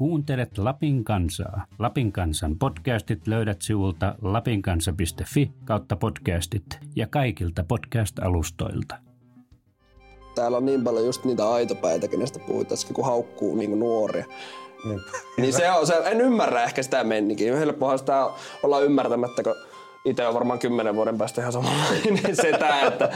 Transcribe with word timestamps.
Kuuntelet 0.00 0.58
Lapin 0.58 1.04
kansaa. 1.04 1.66
Lapin 1.78 2.12
kansan 2.12 2.58
podcastit 2.58 3.26
löydät 3.26 3.62
sivulta 3.62 4.14
lapinkansa.fi 4.22 5.52
kautta 5.64 5.96
podcastit 5.96 6.64
ja 6.96 7.06
kaikilta 7.06 7.64
podcast-alustoilta. 7.64 8.94
Täällä 10.34 10.56
on 10.56 10.66
niin 10.66 10.84
paljon 10.84 11.06
just 11.06 11.24
niitä 11.24 11.50
aitopäitä, 11.50 12.08
kenestä 12.08 12.38
puhutaan, 12.38 12.78
kun 12.92 13.04
haukkuu 13.04 13.56
niin 13.56 13.78
nuoria. 13.78 14.24
Niin. 14.84 15.00
niin 15.36 15.52
se 15.52 15.70
on, 15.70 15.86
se, 15.86 15.94
en 16.04 16.20
ymmärrä 16.20 16.64
ehkä 16.64 16.82
sitä 16.82 17.04
mennikin. 17.04 17.56
Helppohan 17.56 17.98
sitä 17.98 18.30
olla 18.62 18.80
ymmärtämättä, 18.80 19.42
kun 19.42 19.54
itse 20.04 20.26
on 20.26 20.34
varmaan 20.34 20.58
kymmenen 20.58 20.96
vuoden 20.96 21.18
päästä 21.18 21.40
ihan 21.40 21.52
samanlainen 21.52 22.36
setä, 22.42 22.80
että 22.80 23.10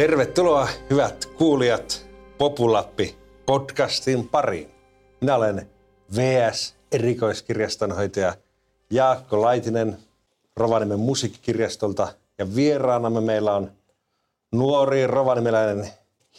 Tervetuloa 0.00 0.68
hyvät 0.90 1.26
kuulijat 1.26 2.06
Populappi 2.38 3.16
podcastin 3.46 4.28
pariin. 4.28 4.70
Minä 5.20 5.36
olen 5.36 5.70
VS 6.16 6.74
erikoiskirjastonhoitaja 6.92 8.34
Jaakko 8.90 9.42
Laitinen 9.42 9.98
Rovaniemen 10.56 10.98
musiikkikirjastolta 10.98 12.14
ja 12.38 12.54
vieraanamme 12.54 13.20
meillä 13.20 13.54
on 13.54 13.72
nuori 14.52 15.06
rovaniemeläinen 15.06 15.90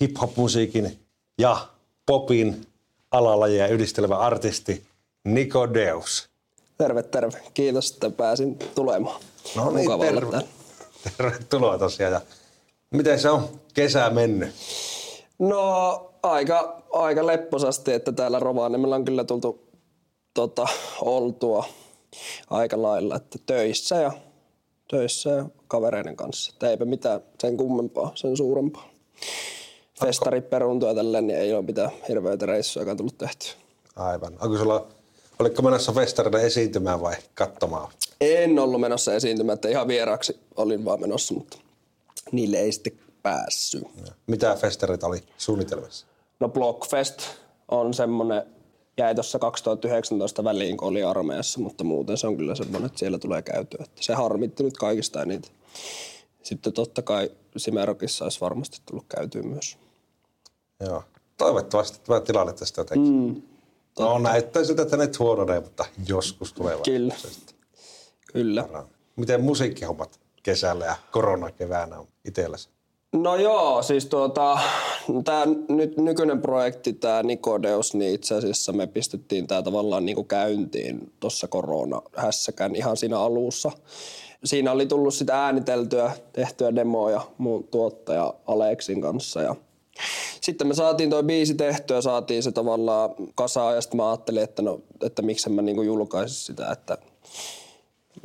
hip-hop-musiikin 0.02 1.00
ja 1.38 1.68
popin 2.06 2.68
alalajeja 3.12 3.68
yhdistelevä 3.68 4.18
artisti 4.18 4.86
Niko 5.24 5.74
Deus. 5.74 6.30
Terve, 6.78 7.04
terve. 7.04 7.42
Kiitos, 7.54 7.92
että 7.92 8.10
pääsin 8.10 8.60
tulemaan. 8.76 9.22
No 9.56 9.72
niin, 9.72 9.90
terve. 10.00 10.42
Tervetuloa 11.18 11.78
tosiaan. 11.78 12.14
Ja 12.14 12.22
Miten 12.92 13.20
se 13.20 13.30
on 13.30 13.50
kesä 13.74 14.10
mennyt? 14.10 14.50
No 15.40 16.14
aika, 16.24 16.84
aika 16.92 17.28
lepposasti, 17.28 17.94
että 17.94 18.12
täällä 18.12 18.40
Rovaniemellä 18.40 18.96
on 18.96 19.06
kyllä 19.06 19.24
tultu 19.24 19.68
tota, 20.34 20.68
oltua 21.02 21.66
aika 22.50 22.82
lailla, 22.82 23.16
että 23.16 23.40
töissä 23.46 23.96
ja, 23.96 24.12
töissä 24.88 25.30
ja 25.30 25.46
kavereiden 25.68 26.16
kanssa. 26.16 26.52
Että 26.54 26.70
eipä 26.70 26.86
mitään 26.86 27.22
sen 27.40 27.58
kummempaa, 27.58 28.12
sen 28.16 28.38
suurempaa. 28.38 28.90
Festari 30.00 30.42
peruntua 30.42 30.96
tälleen, 30.96 31.28
niin 31.28 31.40
ei 31.40 31.54
ole 31.54 31.62
mitään 31.62 31.92
hirveitä 32.10 32.46
reissuja 32.46 32.96
tullut 32.96 33.18
tehty. 33.18 33.46
Aivan. 33.96 34.38
Onko 34.42 34.58
sulla, 34.58 34.88
oliko 35.40 35.62
menossa 35.62 35.92
festarilla 35.92 36.40
esiintymään 36.40 37.02
vai 37.02 37.16
katsomaan? 37.34 37.92
En 38.22 38.60
ollut 38.60 38.82
menossa 38.82 39.14
esiintymään, 39.14 39.54
että 39.54 39.70
ihan 39.70 39.88
vieraksi 39.88 40.40
olin 40.56 40.86
vaan 40.86 41.02
menossa, 41.02 41.34
mutta 41.34 41.58
niille 42.32 42.58
ei 42.58 42.72
sitten 42.72 43.00
päässyt. 43.24 43.84
Mitä 44.28 44.56
festareita 44.56 45.08
oli 45.08 45.24
suunnitelmassa? 45.38 46.06
No 46.40 46.50
Blockfest 46.50 47.22
on 47.68 47.94
semmoinen, 47.94 48.44
jäi 48.98 49.16
tuossa 49.16 49.40
2019 49.40 50.44
väliin, 50.44 50.78
kun 50.78 50.88
oli 50.88 51.04
armeijassa, 51.04 51.60
mutta 51.60 51.84
muuten 51.84 52.18
se 52.18 52.28
on 52.28 52.38
kyllä 52.38 52.56
semmoinen, 52.56 52.86
että 52.86 53.00
siellä 53.00 53.20
tulee 53.20 53.42
käytyä. 53.42 53.84
Että 53.84 54.04
se 54.04 54.14
harmitti 54.14 54.64
nyt 54.64 54.78
kaikista 54.78 55.26
niitä. 55.26 55.48
Sitten 56.44 56.74
totta 56.74 57.02
kai 57.02 57.32
Simerokissa 57.58 58.26
olisi 58.26 58.42
varmasti 58.42 58.82
tullut 58.86 59.06
käytyä 59.18 59.42
myös. 59.42 59.78
Joo. 60.80 61.04
Toivottavasti 61.38 62.00
tämä 62.06 62.20
tilanne 62.20 62.54
tästä 62.54 62.82
jotenkin. 62.82 63.14
Mm, 63.14 63.42
no 64.00 64.20
näyttää 64.20 64.64
siltä, 64.64 64.82
että 64.82 64.98
ne 64.98 65.10
huononee, 65.20 65.60
mutta 65.60 65.86
joskus 66.08 66.54
tulee 66.54 66.78
Kyllä. 66.86 67.16
Kyllä. 68.34 68.68
Miten 69.16 69.42
musiikkihommat 69.42 70.21
kesällä 70.44 70.86
ja 70.86 70.96
koronakeväänä 71.12 72.00
on 72.00 72.08
itselläsi? 72.26 72.70
No 73.14 73.36
joo, 73.36 73.84
siis 73.84 74.06
tuota, 74.06 74.60
tämä 75.24 75.46
nyt 75.70 75.98
nykyinen 75.98 76.42
projekti, 76.42 76.94
tämä 76.94 77.24
Nikodeus, 77.24 77.94
niin 77.94 78.14
itse 78.14 78.36
asiassa 78.36 78.74
me 78.74 78.88
pistettiin 78.88 79.48
tämä 79.48 79.62
tavallaan 79.62 80.06
niin 80.06 80.16
kuin 80.16 80.28
käyntiin 80.28 81.12
tuossa 81.20 81.48
korona-hässäkään 81.48 82.76
ihan 82.76 82.98
siinä 82.98 83.20
alussa. 83.20 83.72
Siinä 84.44 84.72
oli 84.72 84.86
tullut 84.86 85.14
sitä 85.14 85.44
ääniteltyä, 85.44 86.12
tehtyä 86.34 86.76
demoja 86.76 87.22
muun 87.38 87.64
tuottaja 87.64 88.34
Aleksin 88.48 89.02
kanssa 89.02 89.42
ja 89.42 89.56
sitten 90.42 90.68
me 90.68 90.74
saatiin 90.74 91.10
tuo 91.10 91.24
biisi 91.24 91.54
tehtyä, 91.54 92.02
saatiin 92.02 92.44
se 92.44 92.52
tavallaan 92.52 93.10
kasaan 93.36 93.76
ja 93.76 93.82
sitten 93.82 93.98
mä 93.98 94.10
ajattelin, 94.10 94.44
että, 94.44 94.62
no, 94.62 94.82
että 95.02 95.22
miksi 95.22 95.50
mä 95.50 95.62
niin 95.62 95.86
julkaisin 95.86 96.38
sitä, 96.38 96.72
että 96.72 96.98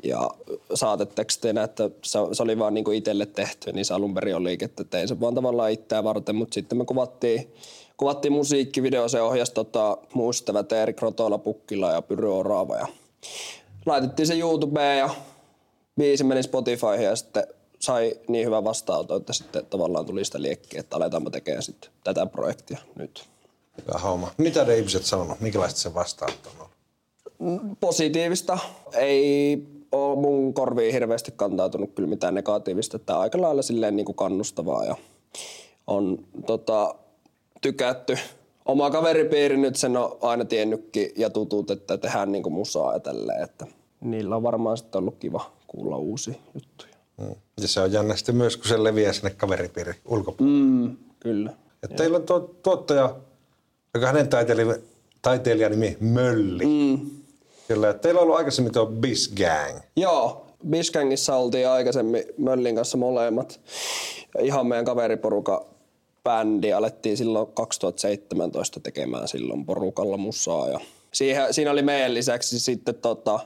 ja 0.04 0.30
saateteksteinä, 0.74 1.62
että 1.62 1.90
se, 2.02 2.18
se 2.32 2.42
oli 2.42 2.58
vaan 2.58 2.74
niinku 2.74 2.90
itselle 2.90 3.26
tehty, 3.26 3.72
niin 3.72 3.84
se 3.84 3.94
alun 3.94 4.14
perin 4.14 4.36
oli, 4.36 4.58
että 4.60 4.84
tein 4.84 5.08
sen 5.08 5.20
vaan 5.20 5.34
tavallaan 5.34 5.70
itseä 5.70 6.04
varten, 6.04 6.36
mutta 6.36 6.54
sitten 6.54 6.78
me 6.78 6.84
kuvattiin, 6.84 7.54
kuvattiin 7.96 8.32
musiikkivideo, 8.32 9.08
se 9.08 9.20
ohjasi 9.20 9.54
tota, 9.54 9.98
muistavat 10.14 10.72
Erik 10.72 11.02
Rotola 11.02 11.38
Pukkila 11.38 11.92
ja 11.92 12.02
Pyry 12.02 12.38
Orava 12.38 12.76
ja 12.76 12.86
laitettiin 13.86 14.26
se 14.26 14.38
YouTubeen 14.38 14.98
ja 14.98 15.10
biisi 15.96 16.24
meni 16.24 16.42
Spotifyhin 16.42 17.04
ja 17.04 17.16
sitten 17.16 17.46
sai 17.80 18.14
niin 18.28 18.46
hyvä 18.46 18.64
vastaanotto, 18.64 19.16
että 19.16 19.32
sitten 19.32 19.66
tavallaan 19.66 20.06
tuli 20.06 20.24
sitä 20.24 20.42
liekkiä, 20.42 20.80
että 20.80 20.96
aletaanpa 20.96 21.30
tekemään 21.30 21.62
sitten 21.62 21.90
tätä 22.04 22.26
projektia 22.26 22.78
nyt. 22.94 23.24
Hyvä 23.78 23.98
homma. 23.98 24.30
Mitä 24.38 24.64
ne 24.64 24.78
ihmiset 24.78 25.04
sanonut? 25.04 25.40
Minkälaista 25.40 25.80
se 25.80 25.94
vastaanotto 25.94 26.48
on 26.48 26.56
ollut? 26.58 27.78
Positiivista. 27.80 28.58
Ei 28.92 29.62
ole 29.92 30.16
mun 30.16 30.54
korviin 30.54 30.92
hirveästi 30.92 31.32
kantautunut 31.36 31.94
kyllä 31.94 32.08
mitään 32.08 32.34
negatiivista, 32.34 32.96
että 32.96 33.18
aika 33.18 33.40
lailla 33.40 33.62
silleen 33.62 33.96
niin 33.96 34.06
kuin 34.06 34.16
kannustavaa 34.16 34.84
ja 34.84 34.96
on 35.86 36.18
tota, 36.46 36.94
tykätty. 37.60 38.18
Oma 38.66 38.90
kaveripiiri 38.90 39.56
nyt 39.56 39.76
sen 39.76 39.96
on 39.96 40.18
aina 40.20 40.44
tiennytkin 40.44 41.10
ja 41.16 41.30
tutut, 41.30 41.70
että 41.70 41.98
tehdään 41.98 42.32
niin 42.32 42.42
kuin 42.42 42.52
musaa 42.52 42.92
ja 42.92 43.00
tälleen, 43.00 43.42
että 43.42 43.66
niillä 44.00 44.36
on 44.36 44.42
varmaan 44.42 44.76
sitten 44.76 44.98
ollut 44.98 45.16
kiva 45.18 45.52
kuulla 45.66 45.96
uusia 45.96 46.34
juttuja. 46.54 46.92
Mm. 47.16 47.34
Ja 47.60 47.68
se 47.68 47.80
on 47.80 47.92
jännä 47.92 48.16
sitten 48.16 48.36
myös, 48.36 48.56
kun 48.56 48.68
se 48.68 48.84
leviää 48.84 49.12
sinne 49.12 49.30
kaveripiiri 49.30 49.94
ulkopuolelle. 50.04 50.60
Mm, 50.60 50.96
kyllä. 51.20 51.52
Ja 51.82 51.88
teillä 51.88 52.16
on 52.16 52.22
tuo, 52.22 52.40
tuottaja, 52.62 53.16
joka 53.94 54.06
hänen 54.06 54.28
taiteilija, 54.28 54.76
taiteilijanimi 55.22 55.96
Mölli. 56.00 56.64
Mm 56.66 57.15
Kyllä, 57.68 57.94
teillä 57.94 58.18
on 58.18 58.22
ollut 58.22 58.36
aikaisemmin 58.36 58.72
tuo 58.72 58.92
Gang. 59.36 59.78
Joo, 59.96 60.46
Gangissa 60.92 61.36
oltiin 61.36 61.68
aikaisemmin 61.68 62.24
Möllin 62.38 62.74
kanssa 62.74 62.98
molemmat. 62.98 63.60
Ihan 64.40 64.66
meidän 64.66 64.84
kaveriporuka 64.84 65.66
bändi 66.24 66.72
alettiin 66.72 67.16
silloin 67.16 67.46
2017 67.46 68.80
tekemään 68.80 69.28
silloin 69.28 69.66
porukalla 69.66 70.16
musaa. 70.16 70.68
Ja 70.68 70.80
siihen, 71.12 71.54
siinä 71.54 71.70
oli 71.70 71.82
meidän 71.82 72.14
lisäksi 72.14 72.60
sitten 72.60 72.94
tota, 72.94 73.40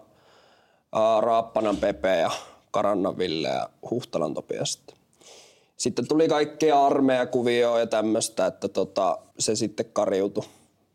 ää, 0.93 1.21
Raappanan 1.21 1.77
Pepe 1.77 2.17
ja 2.17 2.31
Karannan 2.71 3.19
Ville 3.19 3.49
ja 3.49 3.69
Huhtalan 3.91 4.35
Topi 4.35 4.55
sitten. 4.65 4.97
Sitten 5.77 6.09
tuli 6.09 6.29
kaikkea 6.29 6.87
armeijakuvioa 6.87 7.79
ja 7.79 7.87
tämmöistä, 7.87 8.47
että 8.47 8.69
tota, 8.69 9.19
se 9.39 9.57
sitten 9.57 9.87
kariutui 9.93 10.45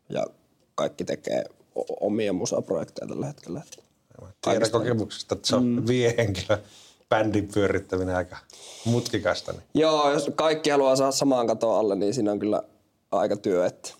ja 0.08 0.26
kaikki 0.74 1.04
tekee 1.04 1.44
omia 2.00 2.32
musaprojekteja 2.32 3.08
tällä 3.08 3.26
hetkellä. 3.26 3.62
Tiedän 4.42 4.70
kokemuksesta, 4.70 5.34
että 5.34 5.48
se 5.48 5.56
on 5.56 5.64
mm. 5.64 5.84
henkilö 6.18 6.58
bändin 7.08 7.48
pyörittäminen 7.54 8.16
aika 8.16 8.36
mutkikasta. 8.84 9.52
Niin. 9.52 9.62
Joo, 9.74 10.12
jos 10.12 10.30
kaikki 10.34 10.70
haluaa 10.70 10.96
saada 10.96 11.12
samaan 11.12 11.46
katoa 11.46 11.78
alle, 11.78 11.94
niin 11.94 12.14
siinä 12.14 12.32
on 12.32 12.38
kyllä 12.38 12.62
aika 13.10 13.36
työ. 13.36 13.66
Että 13.66 13.90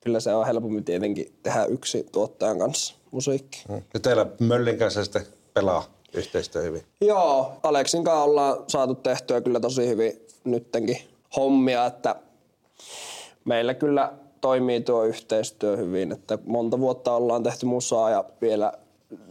kyllä 0.00 0.20
se 0.20 0.34
on 0.34 0.46
helpommin 0.46 0.84
tietenkin 0.84 1.34
tehdä 1.42 1.64
yksi 1.64 2.06
tuottajan 2.12 2.58
kanssa 2.58 2.94
musiikki. 3.10 3.64
Mm. 3.68 3.82
Ja 3.94 4.00
teillä 4.00 4.26
Möllin 4.40 4.78
kanssa 4.78 5.04
sitten 5.04 5.26
pelaa 5.54 5.84
yhteistyö 6.12 6.62
hyvin? 6.62 6.82
Joo, 7.00 7.52
Aleksin 7.62 8.04
kanssa 8.04 8.22
ollaan 8.22 8.64
saatu 8.68 8.94
tehtyä 8.94 9.40
kyllä 9.40 9.60
tosi 9.60 9.88
hyvin 9.88 10.26
nyttenkin 10.44 10.98
hommia, 11.36 11.86
että 11.86 12.16
meillä 13.44 13.74
kyllä 13.74 14.12
toimii 14.44 14.80
tuo 14.80 15.04
yhteistyö 15.04 15.76
hyvin, 15.76 16.12
että 16.12 16.38
monta 16.46 16.80
vuotta 16.80 17.12
ollaan 17.12 17.42
tehty 17.42 17.66
musaa 17.66 18.10
ja 18.10 18.24
vielä 18.40 18.72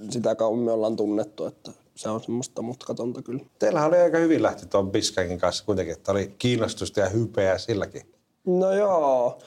sitä 0.09 0.35
kauemmin 0.35 0.73
ollaan 0.73 0.95
tunnettu, 0.95 1.45
että 1.45 1.71
se 1.95 2.09
on 2.09 2.21
semmoista 2.21 2.61
mutkatonta 2.61 3.21
kyllä. 3.21 3.43
Teillähän 3.59 3.89
oli 3.89 3.97
aika 3.97 4.17
hyvin 4.17 4.43
lähti 4.43 4.65
tuon 4.65 4.91
Biskangin 4.91 5.39
kanssa 5.39 5.65
kuitenkin, 5.65 5.93
että 5.93 6.11
oli 6.11 6.35
kiinnostusta 6.37 6.99
ja 6.99 7.09
hypeä 7.09 7.57
silläkin. 7.57 8.01
No 8.45 8.73
joo, 8.73 9.39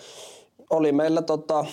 oli 0.70 0.92
meillä 0.92 1.22
tota, 1.22 1.64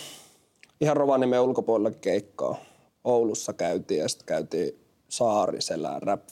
ihan 0.81 0.97
Rovaniemen 0.97 1.41
ulkopuolella 1.41 1.97
keikkaa. 2.01 2.55
Oulussa 3.03 3.53
käytiin 3.53 3.99
ja 3.99 4.09
sitten 4.09 4.25
käytiin 4.25 4.79
Saariselään 5.09 6.03
rap 6.03 6.23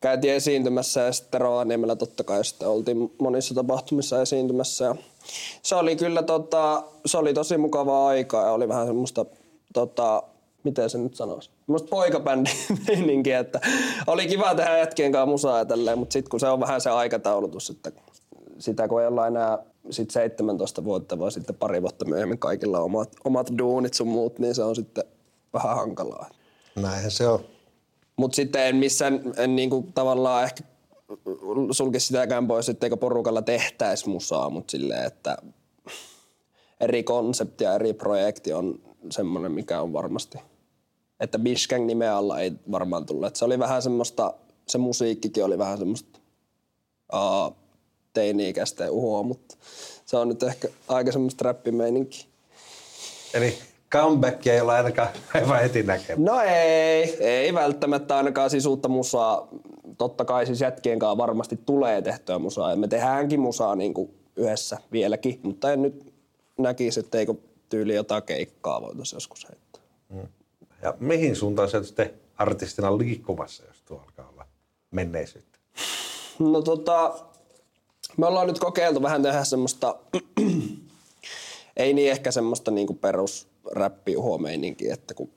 Käytiin 0.00 0.34
esiintymässä 0.34 1.00
ja 1.00 1.12
sitten 1.12 1.40
Rovaniemellä 1.40 1.96
totta 1.96 2.24
kai 2.24 2.44
sitten 2.44 2.68
oltiin 2.68 3.12
monissa 3.18 3.54
tapahtumissa 3.54 4.22
esiintymässä 4.22 4.84
ja 4.84 4.94
se 5.62 5.74
oli 5.74 5.96
kyllä 5.96 6.22
tota, 6.22 6.82
se 7.06 7.18
oli 7.18 7.34
tosi 7.34 7.58
mukavaa 7.58 8.08
aikaa 8.08 8.44
ja 8.44 8.52
oli 8.52 8.68
vähän 8.68 8.86
semmoista 8.86 9.26
tota, 9.72 10.22
miten 10.64 10.90
se 10.90 10.98
nyt 10.98 11.16
sanoisi, 11.16 11.50
semmoista 11.66 11.88
poikabändi 11.88 12.50
meininkiä, 12.88 13.38
että 13.38 13.60
oli 14.06 14.26
kiva 14.26 14.54
tehdä 14.54 14.78
jätkien 14.78 15.12
kanssa 15.12 15.26
musaa 15.26 15.58
ja 15.58 15.64
tälleen, 15.64 15.98
mutta 15.98 16.12
sitten 16.12 16.30
kun 16.30 16.40
se 16.40 16.48
on 16.48 16.60
vähän 16.60 16.80
se 16.80 16.90
aikataulutus, 16.90 17.70
että 17.70 17.92
sitä 18.58 18.88
kun 18.88 19.00
ei 19.00 19.06
olla 19.06 19.26
enää 19.26 19.58
sit 19.90 20.10
17 20.10 20.84
vuotta, 20.84 21.18
vaan 21.18 21.32
sitten 21.32 21.56
pari 21.56 21.82
vuotta 21.82 22.04
myöhemmin 22.04 22.38
kaikilla 22.38 22.78
on 22.78 22.84
omat, 22.84 23.12
omat 23.24 23.50
duunit 23.58 23.94
sun 23.94 24.08
muut, 24.08 24.38
niin 24.38 24.54
se 24.54 24.62
on 24.62 24.76
sitten 24.76 25.04
vähän 25.52 25.76
hankalaa. 25.76 26.28
Näinhän 26.76 27.10
se 27.10 27.28
on. 27.28 27.40
Mutta 28.16 28.36
sitten 28.36 28.66
en 28.66 28.76
missään, 28.76 29.20
en 29.36 29.56
niinku 29.56 29.86
tavallaan 29.94 30.44
ehkä 30.44 30.62
sulkisi 31.70 32.06
sitäkään 32.06 32.48
pois, 32.48 32.68
etteikö 32.68 32.96
porukalla 32.96 33.42
tehtäisi 33.42 34.08
musaa, 34.08 34.50
mutta 34.50 34.70
silleen, 34.70 35.06
että 35.06 35.36
eri 36.80 37.02
konsepti 37.02 37.64
ja 37.64 37.74
eri 37.74 37.92
projekti 37.92 38.52
on 38.52 38.80
semmoinen, 39.10 39.52
mikä 39.52 39.80
on 39.80 39.92
varmasti, 39.92 40.38
että 41.20 41.38
Bishkang 41.38 41.86
nimeä 41.86 42.16
alla 42.16 42.40
ei 42.40 42.52
varmaan 42.70 43.06
tullut. 43.06 43.36
Se 43.36 43.44
oli 43.44 43.58
vähän 43.58 43.82
semmoista, 43.82 44.34
se 44.68 44.78
musiikkikin 44.78 45.44
oli 45.44 45.58
vähän 45.58 45.78
semmoista 45.78 46.18
uh, 47.12 47.56
teini-ikäistä 48.12 48.90
uhoa, 48.90 49.22
mutta 49.22 49.56
se 50.06 50.16
on 50.16 50.28
nyt 50.28 50.42
ehkä 50.42 50.68
aika 50.88 51.12
semmoista 51.12 51.44
räppimeininkiä. 51.44 52.24
Eli 53.34 53.58
comebackia 53.92 54.54
ei 54.54 54.60
ole 54.60 54.72
ainakaan 54.72 55.08
aivan 55.34 55.60
heti 55.60 55.82
näkemään. 55.82 56.24
No 56.24 56.40
ei, 56.40 57.16
ei 57.26 57.54
välttämättä 57.54 58.16
ainakaan 58.16 58.50
siis 58.50 58.66
uutta 58.66 58.88
musaa. 58.88 59.48
Totta 59.98 60.24
kai 60.24 60.46
siis 60.46 60.60
jätkien 60.60 60.98
kanssa 60.98 61.18
varmasti 61.18 61.60
tulee 61.66 62.02
tehtyä 62.02 62.38
musaa 62.38 62.70
ja 62.70 62.76
me 62.76 62.88
tehdäänkin 62.88 63.40
musaa 63.40 63.76
niin 63.76 63.94
kuin 63.94 64.14
yhdessä 64.36 64.78
vieläkin, 64.92 65.40
mutta 65.42 65.72
en 65.72 65.82
nyt 65.82 66.12
näkisi, 66.58 67.00
että 67.00 67.18
eikö 67.18 67.34
tyyli 67.68 67.94
jotain 67.94 68.22
keikkaa 68.22 68.82
voitaisiin 68.82 69.16
joskus 69.16 69.48
heittää. 69.48 69.82
Ja 70.82 70.94
mihin 71.00 71.36
suuntaan 71.36 71.70
se 71.70 71.84
sitten 71.84 72.10
artistina 72.36 72.98
liikkumassa, 72.98 73.64
jos 73.64 73.82
tuo 73.82 73.98
alkaa 73.98 74.28
olla 74.28 74.46
menneisyyttä? 74.90 75.58
No 76.38 76.62
tota, 76.62 77.18
me 78.16 78.26
ollaan 78.26 78.46
nyt 78.46 78.58
kokeiltu 78.58 79.02
vähän 79.02 79.22
tehdä 79.22 79.44
semmoista, 79.44 79.96
ei 81.76 81.94
niin 81.94 82.10
ehkä 82.10 82.30
semmoista 82.30 82.70
niinku 82.70 82.94
perus 82.94 83.49
räppiuhomeininkiä, 83.72 84.94
että 84.94 85.14
kun 85.14 85.30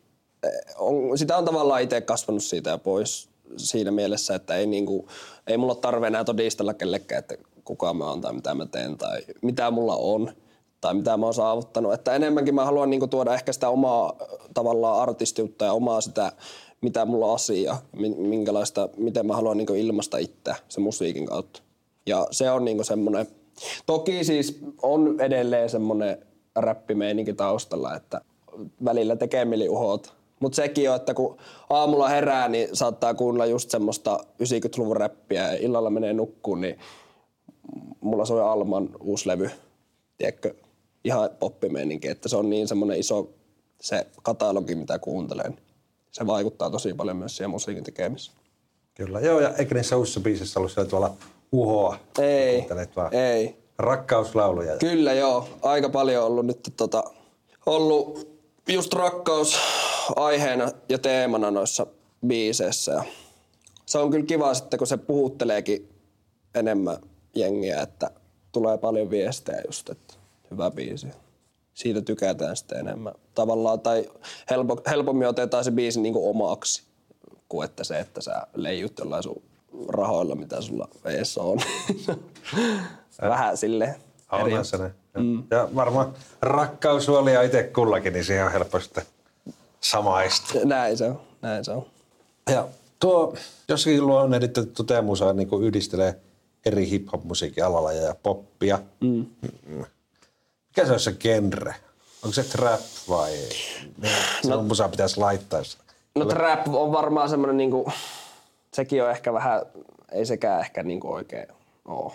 eh, 0.44 0.50
on, 0.78 1.18
sitä 1.18 1.38
on 1.38 1.46
tavallaan 1.46 1.82
itse 1.82 2.02
kasvanut 2.02 2.44
siitä 2.44 2.70
ja 2.70 2.78
pois 2.78 3.30
siinä 3.58 3.92
mielessä, 3.92 4.36
että 4.36 4.56
ei, 4.56 4.66
niinku, 4.68 5.08
ei 5.48 5.58
mulla 5.58 5.74
ole 5.74 5.82
tarve 5.82 6.08
enää 6.08 6.24
todistella 6.24 6.74
kellekään, 6.74 7.20
että 7.20 7.36
kuka 7.64 7.94
mä 7.94 8.10
oon 8.10 8.22
tai 8.22 8.34
mitä 8.34 8.54
mä 8.54 8.66
teen 8.66 8.98
tai 8.98 9.22
mitä 9.42 9.72
mulla 9.72 9.96
on 9.96 10.32
tai 10.82 10.94
mitä 10.94 11.18
mä 11.18 11.26
oon 11.26 11.34
saavuttanut. 11.34 11.94
Että 11.94 12.16
enemmänkin 12.16 12.56
mä 12.56 12.66
haluan 12.66 12.90
niinku 12.90 13.08
tuoda 13.08 13.34
ehkä 13.34 13.54
sitä 13.54 13.70
omaa 13.70 14.18
tavallaan 14.54 15.02
artistiutta 15.02 15.66
ja 15.66 15.74
omaa 15.74 16.02
sitä, 16.02 16.32
mitä 16.82 17.06
mulla 17.06 17.26
on 17.26 17.36
asia, 17.36 17.76
minkälaista, 18.18 18.90
miten 18.98 19.28
mä 19.28 19.36
haluan 19.36 19.58
niinku 19.58 19.74
ilmaista 19.74 20.18
itse 20.18 20.54
se 20.70 20.80
musiikin 20.80 21.26
kautta. 21.26 21.62
Ja 22.06 22.28
se 22.32 22.52
on 22.52 22.66
niinku 22.66 22.84
semmoinen, 22.84 23.28
toki 23.86 24.24
siis 24.24 24.60
on 24.82 25.22
edelleen 25.22 25.70
semmoinen 25.70 26.26
räppimeininki 26.56 27.34
taustalla, 27.34 27.96
että 27.96 28.22
välillä 28.86 29.16
tekee 29.16 29.46
miliuhot. 29.46 30.14
Mutta 30.40 30.56
sekin 30.56 30.90
on, 30.90 30.96
että 30.96 31.14
kun 31.14 31.38
aamulla 31.70 32.10
herää, 32.10 32.48
niin 32.48 32.70
saattaa 32.74 33.14
kuunnella 33.14 33.46
just 33.46 33.70
semmoista 33.70 34.20
90-luvun 34.44 34.98
räppiä 34.98 35.48
ja 35.48 35.58
illalla 35.60 35.90
menee 35.90 36.14
nukkuun, 36.14 36.62
niin 36.62 36.80
mulla 38.02 38.26
soi 38.26 38.42
Alman 38.42 38.90
uusi 39.00 39.28
levy, 39.28 39.50
tiedätkö, 40.18 40.54
ihan 41.04 41.30
poppimeininki, 41.40 42.08
että 42.08 42.30
se 42.30 42.38
on 42.38 42.50
niin 42.50 42.68
semmoinen 42.68 43.00
iso 43.00 43.30
se 43.82 44.08
katalogi, 44.24 44.76
mitä 44.76 45.00
kuuntelen. 45.00 45.58
Se 46.12 46.28
vaikuttaa 46.28 46.70
tosi 46.70 46.94
paljon 46.94 47.18
myös 47.18 47.38
siihen 47.38 47.50
musiikin 47.50 47.84
tekemiseen. 47.84 48.38
Kyllä, 48.96 49.20
joo, 49.20 49.40
ja 49.40 49.50
eikö 49.50 49.76
niissä 49.76 49.98
uusissa 49.98 50.20
biisissä 50.20 50.60
ollut 50.60 50.72
siellä 50.72 50.90
tuolla 50.90 51.14
uhoa? 51.52 51.98
Ei, 52.22 52.68
ei. 53.12 53.63
Rakkauslauluja. 53.78 54.78
Kyllä 54.78 55.14
joo, 55.14 55.50
aika 55.62 55.90
paljon 55.90 56.26
ollut 56.26 56.46
nyt 56.46 56.74
tota, 56.78 57.04
ollut 57.66 58.34
just 58.68 58.94
rakkaus 58.94 59.60
aiheena 60.16 60.72
ja 60.90 60.98
teemana 60.98 61.52
noissa 61.52 61.88
biiseissä. 62.28 62.92
Ja 62.92 63.04
se 63.86 63.98
on 63.98 64.12
kyllä 64.12 64.26
kiva 64.26 64.54
sitten, 64.54 64.78
kun 64.78 64.88
se 64.88 64.98
puhutteleekin 64.98 65.90
enemmän 66.56 66.98
jengiä, 67.36 67.82
että 67.82 68.12
tulee 68.52 68.78
paljon 68.78 69.10
viestejä 69.10 69.62
just, 69.68 69.90
että 69.90 70.14
hyvä 70.52 70.72
biisi. 70.72 71.08
Siitä 71.74 72.02
tykätään 72.02 72.56
sitten 72.56 72.80
enemmän 72.80 73.14
tavallaan, 73.36 73.80
tai 73.80 74.10
helpo, 74.50 74.82
helpommin 74.90 75.28
otetaan 75.28 75.64
se 75.64 75.72
biisi 75.72 76.02
niin 76.02 76.14
kuin 76.14 76.30
omaksi, 76.30 76.84
kuin 77.50 77.66
että 77.66 77.84
se, 77.84 78.00
että 78.00 78.22
sä 78.22 78.48
leijut 78.56 79.00
jollain 79.00 79.24
sun 79.24 79.42
rahoilla, 79.88 80.36
mitä 80.36 80.62
sulla 80.62 80.88
eessä 81.06 81.42
on. 81.42 81.60
Vähän 83.22 83.58
sille 83.58 83.96
Onhan 84.42 84.66
se 84.66 84.78
mm. 85.18 85.44
Ja 85.52 85.70
varmaan 85.76 86.14
rakkaushuolia 86.42 87.42
itse 87.42 87.64
kullakin, 87.64 88.14
niin 88.14 88.26
siihen 88.26 88.46
on 88.46 88.52
helppo 88.52 88.80
sitten 88.80 89.04
samaistua. 89.82 90.62
Näin 90.66 90.98
se 90.98 91.06
on, 91.06 91.22
näin 91.42 91.66
se 91.66 91.72
on. 91.72 91.86
Ja 92.50 92.68
tuo, 93.00 93.36
jossakin 93.68 94.08
luo 94.08 94.20
on 94.20 94.34
editetty 94.34 94.84
teemusa 94.84 95.34
niin 95.34 95.48
kuin 95.48 95.64
yhdistelee 95.64 96.16
eri 96.66 96.90
hip-hop-musiikin 96.90 97.66
alalla 97.66 97.94
ja 97.94 98.16
poppia. 98.24 98.80
Mm. 99.02 99.26
Mikä 100.68 100.86
se 100.86 100.94
on 100.94 101.00
se 101.00 101.12
genre? 101.12 101.76
Onko 102.24 102.34
se 102.34 102.44
trap 102.44 102.82
vai 103.10 103.32
se 104.42 104.50
no, 104.50 104.64
musa 104.64 104.90
pitäisi 104.90 105.20
laittaa? 105.20 105.62
No 106.16 106.26
trap 106.26 106.68
on 106.68 106.92
varmaan 106.92 107.30
semmoinen 107.30 107.58
niinku, 107.58 107.92
sekin 108.74 109.04
on 109.04 109.12
ehkä 109.12 109.34
vähän, 109.34 109.62
ei 110.12 110.26
sekään 110.26 110.62
ehkä 110.62 110.84
niinku 110.84 111.14
oikein 111.14 111.48
ole 111.86 112.14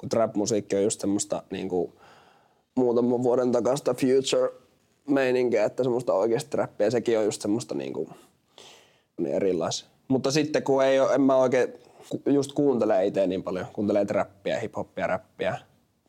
kun 0.00 0.08
trap-musiikki 0.08 0.76
on 0.76 0.82
just 0.82 1.00
semmoista 1.00 1.42
niin 1.50 1.68
kuin, 1.68 1.92
muutaman 2.74 3.22
vuoden 3.22 3.52
takasta 3.52 3.94
future-meininkiä, 3.94 5.64
että 5.64 5.82
semmoista 5.82 6.12
oikeasti 6.12 6.50
trappia, 6.50 6.90
sekin 6.90 7.18
on 7.18 7.24
just 7.24 7.42
semmoista 7.42 7.74
niin 7.74 7.92
kuin, 7.92 8.08
niin 9.18 9.34
erilaisia. 9.34 9.88
Mutta 10.08 10.30
sitten 10.30 10.62
kun 10.62 10.84
ei 10.84 11.00
ole, 11.00 11.14
en 11.14 11.20
mä 11.20 11.36
oikein 11.36 11.72
just 12.26 12.52
kuuntele 12.52 13.06
itse 13.06 13.26
niin 13.26 13.42
paljon, 13.42 13.66
kuuntelee 13.72 14.04
trappia, 14.04 14.60
hiphoppia, 14.60 15.06
räppiä, 15.06 15.58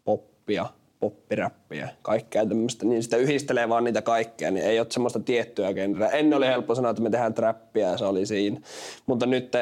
poppia, 0.03 0.65
poppiräppiä, 0.99 1.89
kaikkea 2.01 2.45
tämmöistä, 2.45 2.85
niin 2.85 3.03
sitä 3.03 3.17
yhdistelee 3.17 3.69
vaan 3.69 3.83
niitä 3.83 4.01
kaikkea, 4.01 4.51
niin 4.51 4.65
ei 4.65 4.79
ole 4.79 4.87
semmoista 4.89 5.19
tiettyä 5.19 5.73
genreä. 5.73 6.09
Ennen 6.09 6.37
oli 6.37 6.47
helppo 6.47 6.75
sanoa, 6.75 6.91
että 6.91 7.03
me 7.03 7.09
tehdään 7.09 7.33
trappia 7.33 7.89
ja 7.89 7.97
se 7.97 8.05
oli 8.05 8.25
siinä, 8.25 8.61
mutta 9.06 9.25
nyt 9.25 9.54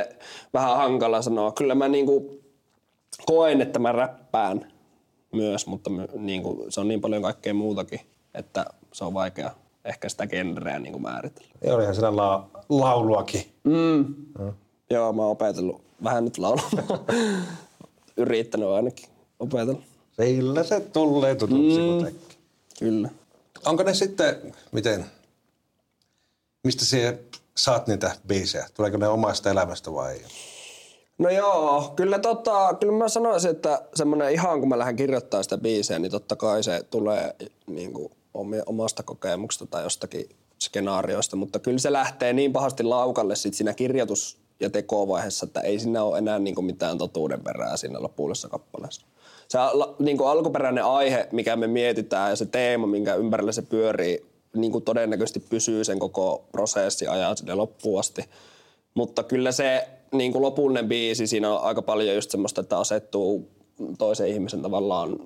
vähän 0.54 0.77
hankala 0.77 1.22
sanoa. 1.22 1.51
Kyllä 1.51 1.75
mä 1.75 1.88
niinku 1.88 2.38
koen, 3.26 3.62
että 3.62 3.80
mä 3.80 3.92
räppään 3.92 4.72
myös, 5.32 5.68
mutta 5.68 5.90
niin 6.14 6.44
kuin, 6.44 6.72
se 6.72 6.80
on 6.80 6.88
niin 6.88 7.02
paljon 7.02 7.22
kaikkea 7.22 7.54
muutakin, 7.54 8.00
että 8.34 8.66
se 8.94 9.06
on 9.06 9.14
vaikea 9.14 9.52
ehkä 9.86 10.10
sitä 10.10 10.28
genreä 10.28 10.80
niin 10.80 10.92
kuin 10.92 11.02
määritellä. 11.02 11.50
Ja 11.64 11.76
olihan 11.76 11.96
siellä 11.96 12.16
la- 12.16 12.50
lauluakin. 12.70 13.42
Mm. 13.64 14.06
Mm. 14.40 14.54
Joo, 14.90 15.14
mä 15.14 15.22
oon 15.22 15.32
opetellut 15.32 15.82
vähän 16.04 16.26
nyt 16.26 16.38
laulua. 16.38 16.70
Yrittänyt 18.18 18.70
ainakin 18.70 19.10
opetella. 19.40 19.82
Sillä 20.12 20.64
se 20.64 20.80
tulee 20.80 21.36
tutuksi 21.36 21.80
mm. 21.80 22.16
Kyllä. 22.80 23.10
Onko 23.66 23.84
ne 23.84 23.94
sitten, 23.94 24.54
miten, 24.72 25.06
mistä 26.64 26.86
sä 26.86 27.18
saat 27.58 27.88
niitä 27.88 28.16
biisejä? 28.28 28.68
Tuleeko 28.74 28.98
ne 28.98 29.08
omasta 29.08 29.50
elämästä 29.50 29.94
vai? 29.94 30.20
No 31.20 31.30
joo, 31.30 31.94
kyllä, 31.96 32.20
tota, 32.20 32.76
kyllä 32.80 32.94
mä 32.94 33.10
sanoisin, 33.10 33.52
että 33.52 33.82
semmoinen 33.96 34.32
ihan 34.32 34.60
kun 34.60 34.70
mä 34.70 34.80
lähden 34.80 34.96
kirjoittamaan 34.96 35.44
sitä 35.44 35.58
biisiä, 35.58 36.00
niin 36.00 36.12
totta 36.12 36.36
kai 36.36 36.64
se 36.64 36.84
tulee 36.90 37.36
niin 37.68 37.94
kuin, 37.94 38.12
omasta 38.66 39.04
kokemuksesta 39.04 39.66
tai 39.66 39.84
jostakin 39.84 40.30
skenaarioista, 40.60 41.36
mutta 41.36 41.60
kyllä 41.60 41.78
se 41.78 41.94
lähtee 41.94 42.34
niin 42.34 42.54
pahasti 42.54 42.84
laukalle 42.84 43.36
sit 43.36 43.54
siinä 43.54 43.74
kirjoitus- 43.74 44.38
ja 44.60 44.70
tekovaiheessa, 44.70 45.46
että 45.46 45.62
ei 45.62 45.80
siinä 45.80 46.04
ole 46.04 46.18
enää 46.18 46.40
niin 46.40 46.56
kuin 46.56 46.66
mitään 46.66 46.98
totuuden 46.98 47.44
perää 47.44 47.78
siinä 47.78 48.02
lopullisessa 48.02 48.50
kappaleessa. 48.50 49.06
Se 49.48 49.58
niin 50.00 50.18
kuin 50.18 50.30
alkuperäinen 50.30 50.86
aihe, 50.86 51.28
mikä 51.32 51.56
me 51.56 51.68
mietitään 51.68 52.30
ja 52.30 52.36
se 52.36 52.46
teema, 52.46 52.88
minkä 52.88 53.16
ympärillä 53.16 53.52
se 53.52 53.62
pyörii, 53.62 54.26
niin 54.56 54.72
kuin 54.72 54.84
todennäköisesti 54.84 55.40
pysyy 55.40 55.84
sen 55.84 56.00
koko 56.00 56.46
prosessi 56.52 57.08
ajan 57.08 57.38
sinne 57.38 57.56
loppuun 57.56 58.00
asti. 58.00 58.26
Mutta 58.94 59.24
kyllä 59.24 59.52
se 59.52 59.88
niin 60.12 60.32
kuin 60.32 60.42
lopullinen 60.42 60.88
biisi, 60.88 61.28
siinä 61.28 61.54
on 61.54 61.62
aika 61.63 61.82
paljon 61.82 62.16
just 62.16 62.32
semmoista, 62.32 62.62
että 62.62 62.80
asettuu 62.80 63.50
toisen 63.98 64.28
ihmisen 64.28 64.62
tavallaan, 64.62 65.20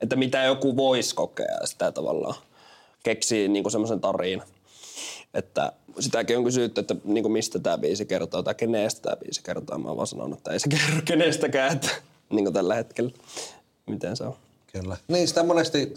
että 0.00 0.16
mitä 0.16 0.44
joku 0.44 0.76
voisi 0.76 1.14
kokea 1.14 1.58
sitä 1.64 1.92
tavallaan 1.92 2.34
keksii 3.02 3.48
niin 3.48 3.64
kuin 3.64 3.72
semmoisen 3.72 4.00
tarinan. 4.00 4.46
Että 5.34 5.72
sitäkin 6.00 6.38
on 6.38 6.44
kysytty, 6.44 6.80
että 6.80 6.96
niin 7.04 7.22
kuin 7.22 7.32
mistä 7.32 7.58
tämä 7.58 7.78
biisi 7.78 8.06
kertoo 8.06 8.42
tai 8.42 8.54
kenestä 8.54 9.02
tämä 9.02 9.16
biisi 9.16 9.42
kertoo. 9.42 9.78
Mä 9.78 9.88
oon 9.88 9.96
vaan 9.96 10.06
sanonut, 10.06 10.38
että 10.38 10.52
ei 10.52 10.60
se 10.60 10.68
kerro 10.68 11.02
kenestäkään, 11.04 11.72
että 11.72 11.88
niin 12.30 12.44
kuin 12.44 12.54
tällä 12.54 12.74
hetkellä. 12.74 13.10
Miten 13.86 14.16
se 14.16 14.24
on? 14.24 14.36
Kyllä. 14.72 14.96
Niin 15.08 15.28
sitä 15.28 15.42
monesti 15.42 15.94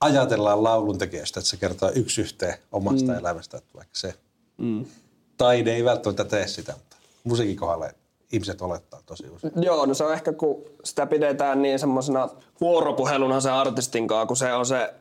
ajatellaan 0.00 0.64
lauluntekijästä, 0.64 1.40
että 1.40 1.50
se 1.50 1.56
kertoo 1.56 1.90
yksi 1.94 2.20
yhteen 2.20 2.54
omasta 2.72 3.12
mm. 3.12 3.18
elämästä, 3.18 3.56
että 3.56 3.70
vaikka 3.74 3.94
se 3.94 4.14
mm. 4.58 4.84
taide 5.36 5.74
ei 5.74 5.84
välttämättä 5.84 6.24
tee 6.24 6.46
sitä, 6.46 6.74
musiikin 7.24 7.56
kohdalla 7.56 7.88
ihmiset 8.32 8.62
olettaa 8.62 9.00
tosi 9.06 9.30
usein. 9.30 9.52
Joo, 9.56 9.86
no 9.86 9.94
se 9.94 10.04
on 10.04 10.12
ehkä, 10.12 10.32
kun 10.32 10.64
sitä 10.84 11.06
pidetään 11.06 11.62
niin 11.62 11.78
semmoisena 11.78 12.28
vuoropuheluna 12.60 13.40
se 13.40 13.50
artistin 13.50 14.08
kanssa, 14.08 14.26
kun 14.26 14.36
se 14.36 14.52
on 14.52 14.66
se 14.66 14.94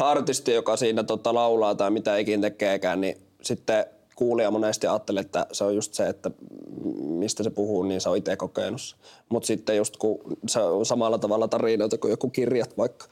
artisti, 0.00 0.54
joka 0.54 0.76
siinä 0.76 1.02
tota 1.02 1.34
laulaa 1.34 1.74
tai 1.74 1.90
mitä 1.90 2.16
ikin 2.16 2.40
tekeekään, 2.40 3.00
niin 3.00 3.20
sitten 3.42 3.84
kuulija 4.16 4.50
monesti 4.50 4.86
ajattelee, 4.86 5.20
että 5.20 5.46
se 5.52 5.64
on 5.64 5.74
just 5.74 5.94
se, 5.94 6.08
että 6.08 6.30
mistä 7.00 7.42
se 7.42 7.50
puhuu, 7.50 7.82
niin 7.82 8.00
se 8.00 8.08
on 8.08 8.16
itse 8.16 8.36
kokenut. 8.36 8.96
Mutta 9.28 9.46
sitten 9.46 9.76
just 9.76 9.96
kun 9.96 10.18
se 10.48 10.60
on 10.60 10.86
samalla 10.86 11.18
tavalla 11.18 11.48
tarinoita 11.48 11.98
kuin 11.98 12.10
joku 12.10 12.30
kirjat 12.30 12.78
vaikka 12.78 13.06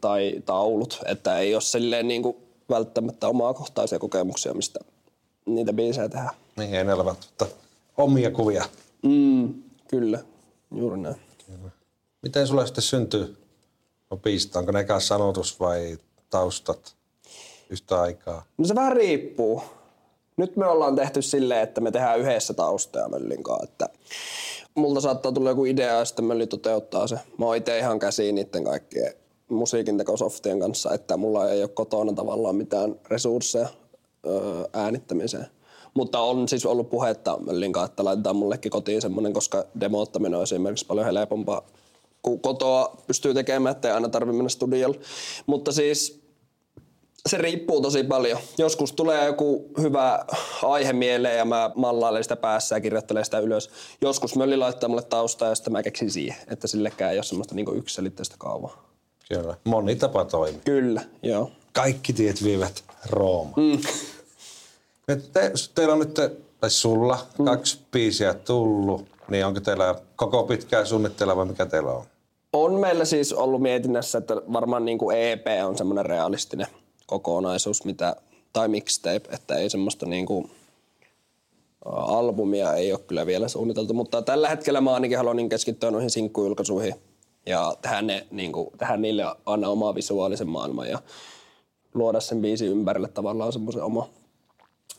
tai 0.00 0.42
taulut, 0.46 1.00
että 1.06 1.38
ei 1.38 1.54
ole 1.54 1.62
silleen 1.62 2.08
niin 2.08 2.22
kuin 2.22 2.36
välttämättä 2.70 3.28
omaa 3.28 3.54
kohtaisia 3.54 3.98
kokemuksia, 3.98 4.54
mistä 4.54 4.80
niitä 5.46 5.72
biisejä 5.72 6.08
tehdään. 6.08 6.43
Niin, 6.56 6.74
ei 6.74 6.84
ne 6.84 6.94
ole 6.94 7.04
välttämättä 7.04 7.46
omia 7.96 8.30
kuvia. 8.30 8.64
Mm, 9.02 9.54
kyllä, 9.88 10.18
juuri 10.74 11.00
näin. 11.00 11.16
Kyllä. 11.46 11.70
Miten 12.22 12.46
sulle 12.46 12.66
sitten 12.66 12.82
syntyy 12.82 13.36
no 14.10 14.16
biisistä? 14.16 14.58
Onko 14.58 14.72
ne 14.72 14.86
sanotus 14.98 15.60
vai 15.60 15.98
taustat 16.30 16.96
yhtä 17.70 18.00
aikaa? 18.00 18.44
No 18.58 18.64
se 18.64 18.74
vähän 18.74 18.96
riippuu. 18.96 19.62
Nyt 20.36 20.56
me 20.56 20.66
ollaan 20.66 20.96
tehty 20.96 21.22
silleen, 21.22 21.62
että 21.62 21.80
me 21.80 21.90
tehdään 21.90 22.20
yhdessä 22.20 22.54
taustoja 22.54 23.08
Möllin 23.08 23.42
kanssa. 23.42 23.64
Että 23.64 23.88
multa 24.74 25.00
saattaa 25.00 25.32
tulla 25.32 25.50
joku 25.50 25.64
idea 25.64 25.98
ja 25.98 26.04
sitten 26.04 26.24
Mölli 26.24 26.46
toteuttaa 26.46 27.06
se. 27.06 27.18
Mä 27.38 27.46
oon 27.46 27.56
itse 27.56 27.78
ihan 27.78 27.98
käsiin 27.98 28.34
niiden 28.34 28.64
kaikkien 28.64 29.14
musiikintekosoftien 29.48 30.60
kanssa, 30.60 30.94
että 30.94 31.16
mulla 31.16 31.50
ei 31.50 31.62
ole 31.62 31.68
kotona 31.68 32.12
tavallaan 32.12 32.56
mitään 32.56 32.94
resursseja 33.08 33.68
öö, 34.26 34.64
äänittämiseen. 34.72 35.46
Mutta 35.94 36.20
on 36.20 36.48
siis 36.48 36.66
ollut 36.66 36.90
puhetta 36.90 37.38
Möllin 37.46 37.72
kanssa, 37.72 37.92
että 37.92 38.04
laitetaan 38.04 38.36
mullekin 38.36 38.70
kotiin 38.70 39.02
semmoinen, 39.02 39.32
koska 39.32 39.64
demoottaminen 39.80 40.36
on 40.36 40.42
esimerkiksi 40.42 40.86
paljon 40.86 41.06
helpompaa 41.06 41.62
kun 42.24 42.40
kotoa 42.40 42.96
pystyy 43.06 43.34
tekemään, 43.34 43.72
ettei 43.72 43.90
aina 43.90 44.08
tarvitse 44.08 44.36
mennä 44.36 44.48
studiolle. 44.48 44.98
Mutta 45.46 45.72
siis 45.72 46.24
se 47.28 47.38
riippuu 47.38 47.80
tosi 47.80 48.04
paljon. 48.04 48.38
Joskus 48.58 48.92
tulee 48.92 49.26
joku 49.26 49.70
hyvä 49.80 50.24
aihe 50.62 50.92
mieleen 50.92 51.38
ja 51.38 51.44
mä 51.44 51.70
mallailen 51.74 52.22
sitä 52.22 52.36
päässä 52.36 52.76
ja 52.76 52.80
kirjoittelen 52.80 53.24
sitä 53.24 53.38
ylös. 53.38 53.70
Joskus 54.00 54.36
Mölli 54.36 54.56
laittaa 54.56 54.88
mulle 54.88 55.02
taustaa 55.02 55.48
ja 55.48 55.54
sitten 55.54 55.72
mä 55.72 55.82
keksin 55.82 56.10
siihen, 56.10 56.42
että 56.48 56.66
sillekään 56.66 57.12
ei 57.12 57.18
ole 57.18 57.24
semmoista 57.24 57.54
niinku 57.54 57.72
yksiselitteistä 57.72 58.36
kaavaa. 58.38 58.88
Kyllä. 59.28 59.56
Moni 59.64 59.96
tapa 59.96 60.24
toimii. 60.24 60.60
Kyllä, 60.64 61.02
joo. 61.22 61.50
Kaikki 61.72 62.12
tiet 62.12 62.44
viivät 62.44 62.84
Rooma. 63.10 63.52
Mm. 63.56 63.78
Te, 65.06 65.52
teillä 65.74 65.92
on 65.92 65.98
nyt, 65.98 66.14
tai 66.60 66.70
sulla, 66.70 67.18
mm. 67.38 67.44
kaksi 67.44 67.78
biisiä 67.90 68.34
tullut, 68.34 69.04
niin 69.28 69.46
onko 69.46 69.60
teillä 69.60 69.94
koko 70.16 70.42
pitkää 70.42 70.84
suunnittelua 70.84 71.36
vai 71.36 71.46
mikä 71.46 71.66
teillä 71.66 71.90
on? 71.90 72.04
On 72.52 72.72
meillä 72.80 73.04
siis 73.04 73.32
ollut 73.32 73.62
mietinnässä, 73.62 74.18
että 74.18 74.34
varmaan 74.52 74.84
niin 74.84 74.98
kuin 74.98 75.18
EP 75.18 75.46
on 75.64 75.78
semmoinen 75.78 76.06
realistinen 76.06 76.66
kokonaisuus, 77.06 77.84
mitä, 77.84 78.16
tai 78.52 78.68
mixtape, 78.68 79.28
että 79.32 79.54
ei 79.54 79.70
semmoista 79.70 80.06
niin 80.06 80.26
kuin, 80.26 80.50
albumia 81.84 82.74
ei 82.74 82.92
ole 82.92 83.00
kyllä 83.00 83.26
vielä 83.26 83.48
suunniteltu, 83.48 83.94
mutta 83.94 84.22
tällä 84.22 84.48
hetkellä 84.48 84.80
mä 84.80 84.94
ainakin 84.94 85.18
haluan 85.18 85.36
niin 85.36 85.48
keskittyä 85.48 85.90
noihin 85.90 86.10
sinkkujulkaisuihin 86.10 86.94
ja 87.46 87.76
tehdä, 87.82 88.02
ne, 88.02 88.26
niin 88.30 88.52
kuin, 88.52 88.68
tehdä 88.78 88.96
niille 88.96 89.24
aina 89.46 89.68
oma 89.68 89.94
visuaalisen 89.94 90.48
maailman 90.48 90.88
ja 90.88 90.98
luoda 91.94 92.20
sen 92.20 92.40
biisin 92.40 92.68
ympärille 92.68 93.08
tavallaan 93.08 93.52
semmoisen 93.52 93.82
oma. 93.82 94.08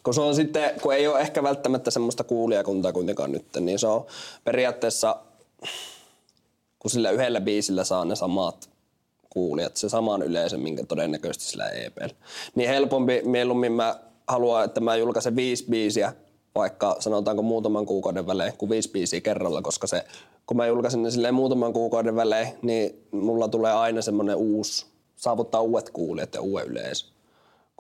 Kun 0.04 0.14
se 0.14 0.22
on 0.22 0.36
sitten, 0.36 0.72
kun 0.82 0.94
ei 0.94 1.08
ole 1.08 1.20
ehkä 1.20 1.44
välttämättä 1.44 1.92
semmoista 1.92 2.24
kuulijakuntaa 2.24 2.94
kuitenkaan 2.94 3.32
nyt, 3.32 3.46
niin 3.60 3.80
se 3.80 3.88
on 3.88 4.06
periaatteessa, 4.44 5.16
kun 6.80 6.92
sillä 6.92 7.12
yhdellä 7.12 7.42
biisillä 7.42 7.84
saa 7.84 8.06
ne 8.06 8.16
samat 8.16 8.70
kuulijat, 9.30 9.78
se 9.78 9.90
saman 9.90 10.22
yleisön, 10.22 10.60
minkä 10.60 10.86
todennäköisesti 10.86 11.46
sillä 11.46 11.70
EPL. 11.70 12.14
Niin 12.56 12.70
helpompi, 12.70 13.22
mieluummin 13.26 13.72
mä 13.72 14.00
haluan, 14.28 14.66
että 14.66 14.82
mä 14.82 14.96
julkaisen 14.96 15.36
viisi 15.36 15.66
biisiä, 15.70 16.14
vaikka 16.56 16.96
sanotaanko 17.00 17.42
muutaman 17.42 17.86
kuukauden 17.86 18.28
välein, 18.28 18.58
kuin 18.58 18.70
viisi 18.70 18.92
biisiä 18.92 19.22
kerralla, 19.22 19.62
koska 19.62 19.88
se, 19.88 20.06
kun 20.46 20.58
mä 20.58 20.68
julkaisen 20.68 21.04
ne 21.04 21.12
silleen 21.12 21.34
muutaman 21.34 21.74
kuukauden 21.74 22.16
välein, 22.16 22.48
niin 22.62 23.08
mulla 23.12 23.48
tulee 23.48 23.74
aina 23.74 24.02
semmoinen 24.02 24.36
uusi, 24.36 24.86
saavuttaa 25.16 25.62
uudet 25.62 25.90
kuulijat 25.90 26.34
ja 26.34 26.42
uuden 26.42 26.68
yleisö. 26.68 27.15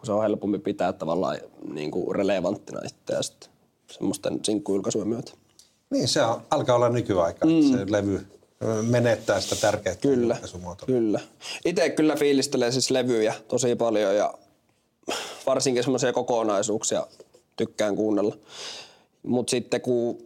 Kun 0.05 0.13
se 0.13 0.17
on 0.17 0.23
helpompi 0.23 0.59
pitää 0.59 0.93
tavallaan 0.93 1.37
niin 1.73 1.91
kuin 1.91 2.15
relevanttina 2.15 2.79
itseä 2.85 3.21
sitten 3.21 3.49
semmoisten 3.91 4.39
sinkkujulkaisujen 4.43 5.07
myötä. 5.07 5.31
Niin, 5.89 6.07
se 6.07 6.21
on, 6.21 6.41
alkaa 6.51 6.75
olla 6.75 6.89
nykyaika, 6.89 7.45
mm. 7.45 7.71
se 7.71 7.91
levy 7.91 8.27
menettää 8.81 9.41
sitä 9.41 9.55
tärkeää 9.55 9.95
Kyllä, 9.95 10.37
kyllä. 10.85 11.19
Itse 11.65 11.89
kyllä 11.89 12.15
fiilistelee 12.15 12.71
siis 12.71 12.91
levyjä 12.91 13.33
tosi 13.47 13.75
paljon 13.75 14.15
ja 14.15 14.33
varsinkin 15.45 15.83
semmoisia 15.83 16.13
kokonaisuuksia 16.13 17.07
tykkään 17.55 17.95
kuunnella. 17.95 18.35
Mutta 19.23 19.51
sitten 19.51 19.81
kun 19.81 20.17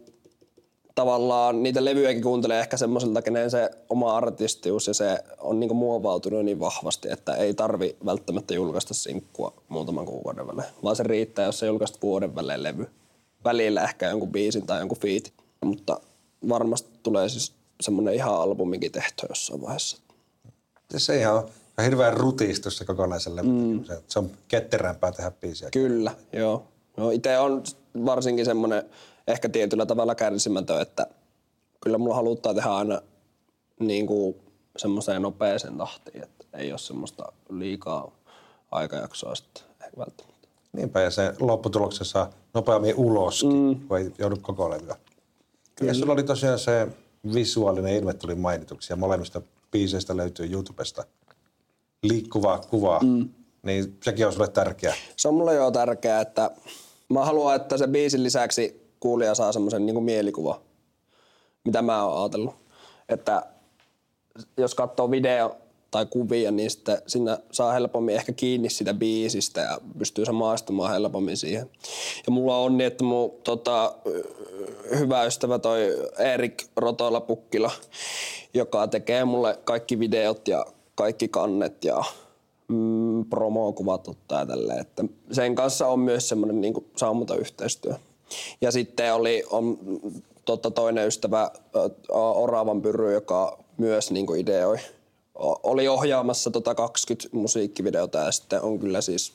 tavallaan 0.94 1.62
niitä 1.62 1.84
levyjäkin 1.84 2.22
kuuntelee 2.22 2.60
ehkä 2.60 2.76
semmoiselta, 2.76 3.22
kenen 3.22 3.50
se 3.50 3.70
oma 3.88 4.16
artistius 4.16 4.86
ja 4.86 4.94
se 4.94 5.18
on 5.38 5.60
niinku 5.60 5.74
muovautunut 5.74 6.44
niin 6.44 6.60
vahvasti, 6.60 7.08
että 7.10 7.34
ei 7.34 7.54
tarvi 7.54 7.96
välttämättä 8.04 8.54
julkaista 8.54 8.94
sinkkua 8.94 9.52
muutaman 9.68 10.06
kuukauden 10.06 10.46
välein, 10.46 10.68
vaan 10.82 10.96
se 10.96 11.02
riittää, 11.02 11.44
jos 11.44 11.58
se 11.58 11.66
julkaista 11.66 11.98
vuoden 12.02 12.34
välein 12.34 12.62
levy. 12.62 12.86
Välillä 13.44 13.84
ehkä 13.84 14.08
jonkun 14.08 14.32
biisin 14.32 14.66
tai 14.66 14.78
jonkun 14.78 14.98
fiitin, 14.98 15.32
mutta 15.64 16.00
varmasti 16.48 16.88
tulee 17.02 17.28
siis 17.28 17.52
semmoinen 17.80 18.14
ihan 18.14 18.34
albumikin 18.34 18.92
tehty 18.92 19.26
jossain 19.28 19.62
vaiheessa. 19.62 19.96
Se 20.96 21.18
ihan 21.18 21.44
hirveän 21.84 22.14
rutistus 22.14 22.76
se 22.76 22.84
kokonaiselle. 22.84 23.42
Mm. 23.42 23.84
Se, 23.84 24.02
se 24.08 24.18
on 24.18 24.30
ketterämpää 24.48 25.12
tehdä 25.12 25.30
biisiä. 25.30 25.70
Kyllä, 25.70 26.14
joo. 26.32 26.64
No 26.96 27.10
itse 27.10 27.38
on 27.38 27.62
varsinkin 28.06 28.44
semmoinen 28.44 28.82
ehkä 29.30 29.48
tietyllä 29.48 29.86
tavalla 29.86 30.14
kärsimätön, 30.14 30.80
että 30.80 31.06
kyllä 31.80 31.98
mulla 31.98 32.14
haluttaa 32.14 32.54
tehdä 32.54 32.70
aina 32.70 33.00
niin 33.80 34.06
kuin 34.06 34.36
semmoiseen 34.76 35.22
nopeeseen 35.22 35.78
tahtiin, 35.78 36.22
että 36.22 36.44
ei 36.54 36.72
ole 36.72 36.78
semmoista 36.78 37.32
liikaa 37.50 38.12
aikajaksoa 38.70 39.34
sitten 39.34 39.62
ehkä 39.84 39.96
välttämättä. 39.96 40.48
Niinpä, 40.72 41.00
ja 41.00 41.10
se 41.10 41.34
lopputuloksessa 41.40 42.30
nopeammin 42.54 42.94
uloskin, 42.96 43.52
mm. 43.52 43.88
kun 43.88 43.98
ei 43.98 44.12
joudu 44.18 44.36
koko 44.42 44.70
levyä. 44.70 44.96
Ja 45.80 45.94
sulla 45.94 46.12
oli 46.12 46.22
tosiaan 46.22 46.58
se 46.58 46.88
visuaalinen 47.34 47.94
ilme 47.94 48.14
tuli 48.14 48.34
mainituksi 48.34 48.92
ja 48.92 48.96
molemmista 48.96 49.42
biiseistä 49.70 50.16
löytyy 50.16 50.52
YouTubesta 50.52 51.04
liikkuvaa 52.02 52.58
kuvaa, 52.58 53.00
mm. 53.02 53.28
niin 53.62 53.98
sekin 54.02 54.26
on 54.26 54.32
sulle 54.32 54.48
tärkeää. 54.48 54.94
Se 55.16 55.28
on 55.28 55.34
mulle 55.34 55.54
jo 55.54 55.70
tärkeää, 55.70 56.20
että 56.20 56.50
mä 57.08 57.24
haluan, 57.24 57.56
että 57.56 57.78
se 57.78 57.86
biisin 57.86 58.22
lisäksi 58.22 58.79
kuulija 59.00 59.34
saa 59.34 59.52
semmoisen 59.52 59.86
niin 59.86 60.02
mielikuva, 60.02 60.60
mitä 61.64 61.82
mä 61.82 62.04
oon 62.04 62.22
ajatellut. 62.22 62.54
Että 63.08 63.42
jos 64.56 64.74
katsoo 64.74 65.10
video 65.10 65.56
tai 65.90 66.06
kuvia, 66.06 66.50
niin 66.50 66.70
sitten 66.70 67.02
siinä 67.06 67.38
saa 67.52 67.72
helpommin 67.72 68.14
ehkä 68.14 68.32
kiinni 68.32 68.70
sitä 68.70 68.94
biisistä 68.94 69.60
ja 69.60 69.78
pystyy 69.98 70.24
samaistumaan 70.24 70.92
helpommin 70.92 71.36
siihen. 71.36 71.70
Ja 72.26 72.32
mulla 72.32 72.56
on 72.56 72.78
niin, 72.78 72.86
että 72.86 73.04
mun 73.04 73.30
tota, 73.44 73.94
hyvä 74.98 75.24
ystävä 75.24 75.58
toi 75.58 76.08
Erik 76.18 76.64
Rotoila 76.76 77.20
Pukkila, 77.20 77.70
joka 78.54 78.86
tekee 78.86 79.24
mulle 79.24 79.58
kaikki 79.64 79.98
videot 79.98 80.48
ja 80.48 80.66
kaikki 80.94 81.28
kannet 81.28 81.84
ja 81.84 82.04
mm, 82.68 83.24
promo-kuvat 83.24 84.08
ottaa 84.08 84.46
tälle. 84.46 84.72
Että 84.72 85.04
sen 85.32 85.54
kanssa 85.54 85.86
on 85.86 86.00
myös 86.00 86.28
semmoinen 86.28 86.60
niin 86.60 86.74
saumaton 86.96 87.38
yhteistyö. 87.38 87.94
Ja 88.60 88.70
sitten 88.72 89.14
oli 89.14 89.44
on, 89.50 89.78
totta, 90.44 90.70
toinen 90.70 91.06
ystävä 91.06 91.50
Oravan 92.12 92.82
Pyry, 92.82 93.12
joka 93.12 93.58
myös 93.78 94.10
niin 94.10 94.36
ideoi 94.36 94.78
oli 95.62 95.88
ohjaamassa 95.88 96.50
tota 96.50 96.74
20 96.74 97.28
musiikkivideota 97.32 98.18
ja 98.18 98.32
sitten 98.32 98.62
on 98.62 98.78
kyllä 98.78 99.00
siis 99.00 99.32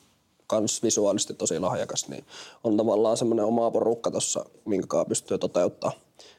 kans 0.47 0.83
visuaalisesti 0.83 1.33
tosi 1.33 1.59
lahjakas, 1.59 2.07
niin 2.07 2.25
on 2.63 2.77
tavallaan 2.77 3.17
semmoinen 3.17 3.45
oma 3.45 3.71
porukka 3.71 4.11
tuossa, 4.11 4.45
minkä 4.65 5.05
pystyy 5.07 5.37
toteuttaa 5.37 5.91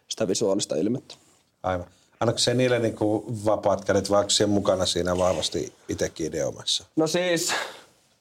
sitä 0.08 0.28
visuaalista 0.28 0.76
ilmettä. 0.76 1.14
Aivan. 1.62 1.86
Annatko 2.20 2.38
se 2.38 2.54
niille 2.54 2.78
niin 2.78 2.96
kuin 2.96 3.44
vapaat 3.44 3.84
kädet, 3.84 4.10
vai 4.10 4.20
onko 4.20 4.30
mukana 4.46 4.86
siinä 4.86 5.18
vahvasti 5.18 5.72
itsekin 5.88 6.26
ideomassa? 6.26 6.84
No 6.96 7.06
siis, 7.06 7.52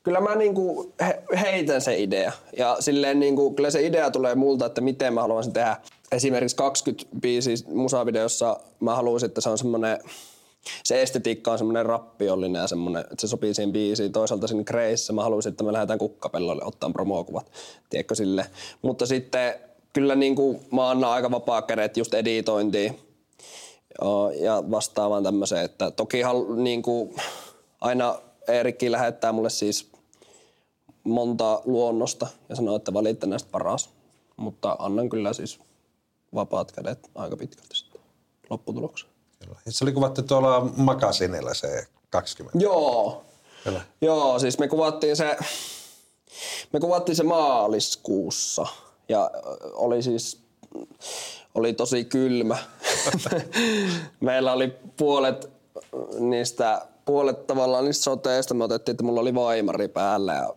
kyllä 0.06 0.22
mä 0.22 0.36
niin 0.36 0.56
kuin 0.56 0.94
he, 1.02 1.24
heitän 1.42 1.82
se 1.82 1.98
idea. 1.98 2.32
Ja 2.58 2.78
silleen 2.80 3.20
niin 3.20 3.36
kuin, 3.36 3.56
kyllä 3.56 3.70
se 3.70 3.86
idea 3.86 4.12
tulee 4.12 4.36
multa, 4.36 4.66
että 4.66 4.82
miten 4.82 5.14
mä 5.14 5.22
haluaisin 5.22 5.54
tehdä 5.54 5.78
esimerkiksi 6.12 6.56
20 6.56 7.08
biisiä 7.22 7.56
musavideossa. 7.68 8.60
Mä 8.80 8.96
haluaisin, 8.96 9.28
että 9.28 9.42
se 9.42 9.50
on 9.50 9.58
semmoinen 9.58 10.00
se 10.84 11.02
estetiikka 11.02 11.52
on 11.52 11.58
semmoinen 11.58 11.86
rappiollinen 11.86 12.60
ja 12.60 12.68
semmoinen, 12.68 13.02
että 13.02 13.16
se 13.18 13.28
sopii 13.28 13.54
siihen 13.54 13.74
biisiin. 13.74 14.12
Toisaalta 14.12 14.48
siinä 14.48 14.64
Grace 14.64 15.14
mä 15.14 15.24
haluaisin, 15.24 15.50
että 15.50 15.64
me 15.64 15.74
lähdetään 15.74 16.00
kukkapellolle 16.00 16.64
ottaa 16.66 16.90
promokuvat, 16.90 17.52
tiedätkö 17.90 18.16
sille. 18.16 18.46
Mutta 18.82 19.06
sitten 19.06 19.54
kyllä 19.94 20.16
niin 20.16 20.36
kuin 20.36 20.60
mä 20.72 20.90
annan 20.90 21.12
aika 21.12 21.32
vapaa 21.32 21.62
kädet 21.62 21.98
just 21.98 22.14
editointiin 22.14 23.00
ja 24.40 24.64
vastaavaan 24.72 25.24
tämmöiseen, 25.24 25.66
että 25.66 25.92
toki 25.92 26.22
niin 26.56 26.82
kuin, 26.82 27.16
aina 27.82 28.20
Eerikki 28.48 28.92
lähettää 28.92 29.32
mulle 29.32 29.50
siis 29.50 29.95
monta 31.06 31.62
luonnosta 31.66 32.28
ja 32.50 32.56
sanoo, 32.56 32.76
että 32.76 32.94
valitte 32.94 33.28
näistä 33.28 33.50
paras. 33.52 33.90
Mutta 34.38 34.76
annan 34.80 35.10
kyllä 35.10 35.34
siis 35.34 35.60
vapaat 36.36 36.72
kädet 36.72 37.10
aika 37.16 37.38
pitkälti 37.38 37.76
sitten 37.76 38.02
lopputulokseen. 38.50 39.12
Se 39.70 39.86
oli 39.86 39.92
kuvattu 39.92 40.24
tuolla 40.24 40.62
Makasinilla 40.78 41.54
se 41.54 41.88
20. 42.10 42.58
Joo. 42.60 43.26
Kyllä. 43.64 43.82
Joo, 44.02 44.40
siis 44.40 44.60
me 44.60 44.68
kuvattiin 44.68 45.16
se, 45.16 45.38
me 46.74 46.80
kuvattiin 46.80 47.16
se 47.16 47.24
maaliskuussa 47.24 48.66
ja 49.10 49.32
oli 49.74 50.04
siis, 50.04 50.42
oli 51.56 51.74
tosi 51.74 52.06
kylmä. 52.06 52.58
Meillä 54.20 54.54
oli 54.54 54.76
puolet 54.98 55.50
niistä, 56.20 56.86
puolet 57.06 57.48
tavallaan 57.48 57.86
niistä 57.86 58.04
soteista 58.04 58.54
me 58.54 58.64
otettiin, 58.64 58.94
että 58.94 59.04
mulla 59.04 59.22
oli 59.22 59.36
vaimari 59.36 59.88
päällä 59.88 60.34
ja 60.34 60.54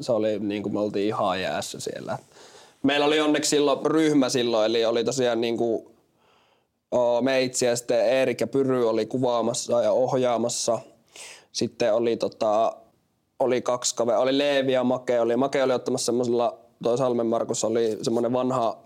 se 0.00 0.12
oli 0.12 0.38
niin 0.38 0.62
kuin 0.62 0.72
me 0.72 0.80
oltiin 0.80 1.06
ihan 1.06 1.40
jäässä 1.40 1.80
siellä. 1.80 2.18
Meillä 2.82 3.06
oli 3.06 3.20
onneksi 3.20 3.50
silloin 3.50 3.86
ryhmä 3.86 4.28
silloin, 4.28 4.66
eli 4.66 4.84
oli 4.84 5.04
tosiaan 5.04 5.40
niin 5.40 5.56
kuin 5.56 5.86
meitsi 7.20 7.66
ja 7.66 7.76
sitten 7.76 8.06
Eerik 8.06 8.40
ja 8.40 8.46
Pyry 8.46 8.88
oli 8.88 9.06
kuvaamassa 9.06 9.82
ja 9.82 9.92
ohjaamassa. 9.92 10.78
Sitten 11.52 11.94
oli, 11.94 12.16
tota, 12.16 12.76
oli 13.38 13.62
kaksi 13.62 13.94
kaveria, 13.94 14.20
oli 14.20 14.38
Leevi 14.38 14.72
ja 14.72 14.84
Make. 14.84 15.20
Oli, 15.20 15.36
Make 15.36 15.62
oli 15.62 15.72
ottamassa 15.72 16.06
semmoisella, 16.06 16.58
toi 16.82 16.98
Salmen 16.98 17.26
Markus 17.26 17.64
oli 17.64 17.98
semmoinen 18.02 18.32
vanha 18.32 18.78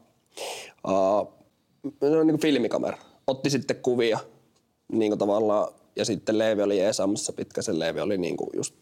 uh, 0.89 1.33
niin 1.85 2.29
kuin 2.29 2.41
filmikamera. 2.41 2.99
Otti 3.27 3.51
sitten 3.51 3.77
kuvia 3.77 4.19
niin 4.93 5.11
kuin 5.11 5.19
tavallaan, 5.19 5.69
ja 5.97 6.05
sitten 6.05 6.39
Leevi 6.39 6.63
oli 6.63 6.81
eesaamassa 6.81 7.33
pitkä, 7.33 7.63
se 7.63 7.79
Leevi 7.79 8.01
oli 8.01 8.19
niin 8.19 8.37
kuin 8.37 8.51
just 8.55 8.75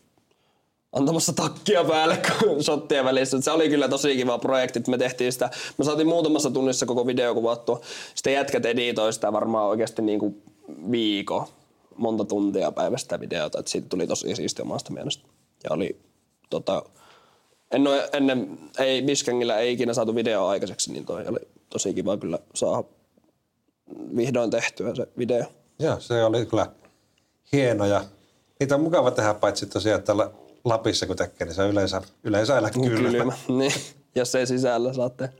antamassa 0.92 1.33
takkia 1.33 1.85
päälle 1.85 2.18
shottien 2.64 3.04
välissä. 3.04 3.40
Se 3.40 3.50
oli 3.50 3.68
kyllä 3.68 3.88
tosi 3.88 4.16
kiva 4.16 4.38
projekti. 4.38 4.83
Me 4.88 4.99
tehtiin 4.99 5.33
sitä, 5.33 5.50
me 5.78 5.85
saatiin 5.85 6.09
muutamassa 6.09 6.50
tunnissa 6.50 6.87
koko 6.87 7.07
video 7.07 7.35
kuvattua. 7.35 7.80
Sitten 8.14 8.33
jätkät 8.33 8.66
editoi 8.66 9.12
sitä 9.12 9.33
varmaan 9.33 9.68
oikeasti 9.68 10.02
niin 10.02 10.18
kuin 10.18 10.42
viikko, 10.90 11.49
monta 11.97 12.25
tuntia 12.25 12.73
päivästä 12.73 13.21
videota. 13.21 13.59
Että 13.59 13.71
siitä 13.71 13.88
tuli 13.88 14.07
tosi 14.07 14.37
siistiä 14.37 14.62
omasta 14.62 14.92
mielestä. 14.92 15.28
Ja 15.64 15.71
oli 15.73 16.00
tota, 16.50 16.83
en 17.71 17.87
ole, 17.87 18.09
ennen, 18.12 18.59
ei 18.78 19.02
Biskengillä 19.02 19.59
ei 19.59 19.73
ikinä 19.73 19.95
saatu 19.95 20.14
videoa 20.14 20.50
aikaiseksi, 20.50 20.92
niin 20.92 21.07
toi 21.07 21.26
oli 21.26 21.38
tosi 21.71 21.95
kiva 21.95 22.16
kyllä 22.16 22.38
saada 22.54 22.85
vihdoin 24.16 24.50
tehtyä 24.50 24.95
se 24.95 25.09
video. 25.18 25.45
Joo, 25.78 26.00
se 26.00 26.25
oli 26.25 26.47
kyllä 26.47 26.66
hieno 27.52 27.87
ja 27.87 28.04
niitä 28.61 28.75
on 28.75 28.80
mukava 28.80 29.11
tehdä 29.11 29.35
paitsi 29.35 29.66
tosiaan 29.66 30.02
tällä 30.02 30.30
Lapissa 30.68 31.06
kun 31.06 31.16
tekee, 31.16 31.46
niin 31.46 31.54
se 31.54 31.62
on 31.62 31.70
yleensä, 31.70 32.02
yleensä 32.25 32.54
aina 32.54 32.70
kylmä. 32.70 33.10
kylmä. 33.10 33.32
Niin, 33.48 33.72
jos 34.14 34.34
ei 34.34 34.46
sisällä 34.46 34.92
saatte. 34.92 35.30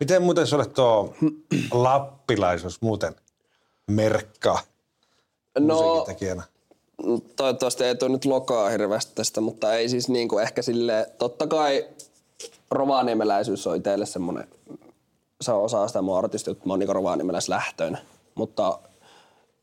Miten 0.00 0.22
muuten 0.22 0.46
sulle 0.46 0.66
tuo 0.66 1.14
lappilaisuus 1.72 2.82
muuten 2.82 3.14
merkkaa 3.90 4.60
no, 5.58 6.06
toivottavasti 7.36 7.84
ei 7.84 7.94
tule 7.94 8.10
nyt 8.10 8.24
lokaa 8.24 8.68
hirveästi 8.70 9.12
tästä, 9.14 9.40
mutta 9.40 9.74
ei 9.74 9.88
siis 9.88 10.08
niinku 10.08 10.38
ehkä 10.38 10.62
sille 10.62 11.10
totta 11.18 11.46
kai 11.46 11.88
rovaniemeläisyys 12.70 13.66
on 13.66 13.76
itselle 13.76 14.06
semmoinen, 14.06 14.48
se 15.40 15.52
on 15.52 15.62
osa 15.62 15.88
sitä 15.88 16.02
mun 16.02 16.18
artistia, 16.18 16.50
että 16.50 16.66
mä 16.66 16.72
oon 16.72 16.78
niinku 16.78 16.92
rovaniemeläislähtöinen, 16.92 18.00
mutta 18.34 18.78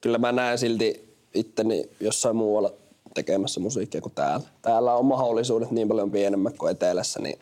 kyllä 0.02 0.18
mä 0.18 0.32
näen 0.32 0.58
silti 0.58 1.09
itteni 1.34 1.90
jossain 2.00 2.36
muualla 2.36 2.74
tekemässä 3.14 3.60
musiikkia 3.60 4.02
kuin 4.02 4.14
täällä. 4.16 4.46
Täällä 4.62 4.94
on 4.94 5.06
mahdollisuudet 5.06 5.72
niin 5.72 5.88
paljon 5.88 6.12
pienemmät 6.12 6.58
kuin 6.58 6.72
etelässä, 6.72 7.20
niin 7.20 7.40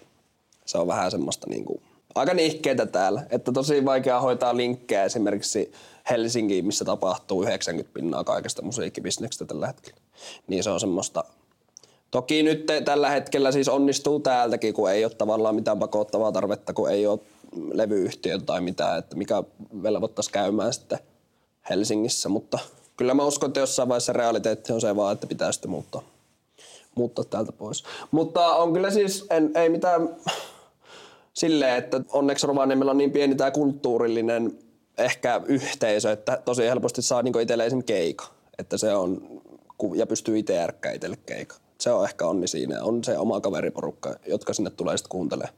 se 0.65 0.78
on 0.78 0.88
vähän 0.88 1.12
semmoista 1.12 1.47
niin 1.50 1.65
kuin, 1.65 1.82
aika 2.15 2.34
nihkeitä 2.34 2.86
täällä. 2.86 3.23
Että 3.30 3.52
tosi 3.52 3.86
vaikea 3.86 4.21
hoitaa 4.21 4.58
linkkejä 4.58 5.04
esimerkiksi 5.04 5.71
Helsinkiin, 6.10 6.65
missä 6.65 6.86
tapahtuu 6.86 7.43
90 7.43 7.93
pinnaa 7.93 8.23
kaikesta 8.23 8.62
musiikkibisneksestä 8.62 9.45
tällä 9.45 9.67
hetkellä. 9.67 10.00
Niin 10.47 10.63
se 10.63 10.69
on 10.69 10.80
semmoista 10.80 11.23
Toki 12.12 12.43
nyt 12.43 12.65
tällä 12.86 13.10
hetkellä 13.10 13.52
siis 13.52 13.69
onnistuu 13.69 14.19
täältäkin, 14.19 14.73
kun 14.73 14.91
ei 14.91 15.06
ole 15.06 15.13
tavallaan 15.13 15.56
mitään 15.56 15.80
pakottavaa 15.80 16.32
tarvetta, 16.32 16.73
kun 16.73 16.91
ei 16.91 17.08
ole 17.08 17.19
levyyhtiötä 17.73 18.45
tai 18.45 18.62
mitään, 18.62 19.00
että 19.00 19.15
mikä 19.15 19.43
velvoittaisi 19.84 20.32
käymään 20.32 20.73
sitten 20.73 21.00
Helsingissä, 21.69 22.30
mutta– 22.30 22.60
kyllä 22.98 23.14
mä 23.14 23.26
uskon, 23.26 23.50
että 23.50 23.60
jossain 23.60 23.90
vaiheessa 23.90 24.14
realiteetti 24.14 24.74
on 24.74 24.82
se 24.82 24.96
vaan, 24.96 25.14
että 25.14 25.28
pitää 25.28 25.52
sitten 25.52 25.72
muuttaa, 25.72 26.02
muuttaa 26.96 27.26
täältä 27.26 27.52
pois. 27.52 27.84
Mutta 28.12 28.56
on 28.56 28.74
kyllä 28.74 28.92
siis, 28.92 29.26
en, 29.30 29.52
ei 29.56 29.70
mitään 29.70 30.16
silleen, 31.34 31.76
että 31.76 32.02
onneksi 32.12 32.48
Rovaniemellä 32.48 32.92
on 32.92 32.98
niin 32.98 33.12
pieni 33.12 33.36
tämä 33.36 33.52
kulttuurillinen 33.52 34.60
ehkä 34.98 35.42
yhteisö, 35.46 36.12
että 36.12 36.42
tosi 36.46 36.64
helposti 36.64 37.02
saa 37.02 37.22
niin 37.22 37.40
itselleen 37.42 37.68
esim. 37.68 37.84
keika. 37.84 38.26
Että 38.58 38.78
se 38.78 38.96
on, 38.96 39.42
ja 39.96 40.08
pystyy 40.08 40.40
itse 40.40 40.54
järkkää 40.54 40.92
itselle 40.92 41.18
keika. 41.26 41.56
Se 41.78 41.92
on 41.92 42.06
ehkä 42.06 42.28
onni 42.28 42.48
siinä. 42.48 42.84
On 42.84 43.04
se 43.04 43.18
oma 43.18 43.42
kaveriporukka, 43.42 44.16
jotka 44.28 44.54
sinne 44.54 44.70
tulee 44.70 44.98
sitten 44.98 45.10
kuuntelemaan 45.10 45.54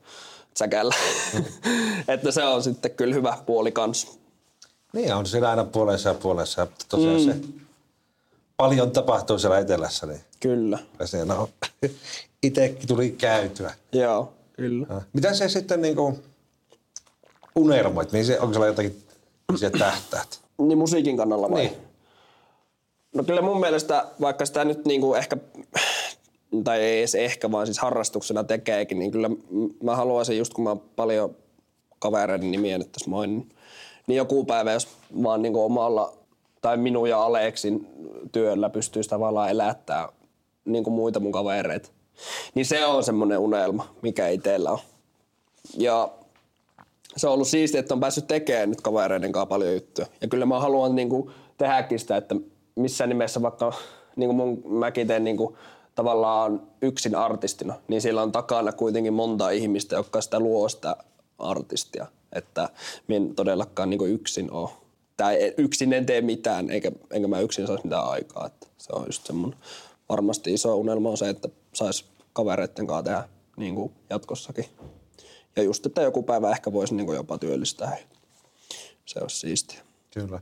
säkällä. 0.57 0.95
että 2.07 2.31
se 2.31 2.43
on 2.43 2.63
sitten 2.63 2.91
kyllä 2.91 3.15
hyvä 3.15 3.37
puoli 3.45 3.71
kanssa. 3.71 4.18
Niin, 4.93 5.13
on 5.15 5.25
siellä 5.25 5.49
aina 5.49 5.63
puolessa 5.63 6.09
ja 6.09 6.15
puolessa. 6.15 6.67
Tosiaan 6.89 7.21
mm. 7.21 7.25
se 7.25 7.35
paljon 8.57 8.91
tapahtuu 8.91 9.39
siellä 9.39 9.59
etelässä. 9.59 10.05
Niin 10.05 10.21
kyllä. 10.39 10.79
Siinä 11.05 11.35
on 11.35 11.47
itsekin 12.43 12.87
tuli 12.87 13.09
käytyä. 13.11 13.73
Joo, 13.93 14.33
kyllä. 14.53 14.87
No. 14.89 15.01
Mitä 15.13 15.33
se 15.33 15.49
sitten 15.49 15.81
niin 15.81 15.95
kuin 15.95 16.23
unelmoit? 17.55 18.11
Niin 18.11 18.25
se, 18.25 18.39
onko 18.39 18.53
siellä 18.53 18.67
jotakin 18.67 19.03
missä 19.51 19.69
tähtäät? 19.69 20.41
Niin 20.57 20.77
musiikin 20.77 21.17
kannalla 21.17 21.51
vai? 21.51 21.61
Niin. 21.61 21.77
No 23.15 23.23
kyllä 23.23 23.41
mun 23.41 23.59
mielestä, 23.59 24.05
vaikka 24.21 24.45
sitä 24.45 24.65
nyt 24.65 24.85
niin 24.85 25.01
kuin 25.01 25.19
ehkä, 25.19 25.37
tai 26.63 26.79
ei 26.79 26.99
edes 26.99 27.15
ehkä, 27.15 27.51
vaan 27.51 27.67
siis 27.67 27.79
harrastuksena 27.79 28.43
tekeekin, 28.43 28.99
niin 28.99 29.11
kyllä 29.11 29.29
mä 29.83 29.95
haluaisin 29.95 30.37
just 30.37 30.53
kun 30.53 30.63
mä 30.63 30.75
paljon 30.95 31.35
kavereiden 31.99 32.51
nimiä 32.51 32.77
nyt 32.77 32.91
tässä 32.91 33.09
mainin, 33.09 33.37
niin 33.37 33.58
niin 34.09 34.17
joku 34.17 34.45
päivä, 34.45 34.71
jos 34.71 34.87
vaan 35.23 35.41
niin 35.41 35.55
omalla 35.55 36.13
tai 36.61 36.77
minun 36.77 37.09
ja 37.09 37.23
Aleksin 37.23 37.87
työllä 38.31 38.69
pystyisi 38.69 39.09
tavallaan 39.09 39.49
elättää 39.49 40.09
niin 40.65 40.83
kuin 40.83 40.93
muita 40.93 41.19
mun 41.19 41.31
kavereita. 41.31 41.89
Niin 42.55 42.65
se 42.65 42.85
on 42.85 43.03
semmoinen 43.03 43.39
unelma, 43.39 43.87
mikä 44.01 44.27
itsellä 44.27 44.71
on. 44.71 44.79
Ja 45.77 46.09
se 47.17 47.27
on 47.27 47.33
ollut 47.33 47.47
siistiä, 47.47 47.79
että 47.79 47.93
on 47.93 47.99
päässyt 47.99 48.27
tekemään 48.27 48.69
nyt 48.69 48.81
kavereiden 48.81 49.31
kanssa 49.31 49.45
paljon 49.45 49.73
juttuja. 49.73 50.07
Ja 50.21 50.27
kyllä 50.27 50.45
mä 50.45 50.59
haluan 50.59 50.95
niin 50.95 51.09
kuin 51.09 51.31
tehdäkin 51.57 51.99
sitä, 51.99 52.17
että 52.17 52.35
missään 52.75 53.09
nimessä 53.09 53.41
vaikka 53.41 53.73
niin 54.15 54.27
kuin 54.27 54.37
mun, 54.37 54.63
mäkin 54.65 55.07
teen 55.07 55.23
niin 55.23 55.37
kuin 55.37 55.55
tavallaan 55.95 56.61
yksin 56.81 57.15
artistina, 57.15 57.75
niin 57.87 58.01
siellä 58.01 58.21
on 58.21 58.31
takana 58.31 58.71
kuitenkin 58.71 59.13
monta 59.13 59.49
ihmistä, 59.49 59.95
jotka 59.95 60.21
sitä 60.21 60.39
luo 60.39 60.69
sitä 60.69 60.95
artistia. 61.39 62.07
Että 62.33 62.69
minä 63.07 63.33
todellakaan 63.33 63.89
niin 63.89 64.11
yksin 64.11 64.51
ole. 64.51 64.69
Tai 65.17 65.53
yksin 65.57 65.93
en 65.93 66.05
tee 66.05 66.21
mitään, 66.21 66.69
eikä, 66.69 66.91
enkä 67.11 67.27
mä 67.27 67.39
yksin 67.39 67.67
saisi 67.67 67.83
mitään 67.83 68.09
aikaa. 68.09 68.45
Että 68.45 68.67
se 68.77 68.93
on 68.93 69.03
just 69.05 69.25
semmoinen 69.25 69.59
varmasti 70.09 70.53
iso 70.53 70.75
unelma 70.75 71.09
on 71.09 71.17
se, 71.17 71.29
että 71.29 71.49
saisi 71.73 72.05
kavereiden 72.33 72.87
kanssa 72.87 73.03
tehdä 73.03 73.23
niin 73.57 73.75
kuin 73.75 73.91
jatkossakin. 74.09 74.65
Ja 75.55 75.63
just, 75.63 75.85
että 75.85 76.01
joku 76.01 76.23
päivä 76.23 76.51
ehkä 76.51 76.73
voisi 76.73 76.95
niin 76.95 77.05
kuin 77.05 77.15
jopa 77.15 77.37
työllistää. 77.37 77.97
Se 79.05 79.19
olisi 79.21 79.39
siistiä. 79.39 79.79
Kyllä. 80.13 80.39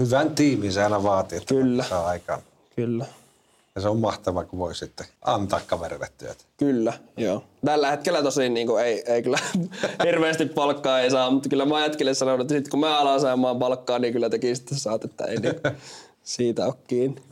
Hyvän 0.00 0.34
tiimin 0.34 0.72
se 0.72 0.84
aina 0.84 1.02
vaatii, 1.02 1.38
että 1.38 1.54
Kyllä. 1.54 1.84
aikaan. 2.04 2.42
Kyllä. 2.76 3.06
Ja 3.76 3.82
se 3.82 3.88
on 3.88 3.98
mahtavaa, 3.98 4.44
kun 4.44 4.58
voi 4.58 4.74
sitten 4.74 5.06
antaa 5.22 5.60
kaverille 5.66 6.08
työtä. 6.18 6.44
Kyllä, 6.56 6.92
joo. 7.16 7.44
Tällä 7.64 7.90
hetkellä 7.90 8.22
tosin 8.22 8.54
niin 8.54 8.66
kuin 8.66 8.84
ei, 8.84 9.02
ei 9.06 9.22
kyllä 9.22 9.38
hirveästi 10.06 10.46
palkkaa 10.46 11.00
ei 11.00 11.10
saa, 11.10 11.30
mutta 11.30 11.48
kyllä 11.48 11.64
mä 11.64 11.76
ajattelen 11.76 12.14
sanoa, 12.14 12.40
että 12.40 12.54
sitten 12.54 12.70
kun 12.70 12.80
mä 12.80 12.98
alan 12.98 13.20
saamaan 13.20 13.58
palkkaa, 13.58 13.98
niin 13.98 14.12
kyllä 14.12 14.30
tekin 14.30 14.56
sitten 14.56 14.78
saat, 14.78 15.04
että 15.04 15.24
ei 15.24 15.36
niin 15.36 15.54
siitä 16.22 16.66
ole 16.66 16.74
kiinni. 16.86 17.22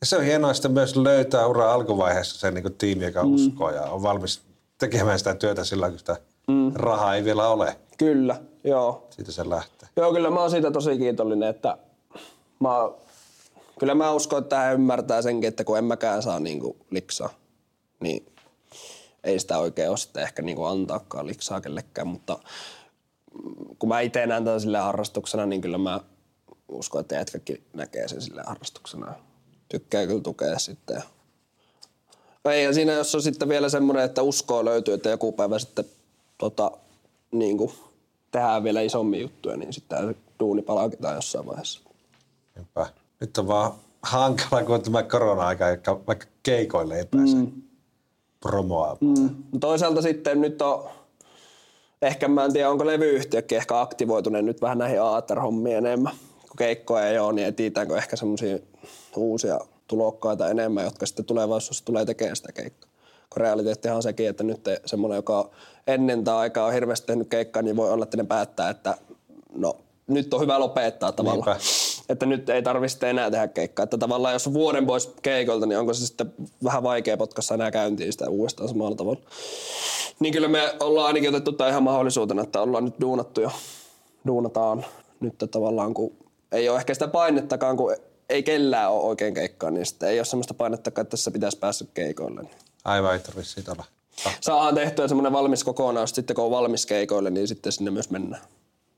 Ja 0.00 0.06
se 0.06 0.16
on 0.16 0.24
hienoa 0.24 0.54
sitten 0.54 0.72
myös 0.72 0.96
löytää 0.96 1.46
ura 1.46 1.72
alkuvaiheessa 1.72 2.38
se 2.38 2.50
niin 2.50 2.74
tiimi, 2.78 3.04
joka 3.04 3.24
mm. 3.24 3.34
uskoo 3.34 3.70
ja 3.70 3.82
on 3.82 4.02
valmis 4.02 4.42
tekemään 4.78 5.18
sitä 5.18 5.34
työtä 5.34 5.64
sillä 5.64 5.90
kun 5.90 5.98
sitä 5.98 6.16
mm. 6.48 6.72
rahaa 6.74 7.14
ei 7.14 7.24
vielä 7.24 7.48
ole. 7.48 7.76
Kyllä, 7.98 8.36
Joo. 8.64 9.06
Siitä 9.10 9.32
se 9.32 9.48
lähtee. 9.48 9.88
Joo, 9.96 10.12
kyllä 10.12 10.30
mä 10.30 10.40
oon 10.40 10.50
siitä 10.50 10.70
tosi 10.70 10.98
kiitollinen, 10.98 11.48
että 11.48 11.78
mä, 12.60 12.78
oon- 12.78 12.94
kyllä 13.78 13.94
mä 13.94 14.12
uskon, 14.12 14.42
että 14.42 14.56
hän 14.56 14.74
ymmärtää 14.74 15.22
senkin, 15.22 15.48
että 15.48 15.64
kun 15.64 15.78
en 15.78 15.84
mäkään 15.84 16.22
saa 16.22 16.40
niinku 16.40 16.76
liksaa, 16.90 17.30
niin 18.00 18.32
ei 19.24 19.38
sitä 19.38 19.58
oikein 19.58 19.90
ole 19.90 19.96
sitten 19.96 20.22
ehkä 20.22 20.42
niinku 20.42 20.64
antaakaan 20.64 21.26
liksaa 21.26 21.60
kellekään, 21.60 22.06
mutta 22.06 22.38
kun 23.78 23.88
mä 23.88 24.00
itse 24.00 24.26
näen 24.26 24.44
tätä 24.44 24.58
sille 24.58 24.78
harrastuksena, 24.78 25.46
niin 25.46 25.60
kyllä 25.60 25.78
mä 25.78 26.00
uskon, 26.68 27.00
että 27.00 27.14
jätkäkin 27.14 27.64
näkee 27.72 28.08
sen 28.08 28.22
sille 28.22 28.42
harrastuksena. 28.46 29.14
Tykkää 29.68 30.06
kyllä 30.06 30.22
tukea 30.22 30.58
sitten. 30.58 31.02
No 32.44 32.50
ei, 32.50 32.64
ja 32.64 32.72
siinä 32.72 32.92
jos 32.92 33.14
on 33.14 33.22
sitten 33.22 33.48
vielä 33.48 33.68
semmoinen, 33.68 34.04
että 34.04 34.22
uskoa 34.22 34.64
löytyy, 34.64 34.94
että 34.94 35.08
joku 35.08 35.32
päivä 35.32 35.58
sitten 35.58 35.84
tota, 36.38 36.70
niin 37.30 37.58
kuin, 37.58 37.72
tehdään 38.30 38.64
vielä 38.64 38.80
isommin 38.80 39.20
juttuja, 39.20 39.56
niin 39.56 39.72
sitten 39.72 40.16
duuni 40.40 40.62
palautetaan 40.62 41.14
jossain 41.14 41.46
vaiheessa. 41.46 41.80
Niinpä. 42.56 42.86
Nyt 43.20 43.38
on 43.38 43.48
vaan 43.48 43.72
hankala, 44.02 44.62
kun 44.62 44.74
on 44.74 44.82
tämä 44.82 45.02
korona-aika, 45.02 45.68
joka 45.68 46.00
vaikka 46.06 46.26
keikoille 46.42 46.98
ei 46.98 47.06
pääse 47.06 47.36
mm. 47.36 47.52
promoamaan. 48.40 48.96
Mm. 49.00 49.60
Toisaalta 49.60 50.02
sitten 50.02 50.40
nyt 50.40 50.62
on, 50.62 50.84
ehkä 52.02 52.28
mä 52.28 52.44
en 52.44 52.52
tiedä, 52.52 52.70
onko 52.70 52.86
levyyhtiökin 52.86 53.58
ehkä 53.58 53.80
aktivoituneet 53.80 54.44
nyt 54.44 54.62
vähän 54.62 54.78
näihin 54.78 55.02
AATR-hommiin 55.02 55.76
enemmän. 55.76 56.12
Kun 56.40 56.56
keikkoja 56.58 57.08
ei 57.08 57.18
ole, 57.18 57.32
niin 57.32 57.48
etsitäänkö 57.48 57.96
ehkä 57.96 58.16
semmoisia 58.16 58.58
uusia 59.16 59.60
tulokkaita 59.86 60.48
enemmän, 60.48 60.84
jotka 60.84 61.06
sitten 61.06 61.24
tulevaisuudessa 61.24 61.84
tulee 61.84 62.04
tekemään 62.04 62.36
sitä 62.36 62.52
keikkaa. 62.52 62.90
Kun 63.30 63.40
realiteettihan 63.40 63.96
on 63.96 64.02
sekin, 64.02 64.28
että 64.28 64.44
nyt 64.44 64.60
semmoinen, 64.84 65.16
joka 65.16 65.50
ennen 65.86 66.24
tai 66.24 66.36
aikaa 66.36 66.66
on 66.66 66.72
hirveästi 66.72 67.06
tehnyt 67.06 67.28
keikkaa, 67.28 67.62
niin 67.62 67.76
voi 67.76 67.90
olla, 67.90 68.04
että 68.04 68.16
ne 68.16 68.24
päättää, 68.24 68.70
että 68.70 68.94
no 69.54 69.76
nyt 70.06 70.34
on 70.34 70.40
hyvä 70.40 70.60
lopettaa 70.60 71.12
tavallaan. 71.12 71.56
Niinpä. 71.56 71.97
Että 72.08 72.26
nyt 72.26 72.48
ei 72.48 72.62
tarvitse 72.62 73.10
enää 73.10 73.30
tehdä 73.30 73.48
keikkaa. 73.48 73.84
Että 73.84 73.98
tavallaan 73.98 74.32
jos 74.34 74.46
on 74.46 74.54
vuoden 74.54 74.86
pois 74.86 75.12
keikolta, 75.22 75.66
niin 75.66 75.78
onko 75.78 75.94
se 75.94 76.06
sitten 76.06 76.32
vähän 76.64 76.82
vaikea 76.82 77.16
potkassa 77.16 77.54
enää 77.54 77.70
käyntiin 77.70 78.12
sitä 78.12 78.30
uudestaan 78.30 78.68
samalla 78.68 78.96
tavalla. 78.96 79.20
Niin 80.20 80.32
kyllä 80.32 80.48
me 80.48 80.74
ollaan 80.80 81.06
ainakin 81.06 81.28
otettu 81.28 81.52
tämä 81.52 81.70
ihan 81.70 81.82
mahdollisuutena, 81.82 82.42
että 82.42 82.62
ollaan 82.62 82.84
nyt 82.84 83.00
duunattu 83.00 83.40
jo, 83.40 83.50
duunataan 84.26 84.84
nyt 85.20 85.34
tavallaan, 85.50 85.94
kun 85.94 86.12
ei 86.52 86.68
ole 86.68 86.78
ehkä 86.78 86.94
sitä 86.94 87.08
painettakaan, 87.08 87.76
kun 87.76 87.96
ei 88.28 88.42
kellään 88.42 88.92
ole 88.92 89.02
oikein 89.02 89.34
keikkaa, 89.34 89.70
niin 89.70 89.86
sitten 89.86 90.08
ei 90.08 90.18
ole 90.18 90.24
semmoista 90.24 90.54
painettakaan, 90.54 91.02
että 91.02 91.10
tässä 91.10 91.30
pitäisi 91.30 91.58
päästä 91.58 91.84
keikoille. 91.94 92.42
Aivan 92.84 93.12
ei 93.12 93.20
tarvitse 93.20 93.52
siitä 93.52 93.72
olla. 93.72 93.84
Saadaan 94.40 94.74
tehtyä 94.74 95.08
semmoinen 95.08 95.32
valmis 95.32 95.64
kokonaisuus, 95.64 96.16
sitten 96.16 96.36
kun 96.36 96.44
on 96.44 96.50
valmis 96.50 96.86
keikoille, 96.86 97.30
niin 97.30 97.48
sitten 97.48 97.72
sinne 97.72 97.90
myös 97.90 98.10
mennään. 98.10 98.42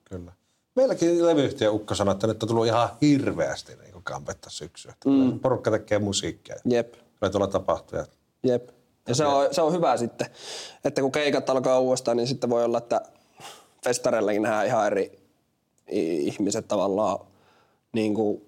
kyllä. 0.04 0.32
Meilläkin 0.80 1.26
levyyhtiö 1.26 1.70
Ukko 1.70 1.94
sanoi, 1.94 2.12
että 2.12 2.26
nyt 2.26 2.42
on 2.42 2.48
tullut 2.48 2.66
ihan 2.66 2.88
hirveästi 3.02 3.76
niin 3.76 4.02
kampetta 4.02 4.50
syksyä. 4.50 4.94
Mm. 5.06 5.40
Porukka 5.40 5.70
tekee 5.70 5.98
musiikkia. 5.98 6.56
Jep. 6.64 6.92
Kyllä 6.92 7.30
tuolla 7.30 7.46
tapahtuu. 7.46 7.98
Ja 7.98 8.06
Jep. 8.42 8.68
Ja 9.08 9.14
se 9.14 9.26
on, 9.26 9.54
se 9.54 9.62
on 9.62 9.72
hyvä 9.72 9.96
sitten, 9.96 10.26
että 10.84 11.00
kun 11.00 11.12
keikat 11.12 11.50
alkaa 11.50 11.80
uudestaan, 11.80 12.16
niin 12.16 12.26
sitten 12.26 12.50
voi 12.50 12.64
olla, 12.64 12.78
että 12.78 13.00
festareillakin 13.84 14.42
nähdään 14.42 14.66
ihan 14.66 14.86
eri 14.86 15.22
ihmiset 15.86 16.68
tavallaan 16.68 17.26
niin 17.92 18.14
kuin 18.14 18.42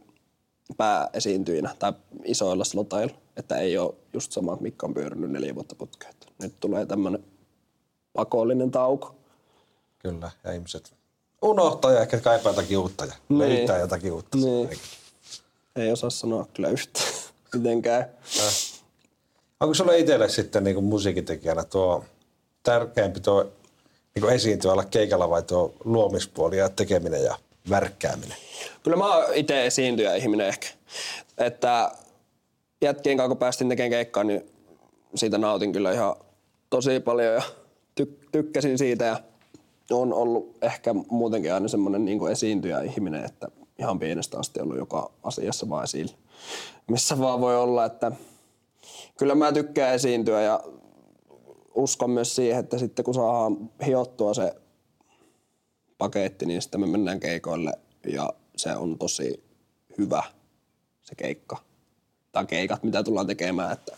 pääesiintyjinä 0.77 1.77
tai 1.79 1.93
isoilla 2.25 2.65
slotailla. 2.65 3.15
Että 3.37 3.57
ei 3.57 3.79
ole 3.79 3.95
just 4.13 4.33
samat, 4.33 4.61
mitkä 4.61 4.87
on 4.87 4.95
pyörinyt 4.95 5.31
neljä 5.31 5.55
vuotta 5.55 5.75
putkeen. 5.75 6.15
Nyt 6.43 6.61
tulee 6.61 6.87
tämmöinen 6.87 7.25
pakollinen 8.13 8.71
tauko. 8.71 9.15
Kyllä, 9.99 10.31
ja 10.45 10.53
ihmiset 10.53 11.02
unohtaa 11.43 11.93
ja 11.93 12.01
ehkä 12.01 12.19
kaipaa 12.21 12.53
jotakin 12.53 12.79
uutta 12.79 13.05
ja 13.05 13.13
Niin. 13.29 13.39
löytää 13.39 13.79
jotakin 13.79 14.13
uutta. 14.13 14.39
Niin. 14.39 14.71
Ei 15.77 15.93
osaa 15.93 16.11
sanoa 16.11 16.47
kyllä 16.55 16.69
yhtään, 16.69 17.07
miten 17.55 17.83
käy. 17.83 18.05
Onko 19.61 19.75
sulle 19.75 19.99
itselle 19.99 20.29
sitten 20.29 20.65
niin 20.65 20.85
musiikintekijänä 20.85 21.65
tuo 21.65 22.05
tärkeämpi 22.63 23.21
tuo 23.21 23.47
niin 24.15 24.29
esiintyä 24.33 24.73
olla 24.73 24.85
keikalla 24.85 25.31
vai 25.31 25.43
tuo 25.43 25.75
luomispuoli 25.85 26.59
ja 26.59 26.69
tekeminen 26.69 27.25
ja 27.25 27.39
värkkääminen? 27.71 28.37
Kyllä 28.83 28.97
mä 28.97 29.17
oon 29.17 29.35
itse 29.35 29.67
esiintyjä 29.67 30.15
ihminen 30.15 30.47
ehkä. 30.49 30.67
Että 31.39 31.91
jätkien 32.81 33.17
kanssa 33.17 33.29
kun 33.29 33.37
päästin 33.37 33.69
tekemään 33.69 33.91
keikkaa, 33.91 34.25
niin 34.25 34.51
siitä 35.15 35.39
nautin 35.39 35.73
kyllä 35.73 35.93
ihan 35.93 36.17
tosi 36.71 37.01
paljon 37.01 37.35
ja 37.35 37.43
ty- 38.01 38.29
tykkäsin 38.33 38.79
siitä 38.79 39.05
ja 39.05 39.21
on 39.93 40.13
ollut 40.13 40.57
ehkä 40.63 40.95
muutenkin 41.11 41.55
aina 41.55 41.69
semmoinen 41.69 42.05
niin 42.05 42.29
esiintyjä 42.31 42.81
ihminen, 42.81 43.25
että 43.25 43.49
ihan 43.79 43.99
pienestä 43.99 44.39
asti 44.39 44.61
ollut 44.61 44.77
joka 44.77 45.11
asiassa 45.23 45.69
vaan 45.69 45.85
esillä. 45.85 46.13
Missä 46.91 47.19
vaan 47.19 47.41
voi 47.41 47.57
olla, 47.57 47.85
että 47.85 48.13
kyllä 49.19 49.35
mä 49.35 49.53
tykkään 49.53 49.95
esiintyä 49.95 50.43
ja 50.43 50.61
uskon 51.75 52.11
myös 52.11 52.37
siihen, 52.37 52.61
että 52.61 52.79
sitten 52.79 53.05
kun 53.05 53.15
saadaan 53.15 53.71
hiottua 53.87 54.35
se 54.35 54.55
paketti, 55.99 56.47
niin 56.47 56.63
sitten 56.63 56.81
me 56.81 56.87
mennään 56.87 57.21
keikoille 57.21 57.73
ja 58.07 58.33
se 58.57 58.77
on 58.77 58.99
tosi 58.99 59.45
hyvä 59.99 60.23
se 61.03 61.15
keikka. 61.15 61.57
Tai 62.33 62.47
keikat, 62.47 62.83
mitä 62.83 63.03
tullaan 63.03 63.27
tekemään, 63.27 63.73
että 63.73 63.97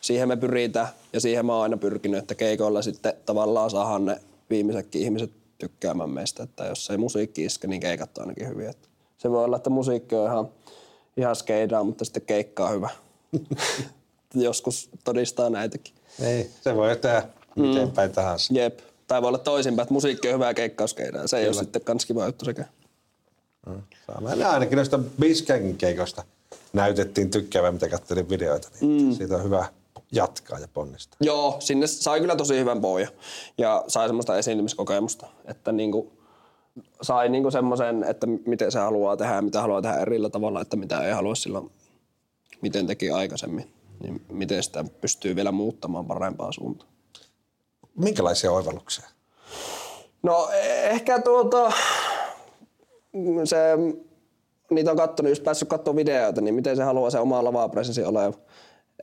siihen 0.00 0.28
me 0.28 0.36
pyritään 0.36 0.88
ja 1.12 1.20
siihen 1.20 1.46
mä 1.46 1.54
oon 1.54 1.62
aina 1.62 1.76
pyrkinyt, 1.76 2.18
että 2.18 2.34
keikoilla 2.34 2.82
sitten 2.82 3.14
tavallaan 3.26 3.70
saadaan 3.70 4.04
ne 4.04 4.20
viimeisetkin 4.50 5.02
ihmiset 5.02 5.30
tykkäämään 5.58 6.10
meistä, 6.10 6.42
että 6.42 6.64
jos 6.64 6.90
ei 6.90 6.96
musiikki 6.96 7.44
iske, 7.44 7.66
niin 7.66 7.80
keikat 7.80 8.18
on 8.18 8.22
ainakin 8.22 8.48
hyviä. 8.48 8.70
Että 8.70 8.88
se 9.18 9.30
voi 9.30 9.44
olla, 9.44 9.56
että 9.56 9.70
musiikki 9.70 10.14
on 10.14 10.26
ihan, 10.26 10.48
ihan 11.16 11.36
skeidaa, 11.36 11.84
mutta 11.84 12.04
sitten 12.04 12.22
keikka 12.22 12.66
on 12.68 12.74
hyvä. 12.74 12.90
Joskus 14.34 14.90
todistaa 15.04 15.50
näitäkin. 15.50 15.94
Ei. 16.22 16.50
Se 16.60 16.76
voi 16.76 16.96
tehdä 16.96 17.22
miten 17.56 17.90
päin 17.90 18.12
tahansa. 18.12 18.54
Jep. 18.54 18.78
Tai 19.06 19.22
voi 19.22 19.28
olla 19.28 19.38
toisinpäin, 19.38 19.84
että 19.84 19.94
musiikki 19.94 20.28
on 20.28 20.34
hyvä 20.34 20.46
ja 20.46 20.54
keikka 20.54 20.84
on 20.84 20.88
skeidaa. 20.88 21.26
Se 21.26 21.38
ei 21.38 21.46
ole 21.46 21.54
sitten 21.54 21.82
kans 21.82 22.06
kiva 22.06 22.26
juttu 22.26 22.44
sekään. 22.44 22.68
Saa 24.06 24.20
nähdä 24.20 24.50
ainakin 24.50 24.76
noista 24.76 24.98
Biskänkin 25.20 25.76
keikoista 25.76 26.24
näytettiin 26.72 27.30
tykkäävän, 27.30 27.74
mitä 27.74 27.88
katselin 27.88 28.28
videoita. 28.28 28.68
Niin 28.80 29.02
mm. 29.02 29.12
Siitä 29.12 29.36
on 29.36 29.44
hyvä 29.44 29.66
jatkaa 30.14 30.58
ja 30.58 30.68
ponnistaa. 30.68 31.16
Joo, 31.20 31.56
sinne 31.58 31.86
sai 31.86 32.20
kyllä 32.20 32.36
tosi 32.36 32.58
hyvän 32.58 32.80
pohja 32.80 33.08
ja 33.58 33.84
sai 33.88 34.08
semmoista 34.08 34.38
esiintymiskokemusta, 34.38 35.26
että 35.44 35.72
niinku, 35.72 36.12
sai 37.02 37.28
niinku 37.28 37.50
semmoisen, 37.50 38.04
että 38.04 38.26
miten 38.26 38.72
se 38.72 38.78
haluaa 38.78 39.16
tehdä 39.16 39.34
ja 39.34 39.42
mitä 39.42 39.60
haluaa 39.60 39.82
tehdä 39.82 39.96
erillä 39.96 40.30
tavalla, 40.30 40.60
että 40.60 40.76
mitä 40.76 41.06
ei 41.06 41.12
halua 41.12 41.34
silloin, 41.34 41.70
miten 42.60 42.86
teki 42.86 43.10
aikaisemmin, 43.10 43.72
niin 44.02 44.22
miten 44.28 44.62
sitä 44.62 44.84
pystyy 45.00 45.36
vielä 45.36 45.52
muuttamaan 45.52 46.06
parempaan 46.06 46.52
suuntaan. 46.52 46.90
Minkälaisia 47.98 48.52
oivalluksia? 48.52 49.04
No 50.22 50.48
e- 50.52 50.90
ehkä 50.90 51.18
tuota, 51.22 51.72
se, 53.44 53.58
niitä 54.70 54.90
on 54.90 54.96
kattonut, 54.96 55.30
just 55.30 55.44
päässyt 55.44 55.68
katsoa 55.68 55.96
videoita, 55.96 56.40
niin 56.40 56.54
miten 56.54 56.76
se 56.76 56.82
haluaa 56.82 57.10
se 57.10 57.18
oma 57.18 57.44
lavapresenssi 57.44 58.04
olevan. 58.04 58.34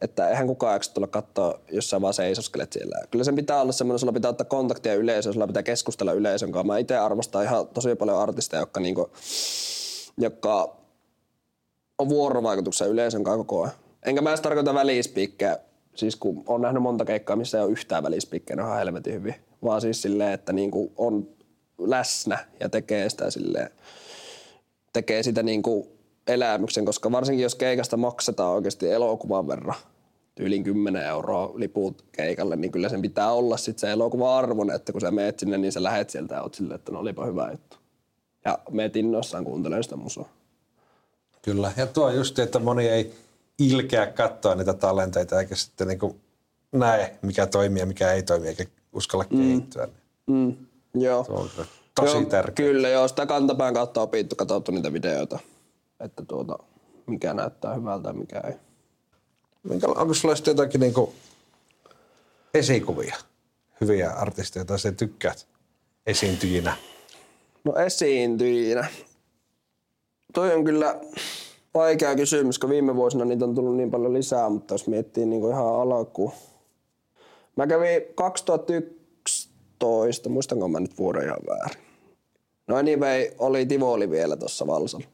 Että 0.02 0.30
eihän 0.30 0.48
kukaan 0.48 0.74
jaksa 0.74 0.94
tulla 0.94 1.08
katsoa, 1.08 1.60
jos 1.72 1.90
sä 1.90 2.02
vaan 2.02 2.14
seisoskelet 2.14 2.74
siellä. 2.74 2.96
Kyllä 3.12 3.24
sen 3.24 3.36
pitää 3.36 3.62
olla 3.62 3.72
semmoinen, 3.72 4.00
sulla 4.00 4.14
pitää 4.14 4.30
ottaa 4.30 4.46
kontaktia 4.46 4.96
yleisöön, 4.96 5.34
sulla 5.34 5.48
pitää 5.48 5.64
keskustella 5.64 6.14
yleisön 6.14 6.52
kanssa. 6.52 6.68
Mä 6.68 6.78
itse 6.78 6.98
arvostan 6.98 7.44
ihan 7.44 7.68
tosi 7.68 7.96
paljon 7.96 8.20
artisteja, 8.20 8.62
jotka, 8.62 8.80
niinku, 8.80 9.10
jotka 10.18 10.76
on 11.98 12.10
vuorovaikutuksessa 12.10 12.86
yleisön 12.86 13.24
kanssa 13.24 13.38
koko 13.38 13.64
ajan. 13.64 13.76
Enkä 14.06 14.22
mä 14.22 14.30
edes 14.30 14.42
tarkoita 14.42 14.74
välispiikkejä, 14.74 15.58
siis 15.96 16.16
kun 16.16 16.44
on 16.48 16.62
nähnyt 16.62 16.84
monta 16.84 17.06
keikkaa, 17.06 17.36
missä 17.36 17.58
ei 17.58 17.64
ole 17.64 17.72
yhtään 17.72 18.04
välispiikkejä, 18.04 18.56
ne 18.56 18.64
on 18.64 18.78
helvetin 18.78 19.14
hyvin. 19.14 19.36
Vaan 19.64 19.82
siis 19.82 20.02
silleen, 20.02 20.34
että 20.34 20.54
niinku 20.54 20.92
on 20.98 21.28
läsnä 21.78 22.38
ja 22.60 22.70
tekee 22.70 23.10
sitä 23.10 23.32
silleen, 23.32 23.70
tekee 24.94 25.24
sitä 25.24 25.44
niinku 25.44 26.01
elämyksen, 26.28 26.86
koska 26.86 27.12
varsinkin 27.12 27.44
jos 27.44 27.56
keikasta 27.56 27.98
maksetaan 27.98 28.56
oikeasti 28.56 28.92
elokuvan 28.92 29.48
verran, 29.48 29.76
yli 30.40 30.64
10 30.64 31.06
euroa 31.06 31.52
liput 31.56 32.06
keikalle, 32.12 32.56
niin 32.56 32.72
kyllä 32.72 32.90
sen 32.90 33.02
pitää 33.02 33.32
olla 33.32 33.58
sit 33.58 33.80
se 33.80 33.92
elokuva 33.92 34.38
arvon, 34.38 34.72
että 34.72 34.92
kun 34.92 35.02
sä 35.02 35.12
meet 35.12 35.40
sinne, 35.40 35.58
niin 35.58 35.72
sä 35.72 35.84
lähet 35.84 36.10
sieltä 36.10 36.36
ja 36.36 36.42
oot 36.42 36.54
silleen, 36.54 36.76
että 36.76 36.92
no 36.92 37.00
olipa 37.00 37.26
hyvä 37.26 37.52
juttu. 37.52 37.78
Ja 38.46 38.60
meet 38.72 38.96
innoissaan 38.96 39.44
kuuntelemaan 39.44 39.84
sitä 39.84 39.96
musaa. 39.96 40.30
Kyllä. 41.42 41.72
Ja 41.78 41.88
tuo 41.88 42.10
just, 42.10 42.40
että 42.40 42.60
moni 42.60 42.88
ei 42.88 43.14
ilkeä 43.60 44.08
katsoa 44.08 44.56
niitä 44.56 44.74
talenteita 44.74 45.40
eikä 45.40 45.56
sitten 45.56 45.88
niinku 45.88 46.16
näe, 46.72 47.16
mikä 47.22 47.46
toimii 47.46 47.80
ja 47.80 47.86
mikä 47.86 48.14
ei 48.14 48.24
toimi, 48.24 48.48
eikä 48.48 48.66
uskalla 48.94 49.26
kehittyä. 49.26 49.88
Mm. 50.28 50.36
Mm, 50.36 50.56
joo. 50.94 51.24
Tuo 51.24 51.40
on 51.40 51.50
tosi 51.96 52.18
joo, 52.18 52.26
tärkeä. 52.26 52.66
Kyllä, 52.66 52.90
joo. 52.90 53.08
Sitä 53.08 53.26
kantapään 53.26 53.74
kautta 53.74 54.02
opittu, 54.02 54.36
katsottu 54.36 54.72
niitä 54.72 54.94
videoita, 54.94 55.40
että 56.04 56.26
tuota, 56.26 56.58
mikä 57.08 57.34
näyttää 57.34 57.76
hyvältä 57.76 58.10
ja 58.10 58.14
mikä 58.14 58.42
ei. 58.48 58.54
Minkä, 59.64 59.88
onko 59.88 60.14
sulla 60.14 60.36
sitten 60.36 60.52
jotakin 60.52 60.82
niinku 60.82 61.14
esikuvia, 62.54 63.16
hyviä 63.82 64.10
artisteja, 64.10 64.66
tai 64.66 64.80
sä 64.80 64.92
tykkäät 64.92 65.48
esiintyjinä? 66.06 66.76
No 67.64 67.76
esiintyjinä. 67.76 68.88
Toi 70.34 70.54
on 70.54 70.64
kyllä 70.64 71.00
vaikea 71.74 72.16
kysymys, 72.16 72.60
kun 72.60 72.70
viime 72.70 72.96
vuosina 72.96 73.26
niitä 73.26 73.46
on 73.46 73.56
tullut 73.56 73.76
niin 73.76 73.92
paljon 73.92 74.14
lisää, 74.14 74.50
mutta 74.50 74.74
jos 74.74 74.88
miettii 74.88 75.26
niin 75.26 75.42
kuin 75.42 75.54
ihan 75.54 75.82
alkuun. 75.82 76.32
Mä 77.56 77.68
kävin 77.68 78.02
2011, 78.16 80.30
muistanko 80.30 80.68
mä 80.68 80.80
nyt 80.80 80.98
vuoden 80.98 81.24
ihan 81.24 81.40
väärin. 81.50 81.82
No 82.68 82.76
anyway, 82.76 83.32
oli 83.40 83.66
Tivoli 83.66 84.10
vielä 84.10 84.38
tuossa 84.38 84.68
Valsalla. 84.68 85.08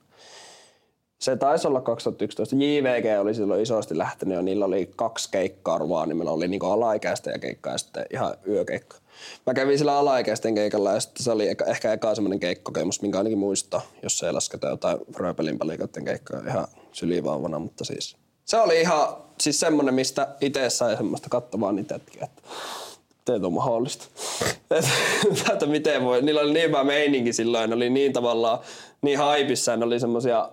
Se 1.20 1.36
taisi 1.36 1.68
olla 1.68 1.82
2011. 1.82 2.56
JVG 2.56 3.22
oli 3.22 3.34
silloin 3.34 3.62
isosti 3.62 3.98
lähtenyt 3.98 4.36
ja 4.36 4.42
niillä 4.42 4.66
oli 4.66 4.90
kaksi 4.96 5.30
keikkaa 5.32 5.90
vaan, 5.90 6.10
niin 6.10 6.18
meillä 6.18 6.32
oli 6.32 6.48
niinku 6.48 6.66
alaikäisten 6.66 7.32
ja 7.32 7.40
keikka 7.40 7.70
ja 7.70 7.78
sitten 7.78 8.06
ihan 8.14 8.34
yökeikka. 8.48 8.98
Mä 9.46 9.54
kävin 9.54 9.78
sillä 9.78 9.98
alaikäisten 9.98 10.56
keikalla 10.56 10.92
ja 10.92 11.00
sitten 11.00 11.24
se 11.24 11.32
oli 11.32 11.50
eka, 11.50 11.66
ehkä 11.66 11.94
eka 11.94 12.16
semmoinen 12.16 12.40
keikkokemus, 12.40 13.02
minkä 13.02 13.18
ainakin 13.18 13.38
muistaa, 13.38 13.82
jos 14.04 14.24
ei 14.24 14.32
lasketa 14.32 14.68
jotain 14.68 14.98
Fröbelin 15.14 15.58
palikoiden 15.58 16.06
keikkoja 16.06 16.42
ihan 16.48 16.68
sylivauvana, 16.92 17.60
mutta 17.60 17.86
siis 17.86 18.18
se 18.46 18.58
oli 18.58 18.82
ihan 18.82 19.08
siis 19.42 19.60
semmoinen, 19.60 19.94
mistä 19.94 20.28
itse 20.42 20.70
sai 20.70 20.98
semmoista 20.98 21.30
kattavaa 21.30 21.72
nitetkin, 21.72 22.24
että 22.24 22.42
teet 23.26 23.44
on 23.44 23.54
mahdollista. 23.54 24.06
että 25.54 25.66
miten 25.66 26.04
voi. 26.04 26.22
Niillä 26.22 26.42
oli 26.42 26.54
niin 26.54 26.68
hyvä 26.68 26.84
meininki 26.84 27.34
silloin, 27.34 27.70
ne 27.70 27.76
oli 27.76 27.90
niin 27.90 28.14
tavallaan 28.14 28.60
niin 29.02 29.18
haipissa, 29.18 29.78
ne 29.78 29.86
oli 29.86 30.00
semmoisia 30.00 30.50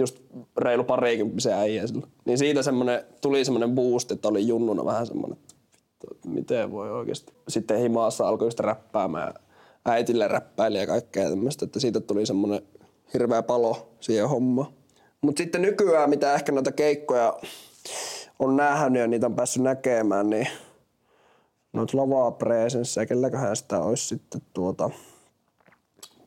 just 0.00 0.20
reilu 0.56 0.84
parikymppisiä 0.84 1.58
äijä 1.58 1.86
silloin. 1.86 2.12
Niin 2.24 2.38
siitä 2.38 2.62
semmoinen, 2.62 3.04
tuli 3.20 3.44
semmoinen 3.44 3.74
boost, 3.74 4.12
että 4.12 4.28
oli 4.28 4.46
junnuna 4.46 4.84
vähän 4.84 5.06
semmoinen, 5.06 5.38
että 6.12 6.28
miten 6.28 6.70
voi 6.72 6.90
oikeasti. 6.90 7.32
Sitten 7.48 7.78
himaassa 7.78 8.28
alkoi 8.28 8.46
just 8.46 8.60
räppäämään 8.60 9.34
äitille 9.86 10.28
räppäili 10.28 10.78
ja 10.78 10.86
kaikkea 10.86 11.28
tämmöistä, 11.28 11.64
että 11.64 11.80
siitä 11.80 12.00
tuli 12.00 12.26
semmoinen 12.26 12.62
hirveä 13.14 13.42
palo 13.42 13.88
siihen 14.00 14.28
hommaan. 14.28 14.72
Mutta 15.20 15.38
sitten 15.40 15.62
nykyään, 15.62 16.10
mitä 16.10 16.34
ehkä 16.34 16.52
noita 16.52 16.72
keikkoja 16.72 17.38
on 18.38 18.56
nähnyt 18.56 19.00
ja 19.00 19.06
niitä 19.06 19.26
on 19.26 19.34
päässyt 19.34 19.62
näkemään, 19.62 20.30
niin 20.30 20.48
noita 21.72 21.96
lavaa 21.96 22.30
presenssejä, 22.30 23.06
kelläköhän 23.06 23.56
sitä 23.56 23.80
olisi 23.80 24.06
sitten 24.06 24.42
tuota, 24.52 24.90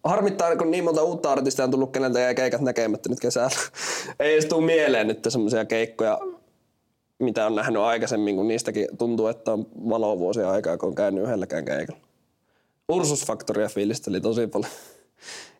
harmittaa, 0.03 0.55
kun 0.55 0.71
niin 0.71 0.83
monta 0.83 1.03
uutta 1.03 1.31
artistia 1.31 1.65
on 1.65 1.71
tullut, 1.71 1.91
keneltä 1.91 2.19
jäi 2.19 2.35
keikat 2.35 2.61
näkemättä 2.61 3.09
nyt 3.09 3.19
kesällä. 3.19 3.49
Ei 4.19 4.33
edes 4.33 4.45
tule 4.45 4.65
mieleen 4.65 5.07
nyt 5.07 5.27
semmoisia 5.29 5.65
keikkoja, 5.65 6.19
mitä 7.19 7.45
on 7.45 7.55
nähnyt 7.55 7.81
aikaisemmin, 7.81 8.35
kun 8.35 8.47
niistäkin 8.47 8.87
tuntuu, 8.97 9.27
että 9.27 9.53
on 9.53 9.65
valovuosia 9.89 10.51
aikaa, 10.51 10.77
kun 10.77 10.89
on 10.89 10.95
käynyt 10.95 11.23
yhdelläkään 11.23 11.65
keikalla. 11.65 12.01
Ursus 12.89 13.25
Factoria 13.25 13.69
fiilisteli 13.69 14.21
tosi 14.21 14.47
paljon. 14.47 14.71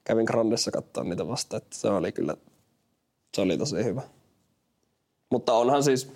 Kävin 0.03 0.25
Grandessa 0.25 0.71
katsoa 0.71 1.03
niitä 1.03 1.27
vasta, 1.27 1.58
että 1.58 1.75
se 1.75 1.88
oli 1.88 2.12
kyllä, 2.12 2.38
se 3.36 3.41
oli 3.41 3.58
tosi 3.58 3.84
hyvä. 3.84 4.01
Mutta 5.29 5.53
onhan 5.53 5.84
siis, 5.84 6.12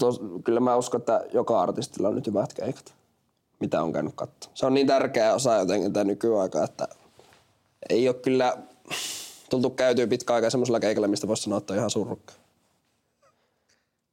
tos, 0.00 0.20
kyllä 0.44 0.60
mä 0.60 0.76
uskon, 0.76 1.00
että 1.00 1.24
joka 1.32 1.60
artistilla 1.60 2.08
on 2.08 2.14
nyt 2.14 2.26
hyvät 2.26 2.52
keikat 2.52 2.99
mitä 3.60 3.82
on 3.82 3.92
käynyt 3.92 4.14
katsoa. 4.16 4.52
Se 4.54 4.66
on 4.66 4.74
niin 4.74 4.86
tärkeä 4.86 5.34
osa 5.34 5.54
jotenkin 5.54 5.92
tätä 5.92 6.04
nykyaikaa, 6.04 6.64
että 6.64 6.88
ei 7.90 8.08
ole 8.08 8.16
kyllä 8.16 8.56
tultu 9.50 9.70
käytyä 9.70 10.06
pitkä 10.06 10.34
aikaa 10.34 10.50
semmoisella 10.50 10.80
keikalla, 10.80 11.08
mistä 11.08 11.28
voisi 11.28 11.42
sanoa, 11.42 11.58
että 11.58 11.72
on 11.72 11.78
ihan 11.78 11.90
surrukka. 11.90 12.32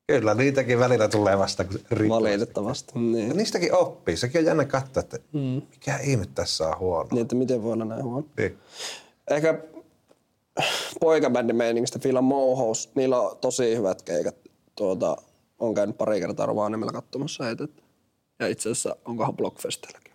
Kyllä, 0.07 0.33
niitäkin 0.33 0.79
välillä 0.79 1.07
tulee 1.07 1.37
vasta 1.37 1.65
Valitettavasti. 2.09 2.99
Niin. 2.99 3.27
Ja 3.27 3.33
niistäkin 3.33 3.73
oppii. 3.73 4.17
Sekin 4.17 4.39
on 4.39 4.45
jännä 4.45 4.65
katsoa, 4.65 5.01
että 5.01 5.19
mm. 5.33 5.61
mikä 5.71 5.97
ihme 5.97 6.25
tässä 6.35 6.67
on 6.67 6.79
huono. 6.79 7.09
Niin, 7.11 7.21
että 7.21 7.35
miten 7.35 7.63
voi 7.63 7.73
olla 7.73 7.85
näin 7.85 8.03
huono. 8.03 8.27
Niin. 8.37 8.57
Ehkä 9.31 9.61
poikabändin 10.99 11.55
meiningistä 11.55 11.99
Fila 11.99 12.21
Mohous, 12.21 12.89
niillä 12.95 13.21
on 13.21 13.37
tosi 13.37 13.75
hyvät 13.75 14.01
keikat. 14.01 14.35
Tuota, 14.75 15.17
on 15.59 15.73
käynyt 15.73 15.97
pari 15.97 16.19
kertaa 16.19 16.45
Rovaniemellä 16.45 16.91
katsomassa 16.91 17.43
heitä. 17.43 17.67
Ja 18.39 18.47
itse 18.47 18.69
asiassa 18.69 18.95
onkohan 19.05 19.35
Blockfestilläkin. 19.37 20.13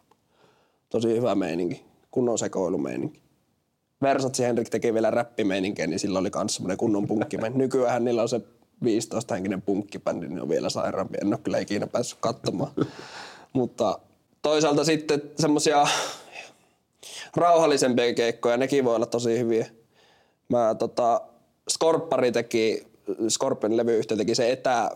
Tosi 0.88 1.08
hyvä 1.08 1.34
meininki, 1.34 1.84
kunnon 2.10 2.38
sekoilumeininki. 2.38 3.22
Versatsi 4.02 4.42
Henrik 4.42 4.68
teki 4.68 4.94
vielä 4.94 5.10
räppimeininkiä, 5.10 5.86
niin 5.86 5.98
sillä 5.98 6.18
oli 6.18 6.30
myös 6.34 6.54
semmoinen 6.54 6.76
kunnon 6.76 7.06
punkki. 7.06 7.36
Nykyään 7.54 8.04
niillä 8.04 8.22
on 8.22 8.28
se 8.28 8.40
15-henkinen 8.84 9.62
punkkibändi, 9.62 10.28
niin 10.28 10.42
on 10.42 10.48
vielä 10.48 10.70
sairaampi. 10.70 11.18
En 11.22 11.28
ole 11.28 11.38
kyllä 11.38 11.58
ikinä 11.58 11.86
päässyt 11.86 12.18
katsomaan. 12.20 12.72
Mutta 13.52 13.98
toisaalta 14.42 14.84
sitten 14.84 15.22
semmoisia 15.38 15.86
rauhallisempia 17.36 18.14
keikkoja, 18.14 18.56
nekin 18.56 18.84
voi 18.84 18.96
olla 18.96 19.06
tosi 19.06 19.38
hyviä. 19.38 19.66
Mä 20.48 20.74
tota, 20.78 21.20
Skorppari 21.68 22.32
teki, 22.32 22.86
Scorpion 23.28 23.76
levyyhtiö 23.76 24.16
teki 24.16 24.34
se 24.34 24.52
etä 24.52 24.90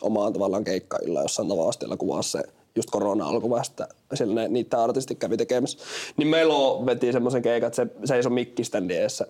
omaan 0.00 0.32
tavallaan 0.32 0.64
keikkailla 0.64 1.22
jossain 1.22 1.48
tavastilla 1.48 1.96
kuvassa 1.96 2.38
se 2.38 2.55
just 2.76 2.90
korona 2.90 3.26
alkuvasta, 3.26 3.88
siellä 4.14 4.34
ne, 4.34 4.48
niitä 4.48 4.82
artistit 4.82 5.18
kävi 5.18 5.36
tekemässä. 5.36 5.78
Niin 6.16 6.28
Melo 6.28 6.86
veti 6.86 7.12
semmoisen 7.12 7.42
keikan, 7.42 7.66
että 7.66 7.76
se 7.76 7.86
seisoi 8.04 8.32
mikkiständin 8.32 8.96
edessä 8.96 9.26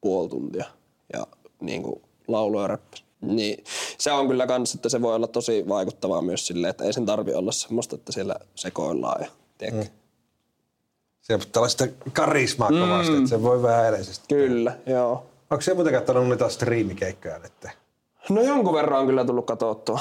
puoli 0.00 0.28
tuntia 0.28 0.64
ja 1.12 1.26
niin 1.60 1.82
kuin 1.82 2.02
laulu 2.28 2.60
ja. 2.60 2.78
Niin 3.20 3.64
se 3.98 4.12
on 4.12 4.28
kyllä 4.28 4.46
kans, 4.46 4.74
että 4.74 4.88
se 4.88 5.02
voi 5.02 5.14
olla 5.14 5.26
tosi 5.26 5.68
vaikuttavaa 5.68 6.22
myös 6.22 6.46
silleen, 6.46 6.70
että 6.70 6.84
ei 6.84 6.92
sen 6.92 7.06
tarvi 7.06 7.34
olla 7.34 7.52
semmoista, 7.52 7.94
että 7.94 8.12
siellä 8.12 8.36
sekoillaan 8.54 9.22
ja 9.22 9.28
tiedätkö. 9.58 9.84
Mm. 9.84 9.90
Se 11.22 11.34
on 11.34 11.40
tällaista 11.52 11.86
karismaa 12.12 12.70
mm. 12.70 12.80
kovasti, 12.80 13.16
että 13.16 13.28
se 13.28 13.42
voi 13.42 13.62
vähän 13.62 13.88
edeisesti. 13.88 14.24
Kyllä, 14.28 14.76
joo. 14.86 15.26
Onko 15.50 15.62
se 15.62 15.74
muuten 15.74 15.92
katsonut 15.92 16.28
niitä 16.28 16.48
striimikeikkoja 16.48 17.38
nyt? 17.38 17.52
No 18.30 18.42
jonkun 18.42 18.74
verran 18.74 19.00
on 19.00 19.06
kyllä 19.06 19.24
tullut 19.24 19.46
katsottua. 19.46 20.00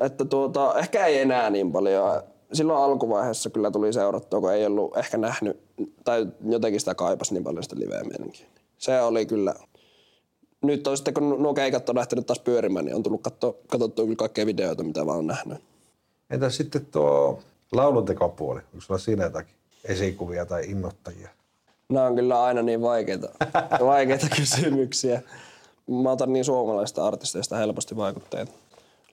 Että 0.00 0.24
tuota, 0.24 0.74
ehkä 0.78 1.06
ei 1.06 1.18
enää 1.18 1.50
niin 1.50 1.72
paljon. 1.72 2.22
Silloin 2.52 2.84
alkuvaiheessa 2.84 3.50
kyllä 3.50 3.70
tuli 3.70 3.92
seurattua, 3.92 4.40
kun 4.40 4.52
ei 4.52 4.66
ollut 4.66 4.96
ehkä 4.96 5.18
nähnyt, 5.18 5.60
tai 6.04 6.26
jotenkin 6.48 6.80
sitä 6.80 6.94
kaipasi 6.94 7.34
niin 7.34 7.44
paljon 7.44 7.62
sitä 7.62 7.76
liveä 7.78 8.02
Se 8.78 9.00
oli 9.00 9.26
kyllä, 9.26 9.54
nyt 10.62 10.86
on 10.86 10.96
sitten 10.96 11.14
kun 11.14 11.42
nuo 11.42 11.54
keikat 11.54 11.88
on 11.88 11.96
lähtenyt 11.96 12.26
taas 12.26 12.38
pyörimään, 12.38 12.84
niin 12.84 12.94
on 12.94 13.02
tullut 13.02 13.22
katsoa, 13.22 13.54
katsottua 13.68 14.04
kyllä 14.04 14.16
kaikkia 14.16 14.46
videoita, 14.46 14.82
mitä 14.82 15.06
vaan 15.06 15.18
on 15.18 15.26
nähnyt. 15.26 15.58
Entä 16.30 16.50
sitten 16.50 16.86
tuo 16.86 17.38
lauluntekopuoli? 17.72 18.60
Onko 18.60 18.80
sulla 18.80 18.98
siinä 18.98 19.24
jotakin 19.24 19.54
esikuvia 19.84 20.46
tai 20.46 20.64
innoittajia? 20.70 21.28
Nämä 21.88 22.06
on 22.06 22.14
kyllä 22.14 22.42
aina 22.42 22.62
niin 22.62 22.80
vaikeita, 22.80 23.28
vaikeita 23.80 24.26
kysymyksiä 24.36 25.22
mä 25.88 26.10
otan 26.10 26.32
niin 26.32 26.44
suomalaisista 26.44 27.06
artisteista 27.06 27.56
helposti 27.56 27.96
vaikutteita. 27.96 28.52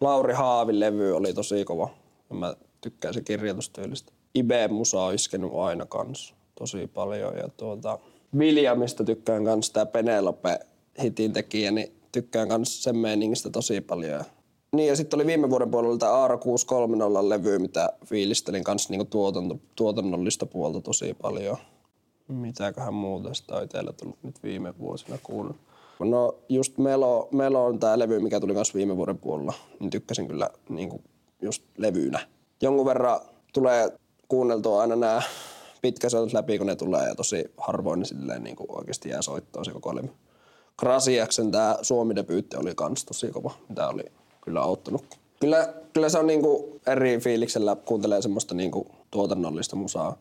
Lauri 0.02 0.34
Haavin 0.34 0.80
levy 0.80 1.16
oli 1.16 1.34
tosi 1.34 1.66
kova. 1.66 1.90
Mä 2.30 2.56
tykkäsin 2.82 3.26
kirjoitustyylistä. 3.26 4.12
Ibe 4.36 4.68
Musa 4.68 5.02
on 5.02 5.14
iskenyt 5.16 5.52
aina 5.54 5.86
kans 5.86 6.36
tosi 6.56 6.88
paljon. 6.88 7.38
Ja 7.38 7.50
tuota, 7.58 8.00
Williamista 8.38 9.04
tykkään 9.04 9.46
kans 9.46 9.70
tää 9.70 9.86
Penelope 9.86 10.60
hitin 11.04 11.34
tekijä, 11.34 11.72
niin 11.72 11.92
tykkään 12.12 12.50
kans 12.50 12.84
sen 12.84 12.98
meiningistä 12.98 13.50
tosi 13.50 13.82
paljon. 13.82 14.24
Niin 14.72 14.88
ja 14.88 14.96
sitten 14.96 15.18
oli 15.18 15.26
viime 15.26 15.50
vuoden 15.50 15.72
puolella 15.72 15.98
tämä 15.98 16.12
Aara 16.12 16.38
630 16.38 17.30
levy, 17.30 17.60
mitä 17.60 17.90
fiilistelin 18.06 18.64
kanssa 18.64 18.90
niinku 18.90 19.06
tuotanto, 19.06 19.60
tuotannollista 19.76 20.46
puolta 20.46 20.82
tosi 20.82 21.14
paljon. 21.22 21.58
Mitäköhän 22.28 22.94
muuta 22.94 23.34
sitä 23.34 23.56
on 23.56 23.64
itsellä 23.64 23.94
tullut 23.94 24.24
nyt 24.24 24.44
viime 24.44 24.78
vuosina 24.80 25.18
kuunnella. 25.24 25.60
No 26.00 26.36
just 26.50 26.78
Melo, 26.78 27.30
Melo 27.32 27.66
on 27.66 27.80
tämä 27.80 28.00
levy, 28.00 28.20
mikä 28.20 28.40
tuli 28.40 28.54
myös 28.54 28.76
viime 28.76 28.98
vuoden 28.98 29.18
puolella, 29.18 29.54
niin 29.80 29.90
tykkäsin 29.90 30.28
kyllä 30.28 30.50
niin 30.70 30.90
kuin 30.90 31.04
just 31.42 31.64
levyynä. 31.78 32.20
Jonkun 32.62 32.86
verran 32.86 33.20
tulee 33.54 33.92
kuunneltua 34.28 34.82
aina 34.82 34.96
nämä 34.96 35.22
pitkäsoitot 35.82 36.34
läpi, 36.34 36.58
kun 36.58 36.68
ne 36.68 36.76
tulee 36.76 37.08
ja 37.08 37.16
tosi 37.16 37.52
harvoin 37.58 38.00
niin 38.00 38.08
silleen 38.08 38.44
niin 38.44 38.56
kuin 38.56 38.78
oikeasti 38.78 39.10
jää 39.10 39.22
soittoa 39.22 39.64
se 39.64 39.72
koko 39.72 39.96
levy. 39.96 40.10
Krasiaksen 40.78 41.52
tämä 41.52 41.78
Suomi-debyytti 41.82 42.58
oli 42.58 42.76
kans 42.76 43.06
tosi 43.06 43.32
kova, 43.32 43.52
mitä 43.70 43.88
oli 43.88 44.04
kyllä 44.42 44.62
auttanut. 44.62 45.06
Kyllä, 45.40 45.74
kyllä 45.94 46.10
se 46.10 46.20
on 46.20 46.28
niinku 46.28 46.80
eri 46.88 47.18
fiiliksellä 47.18 47.76
kuuntelee 47.76 48.22
semmoista 48.22 48.56
niinku 48.56 48.88
tuotannollista 49.12 49.76
musaa 49.76 50.18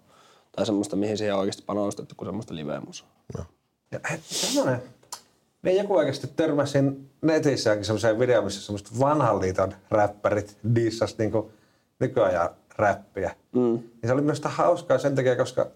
tai 0.56 0.66
semmoista, 0.66 0.96
mihin 0.96 1.18
siihen 1.18 1.34
on 1.34 1.40
oikeasti 1.40 1.62
panostettu, 1.66 2.14
kuin 2.14 2.28
semmoista 2.28 2.54
live-musaa. 2.54 3.08
No. 3.38 3.44
Ja 3.92 4.00
semmoinen 4.22 4.82
me 5.64 5.72
joku 5.72 5.96
oikeasti 5.96 6.26
törmäsin 6.36 7.10
netissäkin 7.22 7.84
semmoiseen 7.84 8.18
videoon, 8.18 8.44
missä 8.44 8.60
semmoiset 8.60 9.00
vanhan 9.00 9.40
liiton 9.40 9.72
räppärit 9.90 10.56
dissas 10.74 11.18
niinku 11.18 11.50
nykyajan 12.00 12.50
räppiä. 12.76 13.34
Mm. 13.52 13.60
Niin 13.60 14.06
se 14.06 14.12
oli 14.12 14.22
myös 14.22 14.42
hauskaa 14.44 14.98
sen 14.98 15.14
takia, 15.14 15.36
koska 15.36 15.66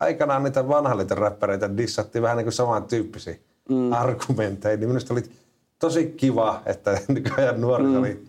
aikanaan 0.00 0.42
niitä 0.42 0.68
vanhan 0.68 0.98
liiton 0.98 1.18
räppäreitä 1.18 1.76
dissattiin 1.76 2.22
vähän 2.22 2.36
niin 2.36 2.44
kuin 2.44 2.52
samantyyppisiä 2.52 3.36
mm. 3.68 3.92
argumentteja. 3.92 4.76
Niin 4.76 4.88
minusta 4.88 5.14
oli 5.14 5.22
tosi 5.78 6.06
kiva, 6.16 6.62
että 6.66 7.00
nykyajan 7.08 7.60
nuori 7.60 7.84
mm. 7.84 7.98
oli 7.98 8.24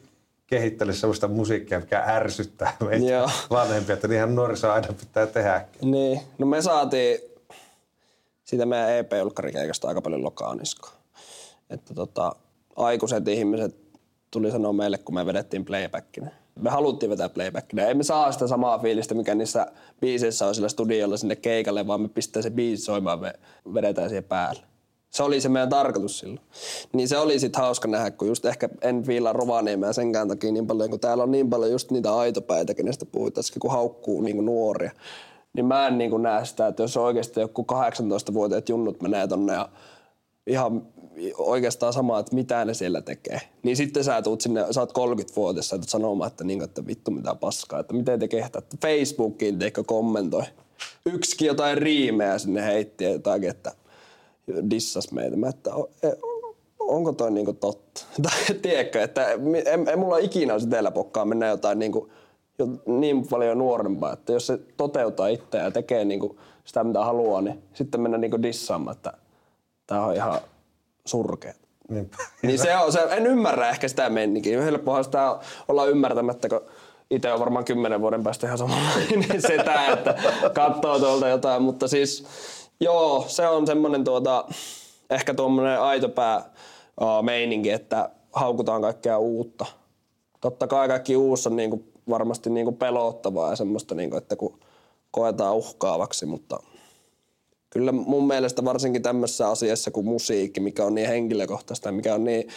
kehittänyt 0.47 0.95
sellaista 0.95 1.27
musiikkia, 1.27 1.79
mikä 1.79 2.03
ärsyttää 2.07 2.77
meitä 2.89 3.05
Joo. 3.05 3.29
vanhempia, 3.49 3.93
että 3.93 4.07
niinhän 4.07 4.35
nuoriso 4.35 4.71
aina 4.71 4.87
pitää 4.99 5.27
tehdä. 5.27 5.65
Niin, 5.81 6.21
no 6.37 6.45
me 6.45 6.61
saatiin 6.61 7.19
siitä 8.43 8.65
meidän 8.65 8.91
EP-julkkarikeikasta 8.91 9.87
aika 9.87 10.01
paljon 10.01 10.23
lokaaniskoa. 10.23 10.98
Että 11.69 11.93
tota, 11.93 12.35
aikuiset 12.75 13.27
ihmiset 13.27 13.75
tuli 14.31 14.51
sanoa 14.51 14.73
meille, 14.73 14.97
kun 14.97 15.15
me 15.15 15.25
vedettiin 15.25 15.65
playbackinä. 15.65 16.31
Me 16.59 16.69
haluttiin 16.69 17.09
vetää 17.09 17.29
playbackinä. 17.29 17.85
Ei 17.85 17.93
me 17.93 18.03
saa 18.03 18.31
sitä 18.31 18.47
samaa 18.47 18.79
fiilistä, 18.79 19.15
mikä 19.15 19.35
niissä 19.35 19.67
biiseissä 20.01 20.47
on 20.47 20.55
sillä 20.55 20.69
studiolla 20.69 21.17
sinne 21.17 21.35
keikalle, 21.35 21.87
vaan 21.87 22.01
me 22.01 22.09
pistää 22.09 22.41
se 22.41 22.49
biisi 22.49 22.83
soimaan, 22.83 23.19
me 23.19 23.33
vedetään 23.73 24.09
siihen 24.09 24.23
päälle. 24.23 24.61
Se 25.09 25.23
oli 25.23 25.41
se 25.41 25.49
meidän 25.49 25.69
tarkoitus 25.69 26.19
silloin. 26.19 26.39
Niin 26.93 27.07
se 27.07 27.17
oli 27.17 27.39
sitten 27.39 27.61
hauska 27.61 27.87
nähdä, 27.87 28.11
kun 28.11 28.27
just 28.27 28.45
ehkä 28.45 28.69
en 28.81 29.07
viilaa 29.07 29.33
Rovaniemeä 29.33 29.93
senkään 29.93 30.27
takia 30.27 30.51
niin 30.51 30.67
paljon, 30.67 30.89
kun 30.89 30.99
täällä 30.99 31.23
on 31.23 31.31
niin 31.31 31.49
paljon 31.49 31.71
just 31.71 31.91
niitä 31.91 32.15
aitopäitä, 32.15 32.73
kenestä 32.73 33.05
puhutaan, 33.05 33.43
kun 33.59 33.71
haukkuu 33.71 34.21
niin 34.21 34.45
nuoria. 34.45 34.91
Niin 35.53 35.65
mä 35.65 35.87
en 35.87 35.97
niin 35.97 36.21
näe 36.21 36.45
sitä, 36.45 36.67
että 36.67 36.83
jos 36.83 36.97
oikeasti 36.97 37.39
joku 37.39 37.65
18-vuotiaat 37.71 38.69
junnut 38.69 39.01
menee 39.01 39.27
tonne 39.27 39.53
ja 39.53 39.69
ihan 40.49 40.87
oikeastaan 41.37 41.93
sama, 41.93 42.19
että 42.19 42.35
mitä 42.35 42.65
ne 42.65 42.73
siellä 42.73 43.01
tekee. 43.01 43.41
Niin 43.63 43.77
sitten 43.77 44.03
sä 44.03 44.21
tuut 44.21 44.41
sinne, 44.41 44.65
sä 44.71 44.81
oot 44.81 44.93
30-vuotias, 44.97 45.69
sä 45.69 45.75
tulet 45.75 45.89
sanomaan, 45.89 46.27
että, 46.27 46.43
niin, 46.43 46.63
että 46.63 46.87
vittu 46.87 47.11
mitä 47.11 47.35
paskaa, 47.35 47.79
että 47.79 47.93
miten 47.93 48.19
te 48.19 48.27
kehtaatte. 48.27 48.77
Facebookiin 48.81 49.59
teikö 49.59 49.83
kommentoi. 49.83 50.43
Yksikin 51.05 51.45
jotain 51.45 51.77
riimeä 51.77 52.37
sinne 52.37 52.65
heitti 52.65 53.03
jotakin, 53.03 53.49
että 53.49 53.71
dissas 54.69 55.11
meitä. 55.11 55.37
Mä, 55.37 55.49
että 55.49 55.71
e, 56.03 56.09
onko 56.79 57.11
toi 57.11 57.31
niinku 57.31 57.53
totta? 57.53 58.01
Tai 58.21 58.55
tiedätkö, 58.61 59.03
että 59.03 59.31
en, 59.65 59.87
en 59.87 59.99
mulla 59.99 60.17
ikinä 60.17 60.53
olisi 60.53 60.67
teillä 60.67 60.91
pokkaa 60.91 61.25
mennä 61.25 61.47
jotain 61.47 61.79
niinku, 61.79 62.09
jo 62.59 62.67
niin 62.85 63.27
paljon 63.27 63.57
nuorempaa, 63.57 64.13
että 64.13 64.33
jos 64.33 64.47
se 64.47 64.59
toteuttaa 64.77 65.27
itse 65.27 65.57
ja 65.57 65.71
tekee 65.71 66.05
niinku 66.05 66.39
sitä 66.65 66.83
mitä 66.83 67.05
haluaa, 67.05 67.41
niin 67.41 67.63
sitten 67.73 68.01
mennä 68.01 68.17
niinku 68.17 68.43
dissaamaan, 68.43 68.95
että 68.95 69.13
tämä 69.89 70.05
on 70.05 70.15
ihan 70.15 70.39
surkea. 71.05 71.53
Niin. 71.89 72.11
niin 72.41 72.59
se 72.59 72.77
on, 72.77 72.91
se, 72.91 72.99
en 73.09 73.27
ymmärrä 73.27 73.69
ehkä 73.69 73.87
sitä 73.87 74.09
mennikin. 74.09 74.63
Helppohan 74.63 75.03
sitä 75.03 75.39
olla 75.67 75.85
ymmärtämättä, 75.85 76.49
kun 76.49 76.61
itse 77.09 77.33
on 77.33 77.39
varmaan 77.39 77.65
kymmenen 77.65 78.01
vuoden 78.01 78.23
päästä 78.23 78.47
ihan 78.47 78.57
samanlainen 78.57 79.41
sitä, 79.47 79.87
että 79.93 80.15
katsoo 80.53 80.99
tuolta 80.99 81.27
jotain, 81.27 81.61
mutta 81.61 81.87
siis 81.87 82.27
Joo, 82.81 83.25
se 83.27 83.47
on 83.47 83.67
semmoinen 83.67 84.03
tuota, 84.03 84.45
ehkä 85.09 85.33
tuommoinen 85.33 85.81
aitopää 85.81 86.49
meininki, 87.21 87.69
että 87.69 88.09
haukutaan 88.33 88.81
kaikkea 88.81 89.17
uutta. 89.17 89.65
Totta 90.41 90.67
kai 90.67 90.87
kaikki 90.87 91.15
uusi 91.15 91.49
on 91.49 91.55
niinku 91.55 91.83
varmasti 92.09 92.49
niinku 92.49 92.71
pelottavaa 92.71 93.49
ja 93.49 93.55
semmoista, 93.55 93.95
niinku, 93.95 94.17
että 94.17 94.35
kun 94.35 94.59
koetaan 95.11 95.55
uhkaavaksi, 95.55 96.25
mutta 96.25 96.59
kyllä 97.69 97.91
mun 97.91 98.27
mielestä 98.27 98.65
varsinkin 98.65 99.01
tämmöisessä 99.01 99.49
asiassa 99.49 99.91
kuin 99.91 100.05
musiikki, 100.05 100.59
mikä 100.59 100.85
on 100.85 100.95
niin 100.95 101.07
henkilökohtaista 101.07 101.91
mikä 101.91 102.15
on 102.15 102.23
niin 102.23 102.47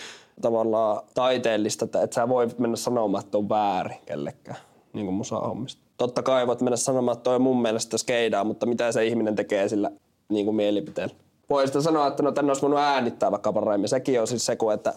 tavallaan 0.40 1.02
taiteellista, 1.14 1.84
että 1.84 2.02
et 2.02 2.12
sä 2.12 2.28
voi 2.28 2.48
mennä 2.58 2.76
sanomaan, 2.76 3.24
että 3.24 3.38
on 3.38 3.48
väärin 3.48 3.98
kellekään, 4.06 4.56
niin 4.92 5.06
kuin 5.06 5.14
musa-hommista. 5.14 5.82
Totta 5.96 6.22
kai 6.22 6.46
voit 6.46 6.60
mennä 6.60 6.76
sanomaan, 6.76 7.16
että 7.16 7.24
toi 7.24 7.34
on 7.34 7.42
mun 7.42 7.62
mielestä 7.62 7.98
skeidaa, 7.98 8.44
mutta 8.44 8.66
mitä 8.66 8.92
se 8.92 9.06
ihminen 9.06 9.34
tekee 9.34 9.68
sillä 9.68 9.90
niin 10.28 10.44
kuin 10.44 10.56
mielipiteellä. 10.56 11.14
Voi 11.50 11.66
sitä 11.66 11.80
sanoa, 11.80 12.06
että 12.06 12.22
no 12.22 12.32
tänne 12.32 12.50
olisi 12.50 12.62
voinut 12.62 12.78
äänittää 12.78 13.30
vaikka 13.30 13.52
paremmin. 13.52 13.88
Sekin 13.88 14.20
on 14.20 14.26
siis 14.26 14.46
se, 14.46 14.56
että 14.74 14.94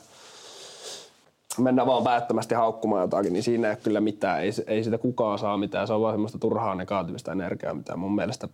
mennään 1.58 1.88
vaan 1.88 2.04
päättömästi 2.04 2.56
haukkumaan 2.56 3.02
jotakin, 3.02 3.34
niin 3.34 3.44
siinä 3.44 3.68
ei 3.68 3.72
ole 3.72 3.80
kyllä 3.84 4.02
mitään. 4.02 4.44
Ei, 4.44 4.52
ei 4.68 4.84
sitä 4.84 4.98
kukaan 4.98 5.40
saa 5.40 5.58
mitään. 5.58 5.88
Se 5.88 5.94
on 5.94 6.02
vaan 6.02 6.14
semmoista 6.14 6.38
turhaa 6.38 6.76
negatiivista 6.76 7.32
energiaa, 7.32 7.74
mitä 7.74 7.98
mun 7.98 8.16
mielestä 8.16 8.48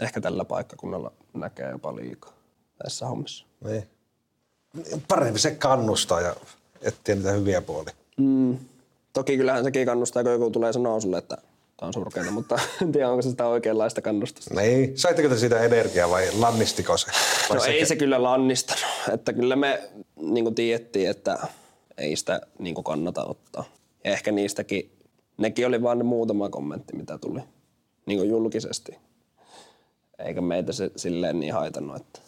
ehkä 0.00 0.20
tällä 0.20 0.44
paikkakunnalla 0.44 1.12
näkee 1.34 1.70
jopa 1.70 1.96
liikaa 1.96 2.32
tässä 2.82 3.06
hommissa. 3.06 3.46
Niin. 3.64 3.84
Parempi 5.08 5.38
se 5.38 5.50
kannustaa 5.50 6.20
ja 6.20 6.36
etsiä 6.82 7.14
niitä 7.14 7.32
hyviä 7.32 7.62
puolia. 7.62 7.94
Mm. 8.16 8.58
Toki 9.12 9.36
kyllähän 9.36 9.64
sekin 9.64 9.86
kannustaa, 9.86 10.22
kun 10.22 10.32
joku 10.32 10.50
tulee 10.50 10.72
sanoa 10.72 11.00
sulle, 11.00 11.18
että 11.18 11.38
Tämä 11.82 11.88
on 11.88 11.92
surkeita, 11.92 12.30
mutta 12.30 12.58
en 12.82 12.92
tiedä, 12.92 13.08
onko 13.08 13.22
se 13.22 13.30
sitä 13.30 13.46
oikeanlaista 13.46 14.02
kannustusta. 14.02 14.54
Niin. 14.54 14.98
Saitteko 14.98 15.28
te 15.28 15.38
siitä 15.38 15.60
energiaa 15.60 16.10
vai 16.10 16.28
lannistiko 16.38 16.96
se? 16.96 17.06
Vai 17.48 17.58
no 17.58 17.64
se 17.64 17.70
ei 17.70 17.86
se 17.86 17.96
kyllä 17.96 18.22
lannistanut. 18.22 18.84
Että 19.12 19.32
kyllä 19.32 19.56
me 19.56 19.90
niin 20.16 20.54
tiedettiin, 20.54 21.10
että 21.10 21.38
ei 21.98 22.16
sitä 22.16 22.40
niin 22.58 22.84
kannata 22.84 23.24
ottaa. 23.24 23.64
Ja 24.04 24.12
ehkä 24.12 24.32
niistäkin, 24.32 24.90
nekin 25.36 25.66
oli 25.66 25.82
vain 25.82 25.98
ne 25.98 26.04
muutama 26.04 26.48
kommentti, 26.48 26.96
mitä 26.96 27.18
tuli 27.18 27.40
niin 28.06 28.28
julkisesti. 28.28 28.96
Eikä 30.22 30.40
meitä 30.40 30.72
se 30.72 30.90
silleen 30.96 31.40
niin 31.40 31.54
haitannut, 31.54 31.96
että 31.96 32.20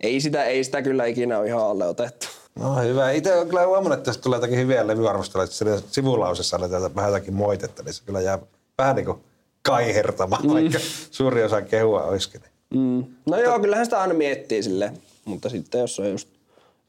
ei 0.00 0.20
sitä, 0.20 0.44
ei 0.44 0.64
sitä 0.64 0.82
kyllä 0.82 1.04
ikinä 1.04 1.38
ole 1.38 1.46
ihan 1.46 1.62
alle 1.62 1.86
otettu. 1.86 2.26
No 2.58 2.76
hyvä. 2.82 3.10
Itse 3.10 3.34
olen 3.34 3.48
kyllä 3.48 3.66
huomannut, 3.66 3.98
että 3.98 4.08
jos 4.08 4.18
tulee 4.18 4.36
jotakin 4.36 4.58
hyviä 4.58 4.86
levyarvosteluja, 4.86 5.44
että 5.44 5.88
sivulausessa 5.90 6.56
on 6.56 6.94
vähän 6.94 7.12
jotakin 7.12 7.34
moitetta, 7.34 7.82
niin 7.82 7.94
se 7.94 8.02
kyllä 8.04 8.20
jää 8.20 8.38
vähän 8.78 8.96
niin 8.96 9.06
kuin 9.06 9.18
kaihertama, 9.62 10.40
mm. 10.42 10.50
vaikka 10.50 10.78
suuri 11.10 11.44
osa 11.44 11.62
kehua 11.62 12.02
olisikin. 12.02 12.40
Mm. 12.74 13.04
No 13.26 13.38
joo, 13.38 13.60
kyllähän 13.60 13.86
sitä 13.86 14.00
aina 14.00 14.14
miettii 14.14 14.62
sille, 14.62 14.92
mutta 15.24 15.48
sitten 15.48 15.80
jos 15.80 16.00
on 16.00 16.10
just, 16.10 16.28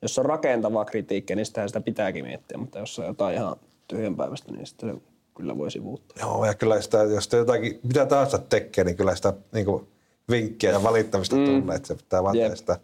jos 0.02 0.20
on 0.20 0.26
rakentavaa 0.26 0.86
kritiikkiä, 0.86 1.36
niin 1.36 1.46
sitä, 1.46 1.68
sitä 1.68 1.82
pitääkin 1.82 2.26
miettiä, 2.26 2.58
mutta 2.58 2.80
jos 2.80 3.00
on 3.00 3.06
jotain 3.06 3.36
ihan 3.36 3.56
tyhjänpäiväistä, 3.88 4.52
niin 4.52 4.68
sitten 4.68 4.90
se 4.90 4.96
kyllä 5.36 5.58
voi 5.58 5.72
sivuuttaa. 5.72 6.28
Joo, 6.28 6.46
ja 6.46 6.54
kyllä 6.54 6.82
sitä, 6.82 6.98
jos 6.98 7.24
sitä 7.24 7.38
jotakin, 7.38 7.80
mitä 7.84 8.06
tahansa 8.06 8.38
tekee, 8.38 8.84
niin 8.84 8.98
kyllä 8.98 9.16
sitä 9.16 9.34
niin 9.52 9.66
kuin 9.66 9.88
vinkkiä 10.32 10.72
ja 10.72 10.84
valittamista 10.84 11.36
mm. 11.36 11.62
tulee, 11.62 11.76
että 11.76 11.88
se 11.88 11.96
pitää 11.96 12.24
vaan 12.24 12.38
tehdä 12.38 12.56
sitä 12.56 12.80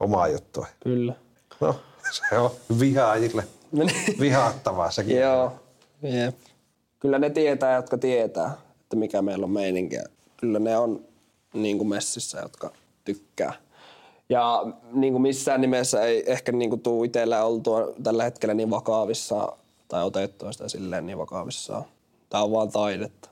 omaa 0.00 0.28
juttua. 0.28 0.66
Kyllä. 0.82 1.14
No, 1.60 1.80
se 2.30 2.38
on 2.38 2.50
vihaajille 2.80 3.44
vihattavaa 4.20 4.90
sekin. 4.90 5.16
Joo, 5.20 5.52
jep 6.02 6.36
kyllä 7.00 7.18
ne 7.18 7.30
tietää, 7.30 7.76
jotka 7.76 7.98
tietää, 7.98 8.56
että 8.80 8.96
mikä 8.96 9.22
meillä 9.22 9.44
on 9.44 9.50
meininkiä. 9.50 10.04
Kyllä 10.36 10.58
ne 10.58 10.78
on 10.78 11.04
niin 11.54 11.78
kuin 11.78 11.88
messissä, 11.88 12.38
jotka 12.38 12.70
tykkää. 13.04 13.52
Ja 14.28 14.66
niin 14.92 15.12
kuin 15.12 15.22
missään 15.22 15.60
nimessä 15.60 16.02
ei 16.02 16.32
ehkä 16.32 16.52
niin 16.52 16.70
kuin 16.70 16.80
tuu 16.80 17.04
itsellä 17.04 17.44
oltua 17.44 17.92
tällä 18.02 18.24
hetkellä 18.24 18.54
niin 18.54 18.70
vakavissa 18.70 19.52
tai 19.88 20.04
otettua 20.04 20.52
sitä 20.52 20.68
silleen 20.68 21.06
niin 21.06 21.18
vakavissa. 21.18 21.82
Tämä 22.30 22.44
on 22.44 22.52
vaan 22.52 22.70
taidetta. 22.70 23.28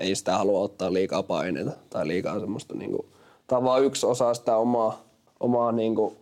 Ei 0.00 0.14
sitä 0.14 0.38
halua 0.38 0.60
ottaa 0.60 0.92
liikaa 0.92 1.22
paineita 1.22 1.70
tai 1.90 2.08
liikaa 2.08 2.40
semmoista 2.40 2.74
niin 2.74 2.90
kuin, 2.90 3.06
tämä 3.46 3.58
on 3.58 3.64
vaan 3.64 3.84
yksi 3.84 4.06
osa 4.06 4.34
sitä 4.34 4.56
omaa, 4.56 5.00
omaa 5.40 5.72
niin 5.72 5.94
kuin 5.94 6.16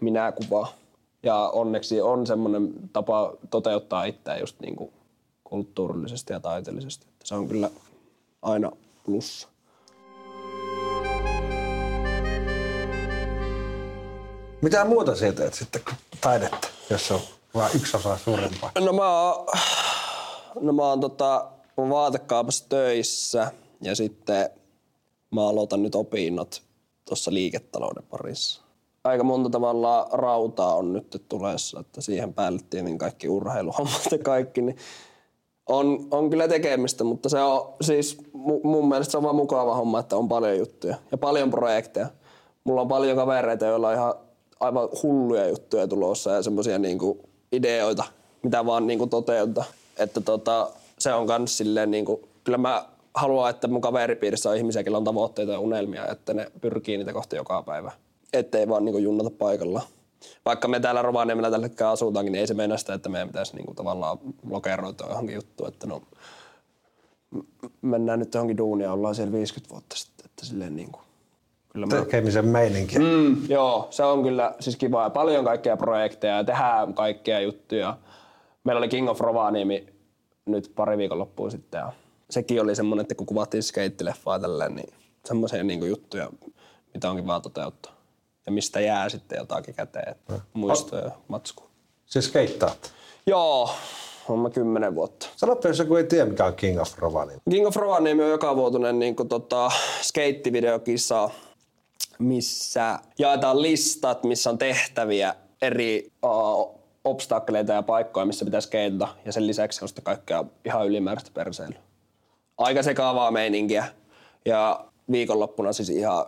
minäkuvaa. 0.00 0.72
Ja 1.22 1.48
onneksi 1.52 2.00
on 2.00 2.26
semmoinen 2.26 2.72
tapa 2.92 3.32
toteuttaa 3.50 4.04
itseä 4.04 4.38
just 4.38 4.60
niin 4.60 4.76
kuin 4.76 4.92
kulttuurillisesti 5.44 6.32
ja 6.32 6.40
taiteellisesti. 6.40 7.06
Että 7.08 7.28
se 7.28 7.34
on 7.34 7.48
kyllä 7.48 7.70
aina 8.42 8.72
plussa. 9.04 9.48
Mitä 14.62 14.84
muuta 14.84 15.14
sieltä 15.14 15.36
teet 15.36 15.54
sitten 15.54 15.82
taidetta, 16.20 16.68
jos 16.90 17.10
on 17.10 17.20
vain 17.54 17.70
yksi 17.76 17.96
osa 17.96 18.18
suurempaa? 18.18 18.72
No 18.80 18.92
mä 18.92 19.22
oon, 19.22 19.46
no 20.60 20.72
mä 20.72 20.82
oon 20.82 21.00
tota, 21.00 21.46
vaatekaupassa 21.78 22.68
töissä 22.68 23.52
ja 23.80 23.96
sitten 23.96 24.50
mä 25.30 25.48
aloitan 25.48 25.82
nyt 25.82 25.94
opinnot 25.94 26.62
tuossa 27.08 27.32
liiketalouden 27.34 28.02
parissa. 28.10 28.62
Aika 29.04 29.24
monta 29.24 29.50
tavalla 29.50 30.08
rautaa 30.12 30.74
on 30.74 30.92
nyt 30.92 31.24
tulessa, 31.28 31.80
että 31.80 32.00
siihen 32.00 32.34
päälle 32.34 32.60
tietenkin 32.70 32.98
kaikki 32.98 33.28
urheiluhommat 33.28 34.08
ja 34.10 34.18
kaikki, 34.18 34.62
niin 34.62 34.76
on, 35.66 36.08
on 36.10 36.30
kyllä 36.30 36.48
tekemistä, 36.48 37.04
mutta 37.04 37.28
se 37.28 37.42
on 37.42 37.74
siis 37.80 38.18
mun 38.62 38.88
mielestä 38.88 39.10
se 39.10 39.16
on 39.16 39.22
vaan 39.22 39.36
mukava 39.36 39.74
homma, 39.74 40.00
että 40.00 40.16
on 40.16 40.28
paljon 40.28 40.58
juttuja 40.58 40.96
ja 41.10 41.18
paljon 41.18 41.50
projekteja. 41.50 42.06
Mulla 42.64 42.80
on 42.80 42.88
paljon 42.88 43.16
kavereita, 43.16 43.66
joilla 43.66 43.88
on 43.88 43.94
ihan 43.94 44.14
aivan 44.60 44.88
hulluja 45.02 45.48
juttuja 45.48 45.88
tulossa 45.88 46.30
ja 46.30 46.42
semmoisia 46.42 46.78
niinku 46.78 47.28
ideoita, 47.52 48.04
mitä 48.42 48.66
vaan 48.66 48.86
niinku 48.86 49.06
toteuttaa. 49.06 49.64
Että 49.96 50.20
tota, 50.20 50.70
se 50.98 51.14
on 51.14 51.26
kans 51.26 51.58
silleen 51.58 51.90
niinku, 51.90 52.28
kyllä 52.44 52.58
mä 52.58 52.84
haluan, 53.14 53.50
että 53.50 53.68
mun 53.68 53.80
kaveripiirissä 53.80 54.50
on 54.50 54.56
ihmisiä, 54.56 54.82
joilla 54.82 54.98
on 54.98 55.04
tavoitteita 55.04 55.52
ja 55.52 55.60
unelmia, 55.60 56.06
että 56.06 56.34
ne 56.34 56.50
pyrkii 56.60 56.96
niitä 56.96 57.12
kohti 57.12 57.36
joka 57.36 57.62
päivä. 57.62 57.92
Ettei 58.32 58.68
vaan 58.68 58.84
niinku 58.84 58.98
junnata 58.98 59.30
paikallaan 59.30 59.86
vaikka 60.44 60.68
me 60.68 60.80
täällä 60.80 61.02
Rovaniemellä 61.02 61.50
tällä 61.50 61.66
hetkellä 61.66 61.90
asutaankin, 61.90 62.32
niin 62.32 62.40
ei 62.40 62.46
se 62.46 62.54
mennä 62.54 62.76
sitä, 62.76 62.94
että 62.94 63.08
meidän 63.08 63.28
pitäisi 63.28 63.56
niinku 63.56 63.74
tavallaan 63.74 64.18
lokeroitua 64.50 65.08
johonkin 65.08 65.34
juttuun, 65.34 65.68
että 65.68 65.86
no 65.86 66.02
mennään 67.82 68.18
nyt 68.18 68.34
johonkin 68.34 68.58
duunia 68.58 68.92
ollaan 68.92 69.14
siellä 69.14 69.32
50 69.32 69.72
vuotta 69.72 69.96
sitten, 69.96 70.26
että 70.26 70.46
silleen 70.46 70.76
niinku, 70.76 71.00
kyllä 71.72 71.86
mä... 71.86 71.96
Tekemisen 71.96 72.46
meininki. 72.46 72.98
Mm, 72.98 73.36
joo, 73.48 73.86
se 73.90 74.04
on 74.04 74.22
kyllä 74.22 74.54
siis 74.60 74.76
kiva 74.76 75.02
ja 75.02 75.10
paljon 75.10 75.44
kaikkea 75.44 75.76
projekteja 75.76 76.36
ja 76.36 76.44
tehdään 76.44 76.94
kaikkea 76.94 77.40
juttuja. 77.40 77.98
Meillä 78.64 78.78
oli 78.78 78.88
King 78.88 79.08
of 79.08 79.20
Rovaniemi 79.20 79.86
nyt 80.48 80.72
pari 80.74 80.98
viikonloppua 80.98 81.50
sitten 81.50 81.78
ja 81.78 81.92
sekin 82.30 82.62
oli 82.62 82.76
semmoinen, 82.76 83.02
että 83.02 83.14
kun 83.14 83.26
kuvattiin 83.26 83.62
skeittileffaa 83.62 84.38
tälleen, 84.38 84.74
niin 84.74 84.94
semmoisia 85.24 85.64
niinku 85.64 85.86
juttuja, 85.86 86.30
mitä 86.94 87.10
onkin 87.10 87.26
vaan 87.26 87.42
toteuttaa. 87.42 87.92
Ja 88.46 88.52
mistä 88.52 88.80
jää 88.80 89.08
sitten 89.08 89.38
jotakin 89.38 89.74
käteen, 89.74 90.10
että 90.10 90.40
muistoja, 90.52 91.10
matsku. 91.28 91.64
Siis 92.06 92.24
skeittaat. 92.24 92.92
Joo, 93.26 93.70
on 94.28 94.38
mä 94.38 94.50
kymmenen 94.50 94.94
vuotta. 94.94 95.26
Sanoppa, 95.36 95.68
jos 95.68 95.78
joku 95.78 95.96
ei 95.96 96.04
tiedä, 96.04 96.24
mikä 96.24 96.44
on 96.44 96.54
King 96.54 96.80
of 96.80 96.98
Rovaniemi. 96.98 97.42
King 97.50 97.66
of 97.66 97.76
Rovaniemi 97.76 98.22
on 98.22 98.30
jokavuotinen 98.30 98.98
niin 98.98 99.16
kuin, 99.16 99.28
tota, 99.28 99.70
skeittivideokisa, 100.02 101.30
missä 102.18 102.98
jaetaan 103.18 103.62
listat, 103.62 104.24
missä 104.24 104.50
on 104.50 104.58
tehtäviä 104.58 105.34
eri 105.62 106.12
uh, 106.22 106.77
obstakkeleita 107.04 107.72
ja 107.72 107.82
paikkoja, 107.82 108.26
missä 108.26 108.44
pitää 108.44 108.60
skeitata. 108.60 109.08
Ja 109.24 109.32
sen 109.32 109.46
lisäksi 109.46 109.84
on 109.84 109.88
sitten 109.88 110.04
kaikkea 110.04 110.44
ihan 110.64 110.86
ylimääräistä 110.86 111.30
perseilyä. 111.34 111.78
Aika 112.58 112.82
sekaavaa 112.82 113.30
meininkiä. 113.30 113.84
Ja 114.44 114.84
viikonloppuna 115.10 115.72
siis 115.72 115.90
ihan 115.90 116.26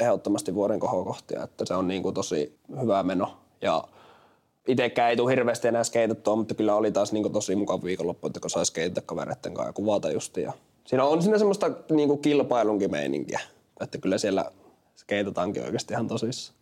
ehdottomasti 0.00 0.54
vuoden 0.54 0.80
kohokohtia, 0.80 1.42
että 1.42 1.64
se 1.64 1.74
on 1.74 1.88
niin 1.88 2.02
kuin 2.02 2.14
tosi 2.14 2.58
hyvä 2.80 3.02
meno. 3.02 3.36
Ja 3.62 3.84
itsekään 4.68 5.10
ei 5.10 5.16
tule 5.16 5.30
hirveästi 5.30 5.68
enää 5.68 5.84
skeitattua, 5.84 6.36
mutta 6.36 6.54
kyllä 6.54 6.74
oli 6.74 6.92
taas 6.92 7.12
niin 7.12 7.22
kuin 7.22 7.32
tosi 7.32 7.56
mukava 7.56 7.84
viikonloppu, 7.84 8.26
että 8.26 8.40
kun 8.40 8.50
sai 8.50 8.66
skeitata 8.66 9.06
kavereiden 9.06 9.54
kanssa 9.54 9.68
ja 9.68 9.72
kuvata 9.72 10.10
justi. 10.10 10.42
Ja 10.42 10.52
siinä 10.86 11.04
on 11.04 11.22
siinä 11.22 11.38
semmoista 11.38 11.70
niin 11.90 12.08
kuin 12.08 12.22
kilpailunkin 12.22 12.90
meininkiä, 12.90 13.40
että 13.80 13.98
kyllä 13.98 14.18
siellä 14.18 14.52
skeitataankin 14.96 15.62
oikeasti 15.62 15.94
ihan 15.94 16.08
tosissaan. 16.08 16.59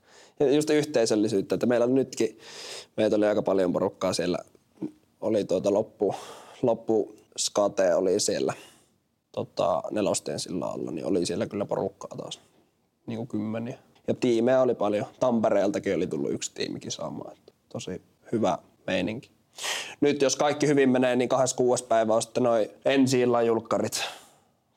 Just 0.55 0.71
yhteisöllisyyttä, 0.71 1.55
että 1.55 1.67
meillä 1.67 1.85
on 1.85 1.95
nytkin, 1.95 2.39
meitä 2.97 3.17
oli 3.17 3.27
aika 3.27 3.43
paljon 3.43 3.73
porukkaa 3.73 4.13
siellä, 4.13 4.39
oli 5.21 5.45
tuota 5.45 5.73
loppu, 5.73 6.15
loppu 6.63 7.17
skate 7.37 7.95
oli 7.95 8.21
siellä 8.21 8.55
tota, 9.33 9.83
nelostien 9.91 10.41
sillalla, 10.41 10.91
niin 10.91 11.07
oli 11.07 11.27
siellä 11.27 11.47
kyllä 11.47 11.65
porukkaa 11.65 12.17
taas, 12.17 12.41
niin 13.07 13.17
kuin 13.17 13.29
kymmeniä. 13.29 13.79
Ja 14.09 14.15
tiimejä 14.15 14.63
oli 14.63 14.75
paljon. 14.75 15.07
Tampereeltakin 15.21 15.95
oli 15.95 16.07
tullut 16.07 16.31
yksi 16.31 16.53
saamaan. 16.89 17.33
Että 17.33 17.53
tosi 17.69 18.03
hyvä 18.33 18.59
meininki. 18.87 19.31
Nyt 20.01 20.23
jos 20.23 20.37
kaikki 20.37 20.67
hyvin 20.67 20.89
menee, 20.91 21.17
niin 21.17 21.29
26. 21.29 21.85
päivä 21.85 22.15
on 22.15 22.23
sitten 22.23 22.43
noin 22.43 22.69
ensi 22.85 23.21
julkkarit 23.47 24.05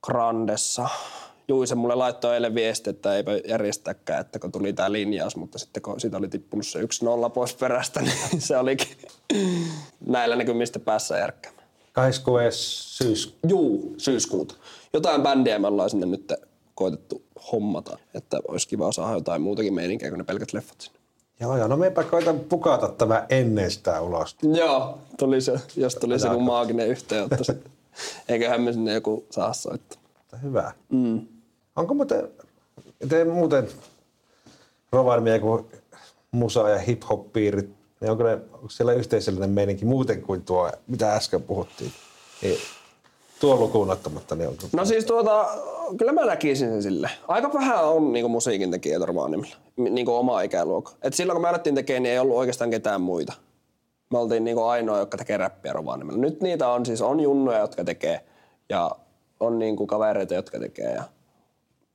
Grandessa. 0.03 0.89
Juise 1.52 1.76
mulle 1.76 1.95
laittoi 1.95 2.34
eilen 2.34 2.56
viesti, 2.56 2.89
että 2.89 3.16
eipä 3.16 3.32
järjestäkään, 3.47 4.22
että 4.22 4.39
kun 4.39 4.52
tuli 4.52 4.74
tämä 4.74 4.91
linjaus, 4.91 5.36
mutta 5.36 5.60
sitten 5.60 5.84
kun 5.84 5.99
siitä 5.99 6.18
oli 6.18 6.28
tippunut 6.28 6.68
se 6.68 6.80
yksi 6.80 7.06
nolla 7.06 7.30
pois 7.30 7.54
perästä, 7.54 8.02
niin 8.32 8.41
se 8.41 8.58
olikin 8.58 8.97
näillä 10.06 10.36
näkymistä 10.36 10.80
päässä 10.80 11.18
järkkäämään. 11.18 11.68
26. 11.93 12.58
syys. 12.97 13.38
Juu, 13.47 13.93
syyskuuta. 13.97 14.56
Jotain 14.93 15.22
bändiä 15.22 15.60
me 15.60 15.68
ollaan 15.68 15.89
sinne 15.89 16.06
nyt 16.06 16.34
koitettu 16.76 17.24
hommata, 17.52 17.97
että 18.14 18.39
olisi 18.47 18.68
kiva 18.68 18.91
saada 18.91 19.14
jotain 19.14 19.41
muutakin 19.41 19.74
meininkiä 19.74 20.10
kuin 20.10 20.18
ne 20.18 20.24
pelkät 20.24 20.54
leffat 20.54 20.82
sinne. 20.82 20.99
Joo, 21.39 21.58
joo, 21.58 21.68
no 21.68 21.78
meipä 21.78 22.04
koitan 22.04 22.39
pukata 22.39 22.88
tämä 22.88 23.26
ennen 23.30 23.72
sitä 23.72 24.02
ulos. 24.02 24.36
Joo, 24.43 24.97
tuli 25.18 25.41
se, 25.41 25.60
jos 25.76 25.95
tuli 25.95 26.20
se 26.20 26.28
joku 26.28 26.39
maaginen 26.39 26.88
yhteenotto 26.88 27.43
sitten. 27.43 27.72
Eiköhän 28.30 28.62
me 28.62 28.74
sinne 28.74 28.93
joku 28.93 29.26
saa 29.30 29.54
soittaa. 29.54 30.02
Hyvä. 30.43 30.72
Mm. 30.89 31.28
Onko 31.76 31.94
muuten, 31.94 32.30
te 33.10 33.26
muuten 33.26 33.68
Rovaniemi 34.92 35.30
joku 35.30 35.66
musa- 36.32 36.70
ja 36.70 36.78
hip-hop-piirit, 36.78 37.70
niin 38.02 38.12
onko, 38.12 38.24
ne, 38.24 38.34
onko 38.34 38.70
siellä 38.70 38.94
yhteisöllinen 38.94 39.50
meininki 39.50 39.86
muuten 39.86 40.22
kuin 40.22 40.42
tuo, 40.42 40.72
mitä 40.88 41.14
äsken 41.14 41.44
puhuttiin? 41.44 41.92
Niin, 42.42 42.58
tuo 43.40 43.56
lukuun 43.56 43.90
ottamatta, 43.90 44.36
niin 44.36 44.50
onko... 44.50 44.64
No 44.74 44.86
siis 44.86 45.06
tuota, 45.06 45.48
kyllä 45.98 46.12
mä 46.12 46.26
näkisin 46.26 46.70
sen 46.70 46.84
sille. 46.84 47.10
Aika 47.28 47.54
vähän 47.54 47.86
on 47.86 48.14
niin 48.14 48.32
musiikin 48.32 48.72
tekijöitä 48.72 49.06
Rovaniemellä, 49.06 49.56
niin 49.78 50.06
kuin 50.06 50.16
oma 50.16 50.42
ikäluokka. 50.42 50.92
Et 51.02 51.14
silloin 51.14 51.36
kun 51.36 51.42
me 51.42 51.50
alettiin 51.50 51.76
tekemään, 51.76 52.04
niin 52.04 52.14
ei 52.14 52.20
ollut 52.20 52.38
oikeastaan 52.38 52.70
ketään 52.70 53.02
muita. 53.02 53.34
Me 54.10 54.18
oltiin 54.18 54.44
niin 54.44 54.58
ainoa, 54.60 55.00
jotka 55.00 55.18
tekee 55.18 55.38
räppiä 55.38 55.74
Rovaniemellä. 55.74 56.22
Nyt 56.22 56.42
niitä 56.42 56.70
on 56.70 56.86
siis, 56.86 57.02
on 57.02 57.20
junnoja, 57.20 57.60
jotka 57.60 57.84
tekee 57.84 58.26
ja 58.70 58.92
on 59.40 59.60
niin 59.60 59.76
kuin 59.76 59.88
kavereita, 59.88 60.34
jotka 60.34 60.60
tekee 60.60 60.94
ja 60.94 61.04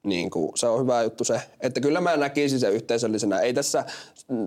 niin 0.06 0.30
kuin, 0.30 0.52
se 0.54 0.68
on 0.68 0.80
hyvä 0.80 1.02
juttu 1.02 1.24
se, 1.24 1.40
että 1.60 1.80
kyllä 1.80 2.00
mä 2.00 2.16
näkisin 2.16 2.60
sen 2.60 2.72
yhteisöllisenä. 2.72 3.40
Ei 3.40 3.54
tässä, 3.54 3.84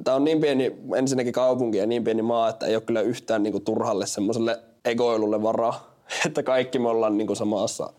tämä 0.03 0.15
on 0.15 0.23
niin 0.23 0.41
pieni, 0.41 0.75
ensinnäkin 0.95 1.33
kaupunki 1.33 1.77
ja 1.77 1.85
niin 1.85 2.03
pieni 2.03 2.21
maa, 2.21 2.49
että 2.49 2.65
ei 2.65 2.75
ole 2.75 2.81
kyllä 2.81 3.01
yhtään 3.01 3.43
niin 3.43 3.51
kuin 3.51 3.63
turhalle 3.63 4.07
semmoiselle 4.07 4.59
egoilulle 4.85 5.43
varaa, 5.43 5.93
että 6.25 6.43
kaikki 6.43 6.79
me 6.79 6.89
ollaan 6.89 7.17
niin 7.17 7.27
kuin 7.27 7.37
samassa 7.37 7.93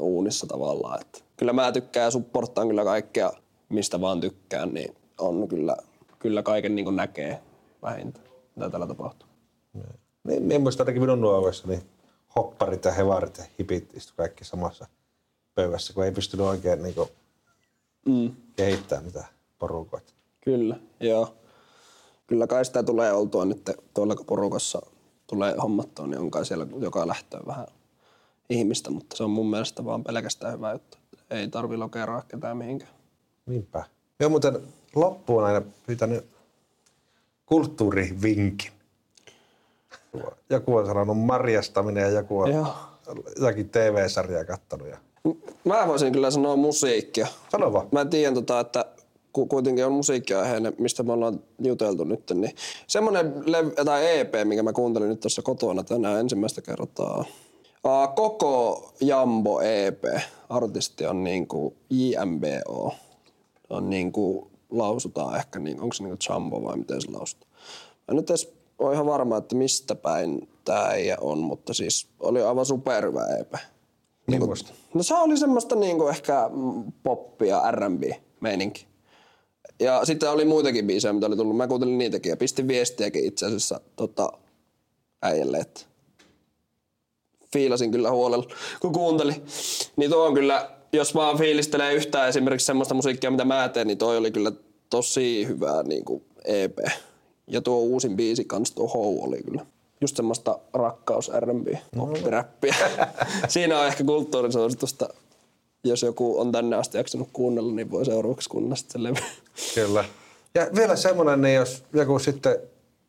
uunissa 0.00 0.46
tavallaan. 0.46 1.00
Että 1.00 1.18
kyllä 1.36 1.52
mä 1.52 1.72
tykkään 1.72 2.04
ja 2.04 2.10
supporttaan 2.10 2.68
kyllä 2.68 2.84
kaikkea, 2.84 3.32
mistä 3.68 4.00
vaan 4.00 4.20
tykkään, 4.20 4.74
niin 4.74 4.94
on 5.18 5.48
kyllä, 5.48 5.76
kyllä 6.18 6.42
kaiken 6.42 6.74
niin 6.74 6.84
kuin 6.84 6.96
näkee 6.96 7.40
vähintään, 7.82 8.26
mitä 8.56 8.70
täällä 8.70 8.86
tapahtuu. 8.86 9.28
Niin, 10.24 10.42
minä 10.42 10.58
muistan 10.58 10.84
ainakin 10.84 11.02
minun 11.02 11.20
nuoruudessa, 11.20 11.68
niin 11.68 11.82
hopparit 12.36 12.84
ja 12.84 12.92
hevarit 12.92 13.38
ja 13.38 13.44
hipit 13.58 13.96
istu 13.96 14.12
kaikki 14.16 14.44
samassa 14.44 14.86
pöydässä, 15.56 15.92
kun 15.92 16.04
ei 16.04 16.12
pystynyt 16.12 16.46
oikein 16.46 16.82
niin 16.82 16.94
kuin, 16.94 17.08
mm. 18.06 18.32
kehittämään 18.56 19.04
mitään 19.04 19.28
porukoita. 19.58 20.12
Kyllä, 20.44 20.76
joo. 21.00 21.34
Kyllä 22.26 22.46
kai 22.46 22.64
sitä 22.64 22.82
tulee 22.82 23.12
oltua 23.12 23.44
nyt 23.44 23.70
tuolla 23.94 24.16
porukassa 24.26 24.82
tulee 25.26 25.54
hommattua, 25.62 26.06
niin 26.06 26.18
on 26.18 26.30
kai 26.30 26.46
siellä 26.46 26.66
joka 26.80 27.08
lähtöön 27.08 27.46
vähän 27.46 27.66
ihmistä, 28.50 28.90
mutta 28.90 29.16
se 29.16 29.24
on 29.24 29.30
mun 29.30 29.50
mielestä 29.50 29.84
vaan 29.84 30.04
pelkästään 30.04 30.52
hyvä 30.52 30.72
juttu. 30.72 30.98
Ei 31.30 31.48
tarvi 31.48 31.76
lokeraa 31.76 32.22
ketään 32.28 32.56
mihinkään. 32.56 32.90
Niinpä. 33.46 33.84
Joo, 34.20 34.30
muuten 34.30 34.60
loppuun 34.94 35.44
aina 35.44 35.62
pyytänyt 35.86 36.26
kulttuurivinkin. 37.46 38.70
Joku 40.50 40.76
on 40.76 40.86
sanonut 40.86 41.18
marjastaminen 41.18 42.02
ja 42.02 42.10
joku 42.10 42.40
on 42.40 42.52
Joo. 42.52 42.74
jotakin 43.36 43.68
TV-sarjaa 43.68 44.44
kattonut. 44.44 44.88
Ja... 44.88 44.98
Mä 45.64 45.86
voisin 45.86 46.12
kyllä 46.12 46.30
sanoa 46.30 46.56
musiikkia. 46.56 47.26
Sano 47.48 47.72
vaan. 47.72 47.88
Mä 47.92 48.04
tiedän, 48.04 48.34
tota, 48.34 48.60
että 48.60 48.84
kuitenkin 49.48 49.86
on 49.86 49.92
musiikkiaiheinen, 49.92 50.72
mistä 50.78 51.02
me 51.02 51.12
ollaan 51.12 51.40
juteltu 51.58 52.04
nyt, 52.04 52.30
niin 52.34 52.54
semmoinen 52.86 53.34
lev- 53.34 53.84
tai 53.84 54.18
EP, 54.18 54.34
mikä 54.44 54.62
mä 54.62 54.72
kuuntelin 54.72 55.08
nyt 55.08 55.20
tuossa 55.20 55.42
kotona 55.42 55.84
tänään 55.84 56.20
ensimmäistä 56.20 56.62
kertaa. 56.62 57.24
Koko 58.14 58.84
Jambo 59.00 59.60
EP, 59.60 60.04
artisti 60.48 61.06
on 61.06 61.24
niinku 61.24 61.74
JMBO. 61.90 62.94
On 63.70 63.90
niinku, 63.90 64.50
lausutaan 64.70 65.36
ehkä, 65.36 65.58
niin, 65.58 65.80
onko 65.80 65.92
se 65.92 66.02
niinku 66.02 66.18
Jambo 66.28 66.64
vai 66.64 66.76
miten 66.76 67.00
se 67.00 67.10
lausutaan. 67.10 67.50
Mä 68.08 68.14
nyt 68.14 68.30
edes 68.30 68.52
ole 68.78 68.94
ihan 68.94 69.06
varma, 69.06 69.36
että 69.36 69.56
mistä 69.56 69.94
päin 69.94 70.48
tämä 70.64 70.88
ei 70.88 71.14
on, 71.20 71.38
mutta 71.38 71.74
siis 71.74 72.08
oli 72.20 72.42
aivan 72.42 72.66
superhyvä 72.66 73.26
EP. 73.40 73.54
Niin 74.26 74.42
no 74.94 75.02
se 75.02 75.14
oli 75.14 75.36
semmoista 75.36 75.76
niinku 75.76 76.08
ehkä 76.08 76.50
poppia, 77.02 77.70
R&B-meininki. 77.70 78.86
Ja 79.80 80.04
sitten 80.04 80.30
oli 80.30 80.44
muitakin 80.44 80.86
biisejä, 80.86 81.12
mitä 81.12 81.26
oli 81.26 81.36
tullut. 81.36 81.56
Mä 81.56 81.68
kuuntelin 81.68 81.98
niitäkin 81.98 82.30
ja 82.30 82.36
pistin 82.36 82.68
viestiäkin 82.68 83.24
itse 83.24 83.46
asiassa 83.46 83.80
tota, 83.96 84.32
äijälle, 85.22 85.58
että 85.58 85.80
fiilasin 87.52 87.92
kyllä 87.92 88.10
huolella, 88.10 88.46
kun 88.80 88.92
kuuntelin. 88.92 89.42
Niin 89.96 90.10
tuo 90.10 90.26
on 90.26 90.34
kyllä, 90.34 90.70
jos 90.92 91.14
vaan 91.14 91.38
fiilistelee 91.38 91.94
yhtään 91.94 92.28
esimerkiksi 92.28 92.66
semmoista 92.66 92.94
musiikkia, 92.94 93.30
mitä 93.30 93.44
mä 93.44 93.68
teen, 93.68 93.86
niin 93.86 93.98
toi 93.98 94.16
oli 94.16 94.30
kyllä 94.30 94.52
tosi 94.90 95.46
hyvää 95.46 95.82
niin 95.82 96.04
kuin 96.04 96.24
EP. 96.44 96.78
Ja 97.46 97.60
tuo 97.60 97.78
uusin 97.78 98.16
biisi 98.16 98.44
kanssa, 98.44 98.74
tuo 98.74 98.88
Hou 98.88 99.24
oli 99.24 99.42
kyllä 99.42 99.66
just 100.00 100.16
semmoista 100.16 100.58
rakkaus 100.72 101.30
R&B, 101.40 101.66
poppiräppiä. 101.96 102.74
Siinä 103.48 103.80
on 103.80 103.86
ehkä 103.86 104.04
kulttuurisuositusta 104.04 105.08
jos 105.88 106.02
joku 106.02 106.40
on 106.40 106.52
tänne 106.52 106.76
asti 106.76 106.98
jaksanut 106.98 107.28
kuunnella, 107.32 107.72
niin 107.72 107.90
voi 107.90 108.04
seuraavaksi 108.04 108.48
kuunnella 108.48 108.76
sitten 108.76 109.02
levy. 109.02 109.20
Kyllä. 109.74 110.04
Ja 110.54 110.66
vielä 110.76 110.96
semmoinen, 110.96 111.40
niin 111.40 111.54
jos 111.54 111.84
joku 111.92 112.18
sitten 112.18 112.56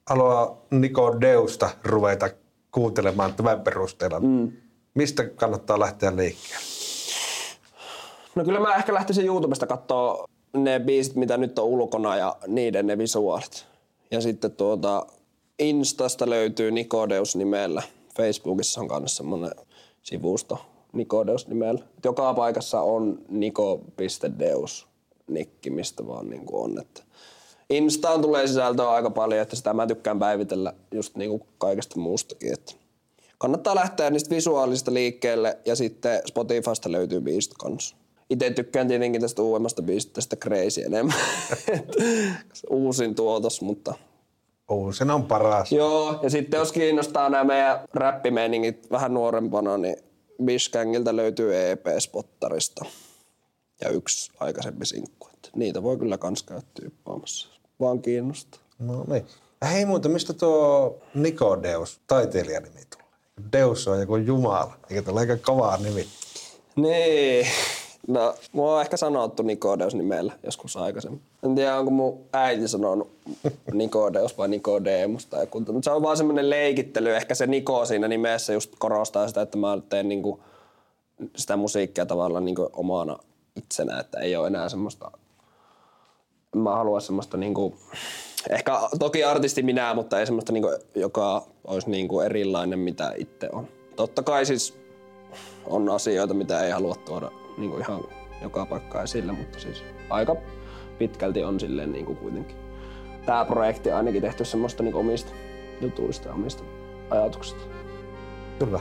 haluaa 0.06 0.58
Niko 0.72 1.22
Deusta 1.22 1.70
ruveta 1.84 2.30
kuuntelemaan 2.72 3.34
tämän 3.34 3.62
perusteella, 3.62 4.20
mm. 4.20 4.52
mistä 4.94 5.24
kannattaa 5.24 5.80
lähteä 5.80 6.16
liikkeelle? 6.16 6.66
No 8.36 8.44
kyllä 8.44 8.60
mä 8.60 8.76
ehkä 8.76 8.94
lähtisin 8.94 9.26
YouTubesta 9.26 9.68
katsoa 9.68 10.28
ne 10.54 10.80
biisit, 10.80 11.16
mitä 11.16 11.38
nyt 11.38 11.60
on 11.60 11.66
ulkona 11.66 12.16
ja 12.16 12.36
niiden 12.48 12.88
ne 12.88 12.98
visuaalit. 12.98 13.66
Ja 14.12 14.22
sitten 14.22 14.52
tuota, 14.52 15.06
Instasta 15.60 16.30
löytyy 16.30 16.72
Nikodeus 16.72 17.36
nimellä. 17.36 17.84
Facebookissa 18.16 18.82
on 18.82 18.88
kanssa 18.88 19.18
semmoinen 19.18 19.52
sivusto, 20.04 20.60
Nikodeus 20.94 21.48
nimellä. 21.48 21.82
Joka 22.04 22.34
paikassa 22.34 22.82
on 22.82 23.20
niko.deus 23.30 24.88
nikki, 25.28 25.70
mistä 25.70 26.08
vaan 26.08 26.30
niin 26.30 26.46
kuin 26.46 26.64
on. 26.64 26.80
Että 26.82 27.04
Instaan 27.70 28.22
tulee 28.22 28.48
sisältöä 28.48 28.90
aika 28.90 29.10
paljon, 29.10 29.42
että 29.42 29.56
sitä 29.56 29.74
mä 29.74 29.88
tykkään 29.88 30.20
päivitellä 30.20 30.74
just 30.92 31.16
niin 31.16 31.30
kuin 31.30 31.44
kaikesta 31.58 32.00
muustakin. 32.00 32.54
Että 32.54 32.74
kannattaa 33.38 33.76
lähteä 33.76 34.10
niistä 34.10 34.36
visuaalista 34.36 34.94
liikkeelle 34.94 35.58
ja 35.66 35.76
sitten 35.76 36.22
Spotifysta 36.26 36.92
löytyy 36.92 37.22
biisit 37.22 37.54
kanssa. 37.54 37.96
itse 38.30 38.50
tykkään 38.50 38.88
tietenkin 38.88 39.22
tästä 39.22 39.42
uudemmasta 39.42 39.82
biisistä, 39.82 40.14
tästä 40.14 40.36
Crazy 40.36 40.82
enemmän. 40.82 41.18
Uusin 42.70 43.16
tuotos, 43.16 43.62
mutta 43.62 43.94
Uusina 44.72 45.16
on 45.16 45.24
paras. 45.24 45.72
Joo, 45.72 46.20
ja 46.22 46.30
sitten 46.30 46.58
jos 46.58 46.72
kiinnostaa 46.72 47.30
nämä 47.30 47.44
meidän 47.44 47.80
räppimeiningit 47.94 48.92
vähän 48.92 49.14
nuorempana, 49.14 49.78
niin 49.78 49.98
Bishkangilta 50.44 51.16
löytyy 51.16 51.72
EP-spottarista 51.72 52.86
ja 53.82 53.90
yksi 53.90 54.32
aikaisempi 54.40 54.86
sinkku. 54.86 55.28
Että 55.34 55.50
niitä 55.56 55.84
voi 55.84 55.98
kyllä 55.98 56.18
kans 56.18 56.44
käydä 56.44 56.62
tyyppaamassa, 56.74 57.50
vaan 57.80 58.02
kiinnostaa. 58.02 58.62
No 58.80 59.06
niin. 59.08 59.26
Hei 59.72 59.86
muuten, 59.86 60.12
mistä 60.12 60.34
tuo 60.34 60.98
Nikodeus, 61.14 62.00
taiteilijanimi 62.08 62.80
tulee? 62.90 63.08
Deus 63.52 63.88
on 63.88 64.00
joku 64.00 64.16
jumala, 64.16 64.74
eikä 64.90 65.02
tuolla 65.02 65.20
aika 65.20 65.38
kovaa 65.38 65.78
nimi. 65.78 66.08
Niin. 66.76 67.48
No, 68.08 68.36
mua 68.52 68.76
on 68.76 68.82
ehkä 68.82 68.98
sanottu 68.98 69.44
Nikodeus 69.44 69.96
nimellä 69.96 70.34
joskus 70.44 70.78
aikaisemmin. 70.78 71.22
En 71.44 71.56
tiedä, 71.56 71.78
onko 71.78 71.92
mun 71.92 72.20
äiti 72.34 72.68
sanonut 72.68 73.10
Nikodeus 73.74 74.38
vai 74.38 74.48
Nikodemus 74.48 75.26
tai 75.26 75.42
joku. 75.42 75.60
Mutta 75.60 75.82
se 75.84 75.92
on 75.92 76.02
vaan 76.02 76.18
semmoinen 76.18 76.50
leikittely. 76.50 77.16
Ehkä 77.16 77.36
se 77.36 77.48
Niko 77.48 77.86
siinä 77.86 78.08
nimessä 78.08 78.54
just 78.54 78.74
korostaa 78.80 79.28
sitä, 79.28 79.42
että 79.42 79.58
mä 79.58 79.78
teen 79.90 80.10
niinku 80.10 80.40
sitä 81.36 81.58
musiikkia 81.58 82.06
tavallaan 82.06 82.46
niinku 82.46 82.70
omana 82.74 83.20
itsenä, 83.56 84.00
että 84.00 84.20
ei 84.20 84.36
ole 84.36 84.48
enää 84.48 84.70
semmoista 84.70 85.12
mä 86.56 86.76
haluan 86.76 87.02
semmoista 87.02 87.38
niinku, 87.38 87.78
ehkä 88.50 88.80
toki 89.00 89.24
artisti 89.24 89.64
minä, 89.64 89.94
mutta 89.94 90.20
ei 90.20 90.26
semmoista 90.26 90.54
niinku, 90.54 90.70
joka 90.96 91.44
olisi 91.64 91.90
niinku 91.90 92.20
erilainen 92.20 92.80
mitä 92.80 93.14
itse 93.18 93.50
on. 93.52 93.68
Totta 93.96 94.24
kai 94.24 94.46
siis 94.46 94.78
on 95.66 95.90
asioita, 95.90 96.34
mitä 96.34 96.64
ei 96.64 96.72
halua 96.72 96.96
tuoda 96.96 97.32
niinku 97.58 97.78
ihan 97.78 98.04
joka 98.42 98.66
paikka 98.66 99.04
esille, 99.04 99.32
mutta 99.32 99.60
siis 99.60 99.84
aika 100.10 100.36
pitkälti 100.98 101.44
on 101.44 101.60
silleen 101.60 101.92
niinku 101.92 102.16
kuitenkin 102.16 102.56
tämä 103.26 103.46
projekti 103.46 103.92
ainakin 103.92 104.22
tehty 104.22 104.46
semmoista 104.46 104.84
niinku 104.84 105.00
omista 105.00 105.32
jutuista 105.82 106.28
ja 106.28 106.34
omista 106.34 106.64
ajatuksista. 107.10 107.62
Kyllä. 108.60 108.80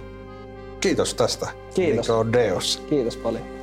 Kiitos 0.81 1.14
tästä. 1.14 1.49
Kiitos. 1.74 2.09
Nikodeus. 2.09 2.83
Kiitos 2.89 3.16
paljon. 3.16 3.56